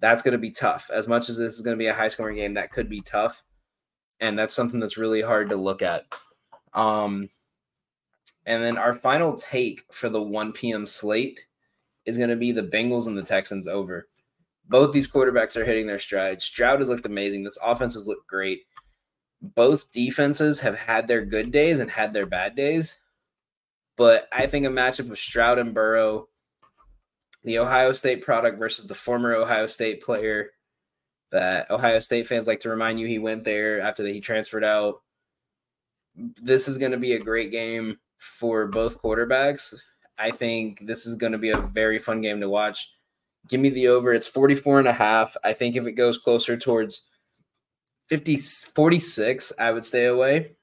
That's 0.00 0.22
going 0.22 0.32
to 0.32 0.38
be 0.38 0.50
tough. 0.50 0.90
As 0.92 1.06
much 1.06 1.28
as 1.28 1.36
this 1.36 1.54
is 1.54 1.60
going 1.60 1.76
to 1.76 1.82
be 1.82 1.86
a 1.86 1.94
high 1.94 2.08
scoring 2.08 2.36
game, 2.36 2.54
that 2.54 2.72
could 2.72 2.88
be 2.88 3.02
tough. 3.02 3.42
And 4.18 4.38
that's 4.38 4.54
something 4.54 4.80
that's 4.80 4.96
really 4.96 5.20
hard 5.20 5.50
to 5.50 5.56
look 5.56 5.82
at. 5.82 6.06
Um, 6.74 7.28
and 8.46 8.62
then 8.62 8.78
our 8.78 8.94
final 8.94 9.36
take 9.36 9.84
for 9.92 10.08
the 10.08 10.22
1 10.22 10.52
p.m. 10.52 10.86
slate 10.86 11.46
is 12.04 12.16
going 12.16 12.30
to 12.30 12.36
be 12.36 12.50
the 12.50 12.62
Bengals 12.62 13.06
and 13.06 13.16
the 13.16 13.22
Texans 13.22 13.68
over. 13.68 14.08
Both 14.68 14.92
these 14.92 15.10
quarterbacks 15.10 15.56
are 15.56 15.64
hitting 15.64 15.86
their 15.86 15.98
stride. 15.98 16.40
Stroud 16.40 16.80
has 16.80 16.88
looked 16.88 17.06
amazing. 17.06 17.44
This 17.44 17.58
offense 17.62 17.94
has 17.94 18.08
looked 18.08 18.26
great. 18.26 18.62
Both 19.40 19.90
defenses 19.92 20.60
have 20.60 20.78
had 20.78 21.08
their 21.08 21.24
good 21.24 21.50
days 21.50 21.80
and 21.80 21.90
had 21.90 22.14
their 22.14 22.26
bad 22.26 22.54
days. 22.54 22.98
But 23.96 24.28
I 24.32 24.46
think 24.46 24.64
a 24.64 24.70
matchup 24.70 25.10
of 25.10 25.18
Stroud 25.18 25.58
and 25.58 25.74
Burrow, 25.74 26.28
the 27.44 27.58
Ohio 27.58 27.92
State 27.92 28.22
product 28.22 28.58
versus 28.58 28.86
the 28.86 28.94
former 28.94 29.34
Ohio 29.34 29.66
State 29.66 30.02
player 30.02 30.50
that 31.32 31.70
Ohio 31.70 31.98
State 31.98 32.26
fans 32.26 32.46
like 32.46 32.60
to 32.60 32.70
remind 32.70 33.00
you 33.00 33.06
he 33.06 33.18
went 33.18 33.44
there 33.44 33.80
after 33.80 34.02
that 34.02 34.12
he 34.12 34.20
transferred 34.20 34.64
out. 34.64 35.02
This 36.14 36.68
is 36.68 36.78
going 36.78 36.92
to 36.92 36.98
be 36.98 37.14
a 37.14 37.18
great 37.18 37.50
game 37.50 37.98
for 38.18 38.66
both 38.66 39.02
quarterbacks. 39.02 39.74
I 40.18 40.30
think 40.30 40.86
this 40.86 41.06
is 41.06 41.16
going 41.16 41.32
to 41.32 41.38
be 41.38 41.50
a 41.50 41.60
very 41.60 41.98
fun 41.98 42.20
game 42.20 42.40
to 42.40 42.48
watch. 42.48 42.90
Give 43.48 43.60
me 43.60 43.70
the 43.70 43.88
over. 43.88 44.12
It's 44.12 44.28
44 44.28 44.80
and 44.80 44.88
a 44.88 44.92
half. 44.92 45.36
I 45.44 45.52
think 45.52 45.76
if 45.76 45.86
it 45.86 45.92
goes 45.92 46.18
closer 46.18 46.56
towards 46.56 47.08
50 48.08 48.36
46, 48.36 49.52
I 49.58 49.70
would 49.70 49.84
stay 49.84 50.06
away. 50.06 50.56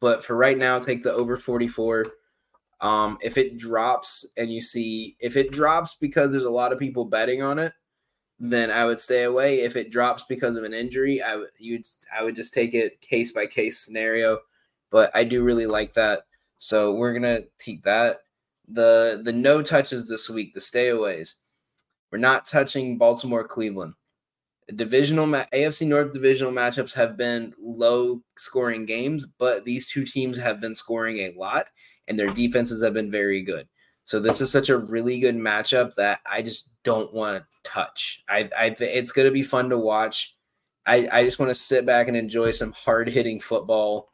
But 0.00 0.24
for 0.24 0.36
right 0.36 0.56
now, 0.56 0.78
take 0.78 1.02
the 1.02 1.12
over 1.12 1.36
44. 1.36 2.06
Um, 2.80 3.18
if 3.20 3.36
it 3.36 3.58
drops 3.58 4.24
and 4.36 4.52
you 4.52 4.60
see 4.60 5.16
if 5.18 5.36
it 5.36 5.50
drops 5.50 5.96
because 6.00 6.30
there's 6.30 6.44
a 6.44 6.50
lot 6.50 6.72
of 6.72 6.78
people 6.78 7.04
betting 7.04 7.42
on 7.42 7.58
it, 7.58 7.72
then 8.38 8.70
I 8.70 8.84
would 8.84 9.00
stay 9.00 9.24
away. 9.24 9.60
If 9.60 9.74
it 9.74 9.90
drops 9.90 10.24
because 10.28 10.56
of 10.56 10.64
an 10.64 10.74
injury, 10.74 11.20
I 11.20 11.36
would 11.36 11.48
you 11.58 11.82
I 12.16 12.22
would 12.22 12.36
just 12.36 12.54
take 12.54 12.74
it 12.74 13.00
case 13.00 13.32
by 13.32 13.46
case 13.46 13.80
scenario. 13.80 14.38
But 14.90 15.10
I 15.14 15.24
do 15.24 15.42
really 15.42 15.66
like 15.66 15.94
that. 15.94 16.22
So 16.58 16.94
we're 16.94 17.12
gonna 17.12 17.40
take 17.58 17.82
that. 17.82 18.20
The 18.68 19.20
the 19.24 19.32
no 19.32 19.60
touches 19.62 20.08
this 20.08 20.30
week, 20.30 20.54
the 20.54 20.60
stayaways. 20.60 21.34
We're 22.10 22.18
not 22.18 22.46
touching 22.46 22.98
Baltimore 22.98 23.44
Cleveland. 23.44 23.94
Divisional 24.74 25.26
AFC 25.26 25.86
North 25.86 26.12
divisional 26.12 26.52
matchups 26.52 26.92
have 26.92 27.16
been 27.16 27.54
low 27.60 28.22
scoring 28.36 28.84
games, 28.84 29.26
but 29.26 29.64
these 29.64 29.90
two 29.90 30.04
teams 30.04 30.38
have 30.38 30.60
been 30.60 30.74
scoring 30.74 31.18
a 31.18 31.34
lot 31.38 31.68
and 32.06 32.18
their 32.18 32.28
defenses 32.28 32.82
have 32.82 32.94
been 32.94 33.10
very 33.10 33.42
good. 33.42 33.66
So 34.04 34.20
this 34.20 34.40
is 34.40 34.50
such 34.50 34.70
a 34.70 34.78
really 34.78 35.20
good 35.20 35.36
matchup 35.36 35.94
that 35.96 36.20
I 36.30 36.40
just 36.40 36.70
don't 36.82 37.12
want 37.12 37.42
to 37.42 37.70
touch. 37.70 38.22
I, 38.28 38.48
I 38.58 38.74
it's 38.80 39.12
going 39.12 39.26
to 39.26 39.32
be 39.32 39.42
fun 39.42 39.68
to 39.68 39.78
watch. 39.78 40.34
I, 40.86 41.08
I 41.12 41.24
just 41.24 41.38
want 41.38 41.50
to 41.50 41.54
sit 41.54 41.84
back 41.84 42.08
and 42.08 42.16
enjoy 42.16 42.52
some 42.52 42.72
hard 42.72 43.10
hitting 43.10 43.38
football 43.38 44.08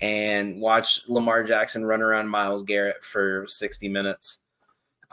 and 0.00 0.60
watch 0.60 1.00
Lamar 1.08 1.42
Jackson 1.42 1.84
run 1.84 2.02
around 2.02 2.28
Myles 2.28 2.62
Garrett 2.62 3.02
for 3.04 3.44
60 3.48 3.88
minutes. 3.88 4.43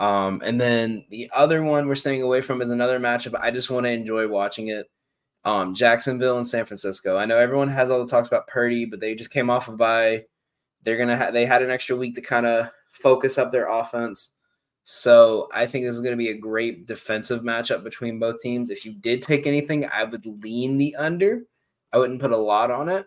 Um, 0.02 0.42
and 0.44 0.60
then 0.60 1.06
the 1.12 1.30
other 1.32 1.64
one 1.64 1.88
we're 1.88 1.94
staying 1.94 2.24
away 2.24 2.42
from 2.42 2.60
is 2.64 2.72
another 2.72 3.00
matchup. 3.00 3.40
I 3.40 3.52
just 3.52 3.70
want 3.70 3.86
to 3.86 3.92
enjoy 3.92 4.28
watching 4.28 4.70
it. 4.70 4.88
Um, 5.46 5.76
Jacksonville 5.76 6.38
and 6.38 6.48
San 6.48 6.66
Francisco. 6.66 7.18
I 7.18 7.26
know 7.26 7.38
everyone 7.38 7.68
has 7.68 7.92
all 7.92 8.00
the 8.00 8.10
talks 8.10 8.28
about 8.28 8.48
Purdy, 8.48 8.86
but 8.86 9.00
they 9.00 9.14
just 9.14 9.30
came 9.30 9.52
off 9.52 9.68
of 9.68 9.78
bye. 9.78 10.26
They're 10.82 10.98
gonna 10.98 11.16
have 11.16 11.34
they 11.34 11.46
had 11.46 11.62
an 11.62 11.70
extra 11.70 11.96
week 11.96 12.16
to 12.16 12.22
kind 12.22 12.48
of 12.48 12.72
focus 12.90 13.38
up 13.38 13.52
their 13.52 13.70
offense. 13.70 14.36
So 14.84 15.50
I 15.54 15.68
think 15.68 15.86
this 15.86 15.94
is 15.94 16.02
going 16.02 16.14
to 16.14 16.18
be 16.18 16.30
a 16.30 16.38
great 16.38 16.88
defensive 16.88 17.44
matchup 17.44 17.84
between 17.84 18.18
both 18.18 18.42
teams. 18.42 18.72
If 18.72 18.84
you 18.84 18.94
did 18.94 19.22
take 19.22 19.46
anything, 19.46 19.88
I 19.88 20.04
would 20.04 20.26
lean 20.26 20.80
the 20.80 20.96
under. 20.96 21.44
I 21.94 22.00
wouldn't 22.00 22.20
put 22.20 22.32
a 22.32 22.38
lot 22.38 22.72
on 22.72 22.90
it, 22.90 23.06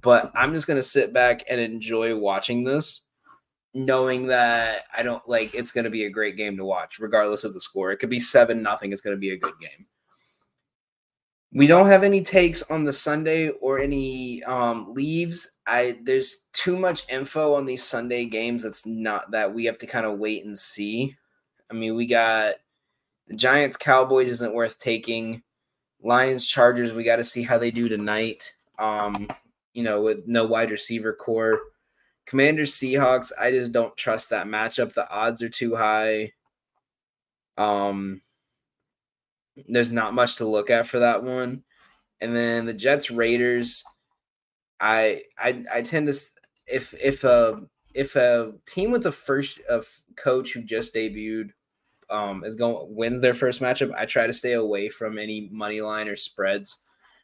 but 0.00 0.32
I'm 0.34 0.52
just 0.52 0.66
going 0.66 0.78
to 0.78 0.82
sit 0.82 1.12
back 1.12 1.44
and 1.48 1.60
enjoy 1.60 2.18
watching 2.18 2.64
this, 2.64 3.02
knowing 3.76 4.26
that 4.26 4.84
I 4.96 5.02
don't 5.02 5.28
like 5.28 5.54
it's 5.54 5.70
going 5.70 5.84
to 5.84 5.90
be 5.90 6.06
a 6.06 6.10
great 6.10 6.36
game 6.36 6.56
to 6.56 6.64
watch, 6.64 6.98
regardless 6.98 7.44
of 7.44 7.52
the 7.52 7.60
score. 7.60 7.92
It 7.92 7.98
could 7.98 8.08
be 8.08 8.18
seven 8.18 8.62
nothing. 8.62 8.90
It's 8.90 9.02
going 9.02 9.14
to 9.14 9.20
be 9.20 9.32
a 9.32 9.36
good 9.36 9.52
game. 9.60 9.86
We 11.52 11.66
don't 11.66 11.86
have 11.86 12.02
any 12.02 12.22
takes 12.22 12.62
on 12.70 12.84
the 12.84 12.92
Sunday 12.92 13.50
or 13.50 13.78
any 13.78 14.42
um, 14.44 14.94
leaves. 14.94 15.50
I 15.66 15.98
there's 16.02 16.46
too 16.52 16.78
much 16.78 17.08
info 17.10 17.54
on 17.54 17.66
these 17.66 17.84
Sunday 17.84 18.24
games. 18.24 18.62
That's 18.62 18.86
not 18.86 19.30
that 19.30 19.52
we 19.52 19.66
have 19.66 19.78
to 19.78 19.86
kind 19.86 20.06
of 20.06 20.18
wait 20.18 20.46
and 20.46 20.58
see. 20.58 21.14
I 21.70 21.74
mean, 21.74 21.96
we 21.96 22.06
got 22.06 22.54
the 23.28 23.36
Giants 23.36 23.76
Cowboys 23.76 24.28
isn't 24.30 24.54
worth 24.54 24.78
taking. 24.78 25.42
Lions 26.02 26.46
Chargers, 26.46 26.94
we 26.94 27.04
got 27.04 27.16
to 27.16 27.24
see 27.24 27.42
how 27.42 27.58
they 27.58 27.70
do 27.70 27.88
tonight. 27.88 28.54
Um, 28.78 29.28
you 29.74 29.82
know, 29.82 30.00
with 30.00 30.26
no 30.26 30.46
wide 30.46 30.70
receiver 30.70 31.12
core. 31.12 31.60
Commanders 32.26 32.74
Seahawks, 32.74 33.30
I 33.40 33.52
just 33.52 33.72
don't 33.72 33.96
trust 33.96 34.30
that 34.30 34.46
matchup. 34.48 34.92
The 34.92 35.08
odds 35.10 35.42
are 35.42 35.48
too 35.48 35.76
high. 35.76 36.32
Um, 37.56 38.20
there's 39.68 39.92
not 39.92 40.12
much 40.12 40.36
to 40.36 40.46
look 40.46 40.68
at 40.68 40.86
for 40.86 40.98
that 40.98 41.22
one. 41.22 41.62
And 42.20 42.34
then 42.34 42.66
the 42.66 42.74
Jets 42.74 43.10
Raiders, 43.10 43.84
I 44.80 45.22
I 45.38 45.62
I 45.72 45.82
tend 45.82 46.08
to 46.08 46.14
if 46.66 46.94
if 46.94 47.24
a 47.24 47.62
if 47.94 48.16
a 48.16 48.52
team 48.66 48.90
with 48.90 49.06
a 49.06 49.12
first 49.12 49.60
of 49.70 49.86
coach 50.16 50.52
who 50.52 50.62
just 50.62 50.94
debuted 50.94 51.50
um 52.10 52.44
is 52.44 52.56
going 52.56 52.94
wins 52.94 53.20
their 53.20 53.34
first 53.34 53.60
matchup, 53.60 53.94
I 53.94 54.06
try 54.06 54.26
to 54.26 54.32
stay 54.32 54.52
away 54.52 54.88
from 54.88 55.18
any 55.18 55.48
money 55.52 55.80
line 55.80 56.08
or 56.08 56.16
spreads 56.16 56.78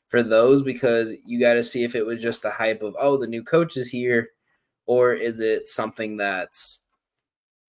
for 0.09 0.23
those 0.23 0.63
because 0.63 1.15
you 1.25 1.41
got 1.41 1.55
to 1.55 1.65
see 1.65 1.85
if 1.85 1.95
it 1.95 2.07
was 2.07 2.23
just 2.23 2.43
the 2.43 2.51
hype 2.51 2.83
of 2.83 2.95
oh 2.99 3.17
the 3.17 3.27
new 3.27 3.43
coach 3.43 3.77
is 3.77 3.89
here 3.89 4.31
or 4.87 5.13
is 5.15 5.41
it 5.41 5.67
something 5.67 6.17
that's 6.17 6.85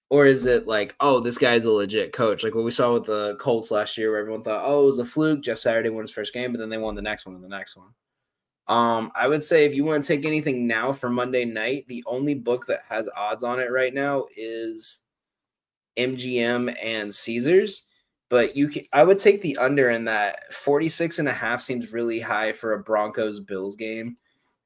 or 0.09 0.25
is 0.25 0.45
it 0.45 0.67
like 0.67 0.95
oh 0.99 1.19
this 1.19 1.37
guy's 1.37 1.65
a 1.65 1.71
legit 1.71 2.13
coach? 2.13 2.43
Like 2.43 2.55
what 2.55 2.63
we 2.63 2.71
saw 2.71 2.93
with 2.93 3.05
the 3.05 3.35
colts 3.39 3.71
last 3.71 3.97
year 3.97 4.11
where 4.11 4.19
everyone 4.19 4.43
thought 4.43 4.63
oh 4.65 4.83
it 4.83 4.85
was 4.85 4.99
a 4.99 5.05
fluke. 5.05 5.41
Jeff 5.41 5.59
saturday 5.59 5.89
won 5.89 6.03
his 6.03 6.11
first 6.11 6.33
game 6.33 6.51
but 6.51 6.59
then 6.59 6.69
they 6.69 6.77
won 6.77 6.95
the 6.95 7.01
next 7.01 7.25
one 7.25 7.35
and 7.35 7.43
the 7.43 7.49
next 7.49 7.75
one. 7.75 7.89
Um 8.67 9.11
i 9.15 9.27
would 9.27 9.43
say 9.43 9.65
if 9.65 9.75
you 9.75 9.85
want 9.85 10.03
to 10.03 10.07
take 10.07 10.25
anything 10.25 10.67
now 10.67 10.93
for 10.93 11.09
monday 11.09 11.45
night 11.45 11.85
the 11.87 12.03
only 12.07 12.33
book 12.33 12.65
that 12.67 12.81
has 12.89 13.09
odds 13.17 13.43
on 13.43 13.59
it 13.59 13.71
right 13.71 13.93
now 13.93 14.25
is 14.37 15.01
mgm 15.97 16.73
and 16.81 17.13
caesars 17.13 17.87
but 18.33 18.57
you 18.57 18.67
can, 18.67 18.81
I 18.91 19.03
would 19.03 19.19
take 19.19 19.43
the 19.43 19.57
under 19.57 19.91
in 19.91 20.05
that 20.05 20.51
46 20.51 21.19
and 21.19 21.27
a 21.27 21.31
half 21.31 21.61
seems 21.61 21.93
really 21.93 22.19
high 22.19 22.51
for 22.51 22.73
a 22.73 22.81
Broncos 22.81 23.39
Bills 23.39 23.75
game 23.75 24.15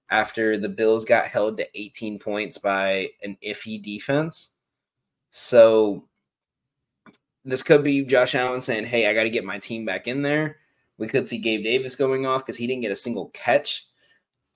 after 0.09 0.57
the 0.57 0.69
Bills 0.69 1.05
got 1.05 1.27
held 1.27 1.57
to 1.57 1.79
18 1.79 2.19
points 2.19 2.57
by 2.57 3.09
an 3.23 3.37
iffy 3.45 3.81
defense. 3.81 4.53
So 5.29 6.07
this 7.45 7.63
could 7.63 7.83
be 7.83 8.05
Josh 8.05 8.35
Allen 8.35 8.61
saying, 8.61 8.85
"Hey, 8.85 9.07
I 9.07 9.13
got 9.13 9.23
to 9.23 9.29
get 9.29 9.45
my 9.45 9.59
team 9.59 9.85
back 9.85 10.07
in 10.07 10.21
there." 10.21 10.57
We 10.97 11.07
could 11.07 11.27
see 11.27 11.37
Gabe 11.37 11.63
Davis 11.63 11.95
going 11.95 12.25
off 12.25 12.43
because 12.45 12.57
he 12.57 12.67
didn't 12.67 12.81
get 12.81 12.91
a 12.91 12.95
single 12.95 13.29
catch. 13.29 13.85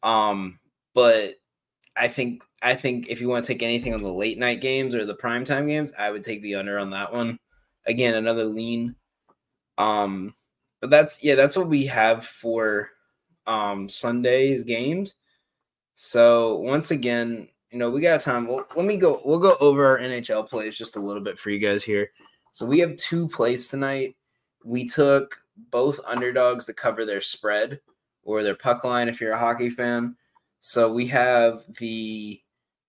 Um, 0.04 0.60
but 0.94 1.36
I 1.96 2.08
think 2.08 2.44
I 2.62 2.76
think 2.76 3.10
if 3.10 3.22
you 3.22 3.30
want 3.30 3.46
to 3.46 3.54
take 3.54 3.64
anything 3.64 3.94
on 3.94 4.04
the 4.04 4.12
late 4.12 4.38
night 4.40 4.62
games 4.62 4.96
or 4.96 5.06
the 5.06 5.16
primetime 5.16 5.68
games, 5.68 5.94
I 5.98 6.12
would 6.12 6.24
take 6.24 6.42
the 6.42 6.56
under 6.56 6.80
on 6.80 6.92
that 6.92 7.14
one. 7.14 7.40
Again, 7.86 8.16
another 8.16 8.46
lean 8.46 8.96
um, 9.82 10.36
but 10.80 10.90
that's 10.90 11.24
yeah, 11.24 11.36
that's 11.36 11.58
what 11.58 11.68
we 11.68 11.86
have 11.88 12.26
for 12.26 12.90
um 13.48 13.90
Sunday's 13.90 14.64
games. 14.64 15.16
So 16.04 16.56
once 16.56 16.89
again, 16.89 17.47
you 17.70 17.78
know, 17.78 17.91
we 17.91 18.02
got 18.02 18.22
time. 18.22 18.47
Well, 18.47 18.66
let 18.76 18.88
me 18.88 18.97
go. 18.97 19.22
We'll 19.24 19.38
go 19.38 19.56
over 19.60 19.86
our 19.86 19.99
NHL 19.99 20.49
plays 20.49 20.76
just 20.76 20.95
a 20.95 20.99
little 20.99 21.22
bit 21.22 21.38
for 21.38 21.52
you 21.52 21.60
guys 21.60 21.84
here. 21.84 22.10
So 22.54 22.66
we 22.66 22.80
have 22.80 22.97
two 22.97 23.28
plays 23.28 23.68
tonight. 23.68 24.16
We 24.66 24.88
took 24.88 25.38
both 25.70 25.99
underdogs 26.08 26.66
to 26.66 26.74
cover 26.74 27.06
their 27.06 27.22
spread 27.22 27.82
or 28.24 28.41
their 28.41 28.56
puck 28.56 28.84
line 28.84 29.10
if 29.10 29.22
you're 29.22 29.34
a 29.34 29.39
hockey 29.39 29.70
fan. 29.70 30.16
So 30.60 30.91
we 30.91 31.06
have 31.06 31.66
the 31.78 32.41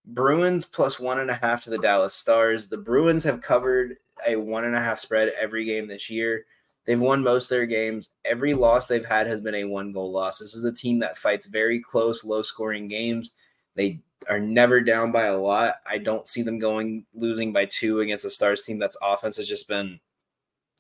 Bruins 0.07 0.65
plus 0.65 0.99
one 0.99 1.21
and 1.21 1.31
a 1.31 1.35
half 1.35 1.65
to 1.65 1.71
the 1.71 1.77
Dallas 1.77 2.15
Stars. 2.15 2.69
The 2.69 2.79
Bruins 2.79 3.25
have 3.25 3.43
covered 3.43 3.97
a 4.27 4.37
one 4.37 4.65
and 4.65 4.75
a 4.75 4.81
half 4.81 4.99
spread 4.99 5.35
every 5.39 5.67
game 5.67 5.87
this 5.87 6.09
year. 6.09 6.47
They've 6.85 7.01
won 7.01 7.23
most 7.23 7.45
of 7.45 7.57
their 7.57 7.67
games. 7.67 8.11
Every 8.25 8.55
loss 8.55 8.87
they've 8.87 9.05
had 9.05 9.27
has 9.27 9.41
been 9.41 9.55
a 9.55 9.65
one 9.65 9.93
goal 9.93 10.11
loss. 10.11 10.39
This 10.39 10.55
is 10.55 10.65
a 10.65 10.73
team 10.73 10.99
that 11.01 11.19
fights 11.19 11.47
very 11.47 11.81
close, 11.81 12.25
low 12.25 12.43
scoring 12.43 12.89
games. 12.89 13.35
They 13.77 14.01
are 14.29 14.41
never 14.41 14.81
down 14.81 15.13
by 15.13 15.27
a 15.27 15.39
lot. 15.39 15.77
I 15.89 15.99
don't 15.99 16.27
see 16.27 16.43
them 16.43 16.59
going 16.59 17.07
losing 17.15 17.53
by 17.53 17.67
two 17.67 18.01
against 18.01 18.25
a 18.25 18.31
Stars 18.31 18.63
team 18.63 18.79
that's 18.79 18.97
offense 19.03 19.37
has 19.37 19.49
just 19.49 19.69
been 19.69 20.01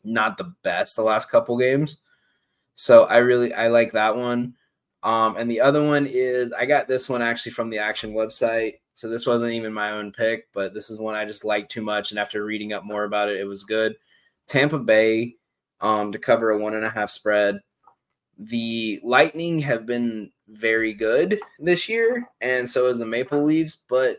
not 0.04 0.36
the 0.36 0.52
best 0.62 0.96
the 0.96 1.02
last 1.02 1.30
couple 1.30 1.56
games. 1.56 1.98
So 2.74 3.04
I 3.04 3.18
really 3.18 3.52
I 3.54 3.68
like 3.68 3.92
that 3.92 4.16
one. 4.16 4.54
Um, 5.02 5.36
and 5.36 5.50
the 5.50 5.60
other 5.60 5.84
one 5.84 6.06
is 6.06 6.52
I 6.52 6.66
got 6.66 6.88
this 6.88 7.08
one 7.08 7.22
actually 7.22 7.52
from 7.52 7.70
the 7.70 7.78
Action 7.78 8.12
website. 8.12 8.74
So 8.94 9.08
this 9.08 9.26
wasn't 9.26 9.52
even 9.52 9.72
my 9.72 9.92
own 9.92 10.12
pick, 10.12 10.48
but 10.52 10.74
this 10.74 10.90
is 10.90 10.98
one 10.98 11.14
I 11.14 11.24
just 11.24 11.44
liked 11.44 11.70
too 11.70 11.82
much. 11.82 12.10
And 12.10 12.20
after 12.20 12.44
reading 12.44 12.72
up 12.72 12.84
more 12.84 13.04
about 13.04 13.28
it, 13.28 13.40
it 13.40 13.44
was 13.44 13.64
good. 13.64 13.96
Tampa 14.46 14.78
Bay 14.78 15.36
um, 15.82 16.12
to 16.12 16.18
cover 16.18 16.50
a 16.50 16.58
one 16.58 16.74
and 16.74 16.84
a 16.84 16.90
half 16.90 17.10
spread. 17.10 17.60
The 18.38 19.00
Lightning 19.04 19.58
have 19.58 19.84
been 19.84 20.32
very 20.48 20.94
good 20.94 21.38
this 21.58 21.88
year, 21.88 22.28
and 22.40 22.68
so 22.68 22.86
is 22.86 22.98
the 22.98 23.06
Maple 23.06 23.44
Leafs, 23.44 23.76
but 23.88 24.18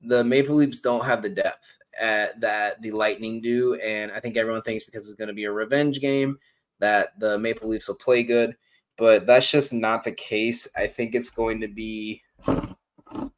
the 0.00 0.22
Maple 0.22 0.54
Leafs 0.54 0.80
don't 0.80 1.04
have 1.04 1.22
the 1.22 1.28
depth 1.28 1.66
at, 2.00 2.40
that 2.40 2.80
the 2.82 2.92
Lightning 2.92 3.40
do. 3.40 3.74
And 3.76 4.12
I 4.12 4.20
think 4.20 4.36
everyone 4.36 4.62
thinks 4.62 4.84
because 4.84 5.06
it's 5.06 5.18
going 5.18 5.28
to 5.28 5.34
be 5.34 5.44
a 5.44 5.52
revenge 5.52 6.00
game 6.00 6.38
that 6.78 7.18
the 7.18 7.38
Maple 7.38 7.68
Leafs 7.68 7.88
will 7.88 7.96
play 7.96 8.22
good, 8.22 8.56
but 8.96 9.26
that's 9.26 9.50
just 9.50 9.72
not 9.72 10.04
the 10.04 10.12
case. 10.12 10.68
I 10.76 10.86
think 10.86 11.14
it's 11.14 11.30
going 11.30 11.60
to 11.60 11.68
be 11.68 12.22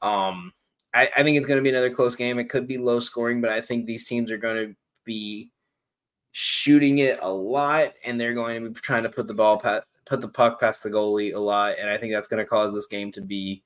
um 0.03 0.53
I, 0.93 1.09
I 1.17 1.23
think 1.23 1.37
it's 1.37 1.47
going 1.47 1.59
to 1.59 1.63
be 1.63 1.71
another 1.71 1.95
close 1.95 2.17
game. 2.17 2.39
It 2.39 2.49
could 2.49 2.67
be 2.67 2.79
low 2.79 3.01
scoring, 3.01 3.41
but 3.41 3.51
I 3.51 3.61
think 3.61 3.87
these 3.87 4.07
teams 4.09 4.31
are 4.31 4.39
going 4.39 4.57
to 4.57 4.75
be 5.05 5.51
shooting 6.33 6.99
it 6.99 7.19
a 7.23 7.33
lot, 7.33 7.95
and 8.05 8.21
they're 8.21 8.35
going 8.35 8.63
to 8.63 8.71
be 8.71 8.81
trying 8.81 9.03
to 9.03 9.09
put 9.09 9.27
the 9.27 9.35
ball 9.35 9.59
put 9.59 10.21
the 10.21 10.29
puck 10.29 10.61
past 10.61 10.83
the 10.83 10.91
goalie 10.91 11.35
a 11.35 11.39
lot, 11.39 11.79
and 11.79 11.89
I 11.89 11.97
think 11.97 12.13
that's 12.13 12.29
going 12.29 12.43
to 12.43 12.49
cause 12.49 12.73
this 12.73 12.87
game 12.87 13.13
to 13.13 13.21
be 13.21 13.63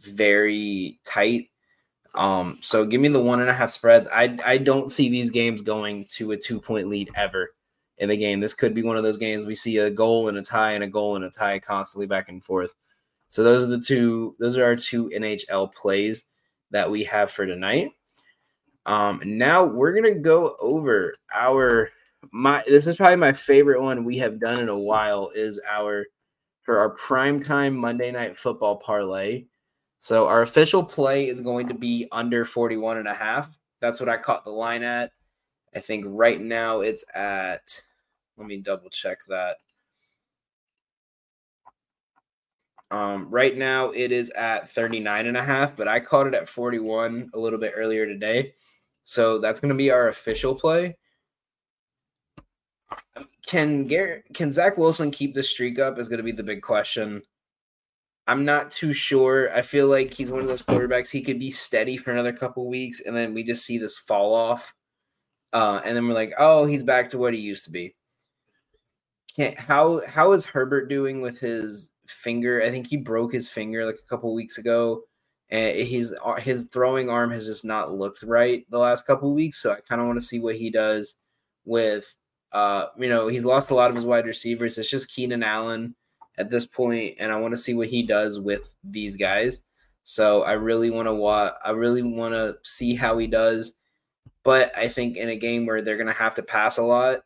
very 0.00 0.98
tight. 1.04 1.50
Um, 2.14 2.58
so 2.60 2.84
give 2.84 3.00
me 3.00 3.08
the 3.08 3.22
one 3.22 3.40
and 3.40 3.50
a 3.50 3.54
half 3.54 3.70
spreads. 3.70 4.06
I 4.12 4.36
I 4.44 4.58
don't 4.58 4.90
see 4.90 5.08
these 5.08 5.30
games 5.30 5.60
going 5.60 6.06
to 6.12 6.32
a 6.32 6.36
two 6.36 6.60
point 6.60 6.88
lead 6.88 7.10
ever 7.16 7.54
in 7.98 8.08
the 8.08 8.16
game. 8.16 8.40
This 8.40 8.54
could 8.54 8.74
be 8.74 8.82
one 8.82 8.96
of 8.96 9.02
those 9.02 9.16
games 9.16 9.44
we 9.44 9.54
see 9.54 9.78
a 9.78 9.90
goal 9.90 10.28
and 10.28 10.38
a 10.38 10.42
tie 10.42 10.72
and 10.72 10.84
a 10.84 10.88
goal 10.88 11.16
and 11.16 11.24
a 11.24 11.30
tie 11.30 11.58
constantly 11.58 12.06
back 12.06 12.28
and 12.28 12.42
forth. 12.42 12.74
So 13.28 13.42
those 13.42 13.64
are 13.64 13.68
the 13.68 13.80
two. 13.80 14.36
Those 14.38 14.56
are 14.56 14.64
our 14.64 14.76
two 14.76 15.10
NHL 15.10 15.72
plays 15.74 16.24
that 16.70 16.90
we 16.90 17.04
have 17.04 17.30
for 17.30 17.46
tonight. 17.46 17.90
Um, 18.86 19.20
now 19.24 19.64
we're 19.64 19.92
gonna 19.92 20.14
go 20.14 20.56
over 20.60 21.14
our 21.34 21.90
my. 22.32 22.62
This 22.66 22.86
is 22.86 22.96
probably 22.96 23.16
my 23.16 23.32
favorite 23.32 23.82
one 23.82 24.04
we 24.04 24.18
have 24.18 24.40
done 24.40 24.60
in 24.60 24.68
a 24.68 24.78
while. 24.78 25.30
Is 25.34 25.60
our 25.68 26.06
for 26.64 26.78
our 26.78 26.90
prime 26.90 27.42
time 27.42 27.76
Monday 27.76 28.10
night 28.10 28.38
football 28.38 28.76
parlay. 28.76 29.44
So 29.98 30.26
our 30.26 30.42
official 30.42 30.82
play 30.82 31.28
is 31.28 31.40
going 31.40 31.68
to 31.68 31.74
be 31.74 32.08
under 32.10 32.44
41 32.44 32.98
and 32.98 33.08
a 33.08 33.14
half. 33.14 33.56
That's 33.80 34.00
what 34.00 34.08
I 34.08 34.16
caught 34.16 34.44
the 34.44 34.50
line 34.50 34.82
at. 34.82 35.12
I 35.74 35.80
think 35.80 36.04
right 36.08 36.40
now 36.40 36.80
it's 36.80 37.04
at, 37.14 37.82
let 38.36 38.46
me 38.46 38.58
double 38.58 38.90
check 38.90 39.18
that. 39.28 39.56
Um, 42.90 43.28
right 43.28 43.56
now 43.56 43.90
it 43.90 44.12
is 44.12 44.30
at 44.30 44.70
39 44.70 45.26
and 45.26 45.36
a 45.36 45.42
half, 45.42 45.76
but 45.76 45.88
I 45.88 46.00
caught 46.00 46.26
it 46.26 46.34
at 46.34 46.48
41 46.48 47.30
a 47.34 47.38
little 47.38 47.58
bit 47.58 47.72
earlier 47.76 48.06
today. 48.06 48.52
So 49.02 49.38
that's 49.38 49.60
going 49.60 49.70
to 49.70 49.74
be 49.74 49.90
our 49.90 50.08
official 50.08 50.54
play. 50.54 50.96
Can 53.46 53.86
Garrett, 53.86 54.24
can 54.32 54.52
Zach 54.52 54.78
Wilson 54.78 55.10
keep 55.10 55.34
the 55.34 55.42
streak 55.42 55.78
up 55.78 55.98
is 55.98 56.08
going 56.08 56.18
to 56.18 56.24
be 56.24 56.32
the 56.32 56.42
big 56.42 56.62
question. 56.62 57.22
I'm 58.26 58.44
not 58.44 58.70
too 58.70 58.92
sure. 58.92 59.54
I 59.54 59.60
feel 59.60 59.86
like 59.86 60.14
he's 60.14 60.32
one 60.32 60.40
of 60.40 60.48
those 60.48 60.62
quarterbacks. 60.62 61.10
He 61.10 61.20
could 61.20 61.38
be 61.38 61.50
steady 61.50 61.96
for 61.96 62.10
another 62.10 62.32
couple 62.32 62.66
weeks, 62.68 63.00
and 63.00 63.14
then 63.14 63.34
we 63.34 63.44
just 63.44 63.66
see 63.66 63.76
this 63.76 63.98
fall 63.98 64.34
off 64.34 64.72
uh, 65.54 65.80
and 65.84 65.96
then 65.96 66.06
we're 66.06 66.14
like, 66.14 66.34
oh, 66.36 66.66
he's 66.66 66.82
back 66.82 67.08
to 67.08 67.18
what 67.18 67.32
he 67.32 67.40
used 67.40 67.64
to 67.64 67.70
be. 67.70 67.94
Can't 69.36 69.58
how 69.58 70.02
how 70.06 70.32
is 70.32 70.44
Herbert 70.44 70.88
doing 70.88 71.20
with 71.20 71.38
his 71.38 71.92
finger? 72.06 72.60
I 72.62 72.70
think 72.70 72.88
he 72.88 72.96
broke 72.96 73.32
his 73.32 73.48
finger 73.48 73.86
like 73.86 73.98
a 74.04 74.08
couple 74.08 74.34
weeks 74.34 74.58
ago, 74.58 75.02
and 75.50 75.76
his 75.76 76.14
uh, 76.24 76.34
his 76.34 76.66
throwing 76.72 77.08
arm 77.08 77.30
has 77.30 77.46
just 77.46 77.64
not 77.64 77.94
looked 77.94 78.24
right 78.24 78.64
the 78.70 78.78
last 78.78 79.06
couple 79.06 79.32
weeks. 79.32 79.58
So 79.58 79.72
I 79.72 79.78
kind 79.88 80.00
of 80.00 80.08
want 80.08 80.20
to 80.20 80.26
see 80.26 80.40
what 80.40 80.56
he 80.56 80.70
does 80.70 81.14
with. 81.64 82.12
Uh, 82.54 82.86
you 82.96 83.08
know, 83.08 83.26
he's 83.26 83.44
lost 83.44 83.70
a 83.70 83.74
lot 83.74 83.90
of 83.90 83.96
his 83.96 84.06
wide 84.06 84.26
receivers. 84.26 84.78
It's 84.78 84.88
just 84.88 85.12
Keenan 85.12 85.42
Allen 85.42 85.96
at 86.38 86.50
this 86.50 86.66
point, 86.66 87.16
and 87.18 87.32
I 87.32 87.36
want 87.36 87.52
to 87.52 87.58
see 87.58 87.74
what 87.74 87.88
he 87.88 88.06
does 88.06 88.38
with 88.38 88.74
these 88.84 89.16
guys. 89.16 89.64
So 90.04 90.42
I 90.42 90.52
really 90.52 90.90
want 90.90 91.08
to 91.08 91.14
watch. 91.14 91.54
I 91.64 91.72
really 91.72 92.02
want 92.02 92.34
to 92.34 92.56
see 92.62 92.94
how 92.94 93.18
he 93.18 93.26
does. 93.26 93.74
But 94.44 94.76
I 94.76 94.88
think 94.88 95.16
in 95.16 95.30
a 95.30 95.36
game 95.36 95.66
where 95.66 95.82
they're 95.82 95.96
going 95.96 96.06
to 96.06 96.12
have 96.12 96.34
to 96.34 96.42
pass 96.42 96.78
a 96.78 96.82
lot, 96.82 97.24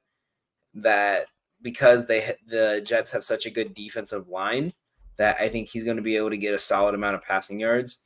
that 0.75 1.27
because 1.61 2.07
they 2.07 2.35
the 2.47 2.81
Jets 2.85 3.13
have 3.13 3.25
such 3.25 3.45
a 3.45 3.51
good 3.51 3.75
defensive 3.75 4.29
line, 4.29 4.73
that 5.19 5.37
I 5.39 5.51
think 5.51 5.69
he's 5.69 5.85
going 5.85 5.97
to 5.97 6.03
be 6.03 6.17
able 6.17 6.31
to 6.31 6.39
get 6.39 6.55
a 6.55 6.59
solid 6.59 6.95
amount 6.95 7.17
of 7.17 7.23
passing 7.23 7.61
yards. 7.61 7.99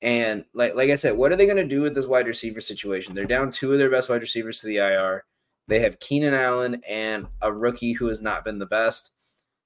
And 0.00 0.44
like 0.54 0.76
like 0.76 0.90
I 0.90 0.96
said, 0.96 1.16
what 1.16 1.32
are 1.32 1.36
they 1.36 1.46
going 1.46 1.56
to 1.56 1.64
do 1.64 1.80
with 1.80 1.96
this 1.96 2.06
wide 2.06 2.28
receiver 2.28 2.60
situation? 2.60 3.14
They're 3.14 3.24
down 3.24 3.50
two 3.50 3.72
of 3.72 3.78
their 3.78 3.90
best 3.90 4.08
wide 4.08 4.20
receivers 4.20 4.60
to 4.60 4.68
the 4.68 4.76
IR. 4.76 5.24
They 5.68 5.80
have 5.80 5.98
Keenan 6.00 6.34
Allen 6.34 6.80
and 6.88 7.26
a 7.42 7.52
rookie 7.52 7.92
who 7.92 8.06
has 8.06 8.20
not 8.20 8.44
been 8.44 8.58
the 8.58 8.66
best. 8.66 9.12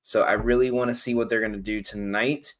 So 0.03 0.23
I 0.23 0.33
really 0.33 0.71
want 0.71 0.89
to 0.89 0.95
see 0.95 1.15
what 1.15 1.29
they're 1.29 1.41
going 1.41 1.53
to 1.53 1.59
do 1.59 1.83
tonight. 1.83 2.55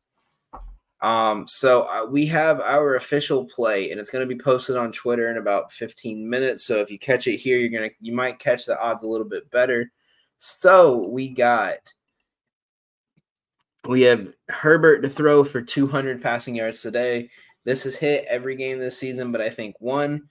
Um, 1.01 1.47
so 1.49 1.83
uh, 1.85 2.05
we 2.05 2.27
have 2.27 2.61
our 2.61 2.97
official 2.97 3.47
play, 3.47 3.91
and 3.91 3.99
it's 3.99 4.11
going 4.11 4.27
to 4.27 4.35
be 4.35 4.41
posted 4.41 4.77
on 4.77 4.93
Twitter 4.93 5.31
in 5.31 5.39
about 5.39 5.73
15 5.73 6.29
minutes. 6.29 6.65
So 6.65 6.77
if 6.81 6.91
you 6.91 6.99
catch 6.99 7.27
it 7.27 7.39
here, 7.39 7.57
you're 7.57 7.71
gonna 7.71 7.91
you 8.01 8.13
might 8.13 8.39
catch 8.39 8.67
the 8.67 8.79
odds 8.81 9.03
a 9.03 9.09
little 9.09 9.27
bit 9.27 9.51
better. 9.51 9.91
So 10.37 11.07
we 11.09 11.31
got 11.31 11.79
we 13.89 14.03
have 14.03 14.33
Herbert 14.49 15.03
to 15.03 15.09
throw 15.09 15.43
for 15.43 15.63
200 15.63 16.21
passing 16.23 16.55
yards 16.55 16.83
today. 16.83 17.31
This 17.65 17.85
has 17.85 17.97
hit 17.97 18.27
every 18.29 18.57
game 18.57 18.79
this 18.79 18.99
season, 18.99 19.33
but 19.33 19.41
I 19.41 19.49
think 19.51 19.77
one. 19.79 20.29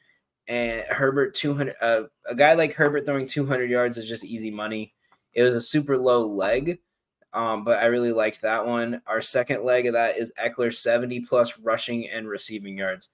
And 0.50 0.84
Herbert 0.88 1.36
200, 1.36 1.76
uh, 1.80 2.04
a 2.28 2.34
guy 2.34 2.56
like 2.56 2.74
Herbert 2.74 3.06
throwing 3.06 3.28
200 3.28 3.70
yards 3.70 4.00
is 4.00 4.10
just 4.10 4.26
easy 4.26 4.50
money. 4.50 4.93
It 5.34 5.43
was 5.43 5.54
a 5.54 5.62
super 5.62 5.95
low 5.95 6.26
leg, 6.26 6.80
um, 7.34 7.64
but 7.64 7.78
I 7.78 7.86
really 7.86 8.12
liked 8.12 8.41
that 8.41 8.66
one. 8.66 9.00
Our 9.06 9.22
second 9.22 9.64
leg 9.64 9.86
of 9.86 9.93
that 9.93 10.18
is 10.18 10.34
Ekeler 10.43 10.74
70 10.74 11.20
plus 11.22 11.60
rushing 11.60 12.10
and 12.10 12.28
receiving 12.28 12.76
yards. 12.76 13.10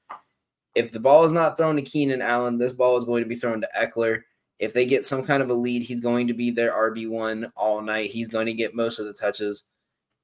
If 0.76 0.94
the 0.94 1.00
ball 1.00 1.26
is 1.26 1.34
not 1.34 1.58
thrown 1.58 1.76
to 1.76 1.82
Keenan 1.82 2.22
Allen, 2.22 2.58
this 2.58 2.72
ball 2.72 2.96
is 2.96 3.04
going 3.04 3.22
to 3.24 3.30
be 3.30 3.36
thrown 3.36 3.60
to 3.60 3.70
Ekeler. 3.78 4.22
If 4.60 4.74
they 4.74 4.86
get 4.86 5.04
some 5.04 5.26
kind 5.26 5.44
of 5.44 5.50
a 5.50 5.54
lead, 5.54 5.84
he's 5.84 6.00
going 6.00 6.28
to 6.28 6.34
be 6.34 6.52
their 6.52 6.72
RB1 6.72 7.52
all 7.58 7.82
night. 7.82 8.12
He's 8.12 8.30
going 8.30 8.46
to 8.46 8.54
get 8.54 8.74
most 8.74 9.00
of 9.00 9.08
the 9.08 9.14
touches. 9.14 9.66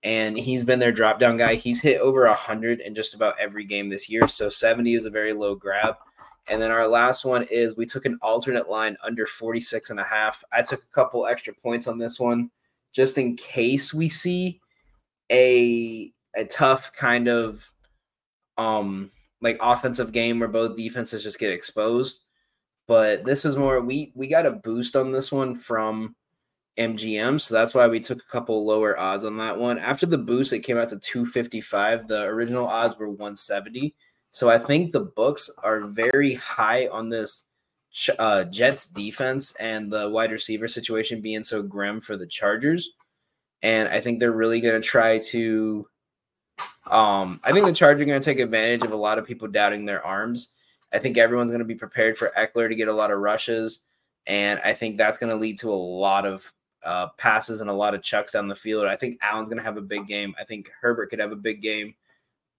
And 0.03 0.37
he's 0.37 0.63
been 0.63 0.79
their 0.79 0.93
drop 0.93 1.19
down 1.19 1.35
guy. 1.35 1.55
He's 1.55 1.81
hit 1.81 1.99
over 1.99 2.25
100 2.25 2.79
in 2.79 2.95
just 2.95 3.13
about 3.13 3.37
every 3.37 3.65
game 3.65 3.89
this 3.89 4.09
year. 4.09 4.29
So 4.29 4.47
70 4.47 4.93
is 4.93 5.05
a 5.05 5.11
very 5.11 5.33
low 5.33 5.55
grab. 5.55 5.95
And 6.49 6.61
then 6.61 6.71
our 6.71 6.87
last 6.87 7.23
one 7.23 7.43
is 7.43 7.77
we 7.77 7.85
took 7.85 8.05
an 8.05 8.17
alternate 8.21 8.69
line 8.69 8.97
under 9.03 9.25
46 9.25 9.89
and 9.89 9.99
a 9.99 10.03
half. 10.03 10.43
I 10.51 10.63
took 10.63 10.81
a 10.81 10.93
couple 10.93 11.25
extra 11.25 11.53
points 11.53 11.87
on 11.87 11.97
this 11.97 12.19
one 12.19 12.49
just 12.93 13.17
in 13.17 13.35
case 13.37 13.93
we 13.93 14.09
see 14.09 14.59
a 15.31 16.11
a 16.35 16.45
tough 16.45 16.91
kind 16.93 17.27
of 17.27 17.71
um 18.57 19.11
like 19.41 19.57
offensive 19.61 20.11
game 20.11 20.39
where 20.39 20.49
both 20.49 20.77
defenses 20.77 21.23
just 21.23 21.39
get 21.39 21.51
exposed. 21.51 22.25
But 22.87 23.23
this 23.23 23.43
was 23.43 23.55
more 23.57 23.81
we 23.81 24.11
we 24.15 24.27
got 24.27 24.45
a 24.45 24.51
boost 24.51 24.95
on 24.95 25.11
this 25.11 25.31
one 25.31 25.55
from 25.55 26.15
MGM, 26.77 27.39
so 27.39 27.53
that's 27.53 27.73
why 27.73 27.87
we 27.87 27.99
took 27.99 28.19
a 28.19 28.31
couple 28.31 28.65
lower 28.65 28.99
odds 28.99 29.25
on 29.25 29.37
that 29.37 29.57
one. 29.57 29.77
After 29.77 30.05
the 30.05 30.17
boost, 30.17 30.53
it 30.53 30.61
came 30.61 30.77
out 30.77 30.89
to 30.89 30.99
255. 30.99 32.07
The 32.07 32.23
original 32.23 32.67
odds 32.67 32.97
were 32.97 33.09
170. 33.09 33.93
So 34.31 34.49
I 34.49 34.57
think 34.57 34.91
the 34.91 35.01
books 35.01 35.49
are 35.61 35.81
very 35.81 36.33
high 36.33 36.87
on 36.87 37.09
this 37.09 37.49
uh, 38.17 38.45
Jets 38.45 38.87
defense 38.87 39.53
and 39.57 39.91
the 39.91 40.09
wide 40.09 40.31
receiver 40.31 40.67
situation 40.67 41.21
being 41.21 41.43
so 41.43 41.61
grim 41.61 41.99
for 41.99 42.15
the 42.15 42.25
Chargers. 42.25 42.91
And 43.61 43.89
I 43.89 43.99
think 43.99 44.19
they're 44.19 44.31
really 44.31 44.61
going 44.61 44.81
to 44.81 44.87
try 44.87 45.19
to. 45.19 45.87
Um, 46.89 47.39
I 47.43 47.51
think 47.51 47.65
the 47.65 47.73
Chargers 47.73 48.01
are 48.01 48.05
going 48.05 48.21
to 48.21 48.25
take 48.25 48.39
advantage 48.39 48.83
of 48.83 48.91
a 48.91 48.97
lot 48.97 49.19
of 49.19 49.27
people 49.27 49.47
doubting 49.47 49.85
their 49.85 50.03
arms. 50.05 50.55
I 50.93 50.99
think 50.99 51.17
everyone's 51.17 51.51
going 51.51 51.59
to 51.59 51.65
be 51.65 51.75
prepared 51.75 52.17
for 52.17 52.31
Ekeler 52.37 52.67
to 52.69 52.75
get 52.75 52.87
a 52.87 52.93
lot 52.93 53.11
of 53.11 53.19
rushes. 53.19 53.81
And 54.27 54.59
I 54.63 54.73
think 54.73 54.97
that's 54.97 55.17
going 55.17 55.29
to 55.29 55.35
lead 55.35 55.57
to 55.59 55.71
a 55.71 55.75
lot 55.75 56.25
of 56.25 56.51
uh, 56.83 57.07
passes 57.17 57.61
and 57.61 57.69
a 57.69 57.73
lot 57.73 57.93
of 57.93 58.01
chucks 58.01 58.31
down 58.31 58.47
the 58.47 58.55
field. 58.55 58.85
I 58.85 58.95
think 58.95 59.19
Allen's 59.21 59.49
going 59.49 59.57
to 59.57 59.63
have 59.63 59.77
a 59.77 59.81
big 59.81 60.07
game. 60.07 60.33
I 60.39 60.43
think 60.43 60.71
Herbert 60.81 61.09
could 61.09 61.19
have 61.19 61.31
a 61.31 61.37
big 61.37 61.61
game. 61.61 61.95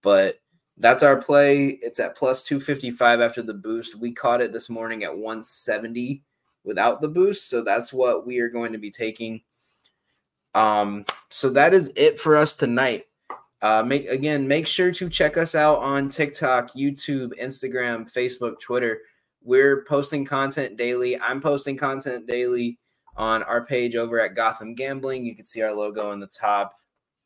But 0.01 0.39
that's 0.77 1.03
our 1.03 1.21
play. 1.21 1.79
It's 1.81 1.99
at 1.99 2.15
plus 2.15 2.43
255 2.43 3.21
after 3.21 3.41
the 3.41 3.53
boost. 3.53 3.95
We 3.95 4.11
caught 4.11 4.41
it 4.41 4.53
this 4.53 4.69
morning 4.69 5.03
at 5.03 5.15
170 5.15 6.23
without 6.63 7.01
the 7.01 7.07
boost. 7.07 7.49
So 7.49 7.63
that's 7.63 7.93
what 7.93 8.25
we 8.25 8.39
are 8.39 8.49
going 8.49 8.71
to 8.73 8.79
be 8.79 8.89
taking. 8.89 9.41
Um, 10.55 11.05
so 11.29 11.49
that 11.51 11.73
is 11.73 11.91
it 11.95 12.19
for 12.19 12.35
us 12.35 12.55
tonight. 12.55 13.05
Uh, 13.61 13.81
make 13.81 14.07
again, 14.09 14.47
make 14.47 14.67
sure 14.67 14.91
to 14.91 15.09
check 15.09 15.37
us 15.37 15.55
out 15.55 15.79
on 15.79 16.09
TikTok, 16.09 16.73
YouTube, 16.73 17.31
Instagram, 17.39 18.11
Facebook, 18.11 18.59
Twitter. 18.59 18.99
We're 19.41 19.83
posting 19.85 20.25
content 20.25 20.77
daily. 20.77 21.19
I'm 21.19 21.39
posting 21.41 21.77
content 21.77 22.27
daily. 22.27 22.77
on 23.15 23.43
our 23.43 23.65
page 23.65 23.95
over 23.95 24.19
at 24.19 24.35
Gotham 24.35 24.73
Gambling. 24.73 25.25
You 25.25 25.35
can 25.35 25.45
see 25.45 25.61
our 25.61 25.73
logo 25.73 26.09
on 26.09 26.19
the 26.19 26.27
top, 26.27 26.73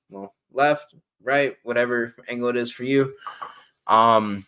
well, 0.10 0.36
left, 0.52 0.96
right, 1.22 1.56
whatever 1.64 2.16
angle 2.28 2.50
it 2.50 2.58
is 2.58 2.72
for 2.72 2.84
you. 2.84 3.14
Um, 3.88 4.46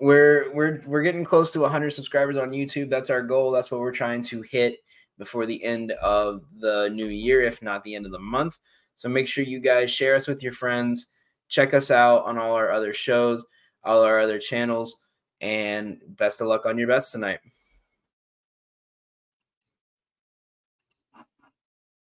we're 0.00 0.52
we're 0.52 0.80
we're 0.86 1.02
getting 1.02 1.24
close 1.24 1.52
to 1.52 1.60
100 1.60 1.90
subscribers 1.90 2.36
on 2.36 2.50
YouTube. 2.50 2.90
That's 2.90 3.10
our 3.10 3.22
goal. 3.22 3.52
That's 3.52 3.70
what 3.70 3.80
we're 3.80 3.92
trying 3.92 4.22
to 4.22 4.42
hit 4.42 4.78
before 5.18 5.46
the 5.46 5.62
end 5.62 5.92
of 5.92 6.42
the 6.58 6.88
new 6.92 7.06
year, 7.06 7.42
if 7.42 7.62
not 7.62 7.84
the 7.84 7.94
end 7.94 8.06
of 8.06 8.12
the 8.12 8.18
month. 8.18 8.58
So 8.96 9.08
make 9.08 9.28
sure 9.28 9.44
you 9.44 9.60
guys 9.60 9.90
share 9.90 10.14
us 10.14 10.26
with 10.26 10.42
your 10.42 10.52
friends. 10.52 11.06
Check 11.48 11.74
us 11.74 11.90
out 11.90 12.24
on 12.24 12.38
all 12.38 12.54
our 12.54 12.72
other 12.72 12.92
shows, 12.92 13.44
all 13.84 14.02
our 14.02 14.18
other 14.18 14.38
channels, 14.38 14.96
and 15.40 16.00
best 16.16 16.40
of 16.40 16.48
luck 16.48 16.66
on 16.66 16.78
your 16.78 16.88
bets 16.88 17.12
tonight. 17.12 17.40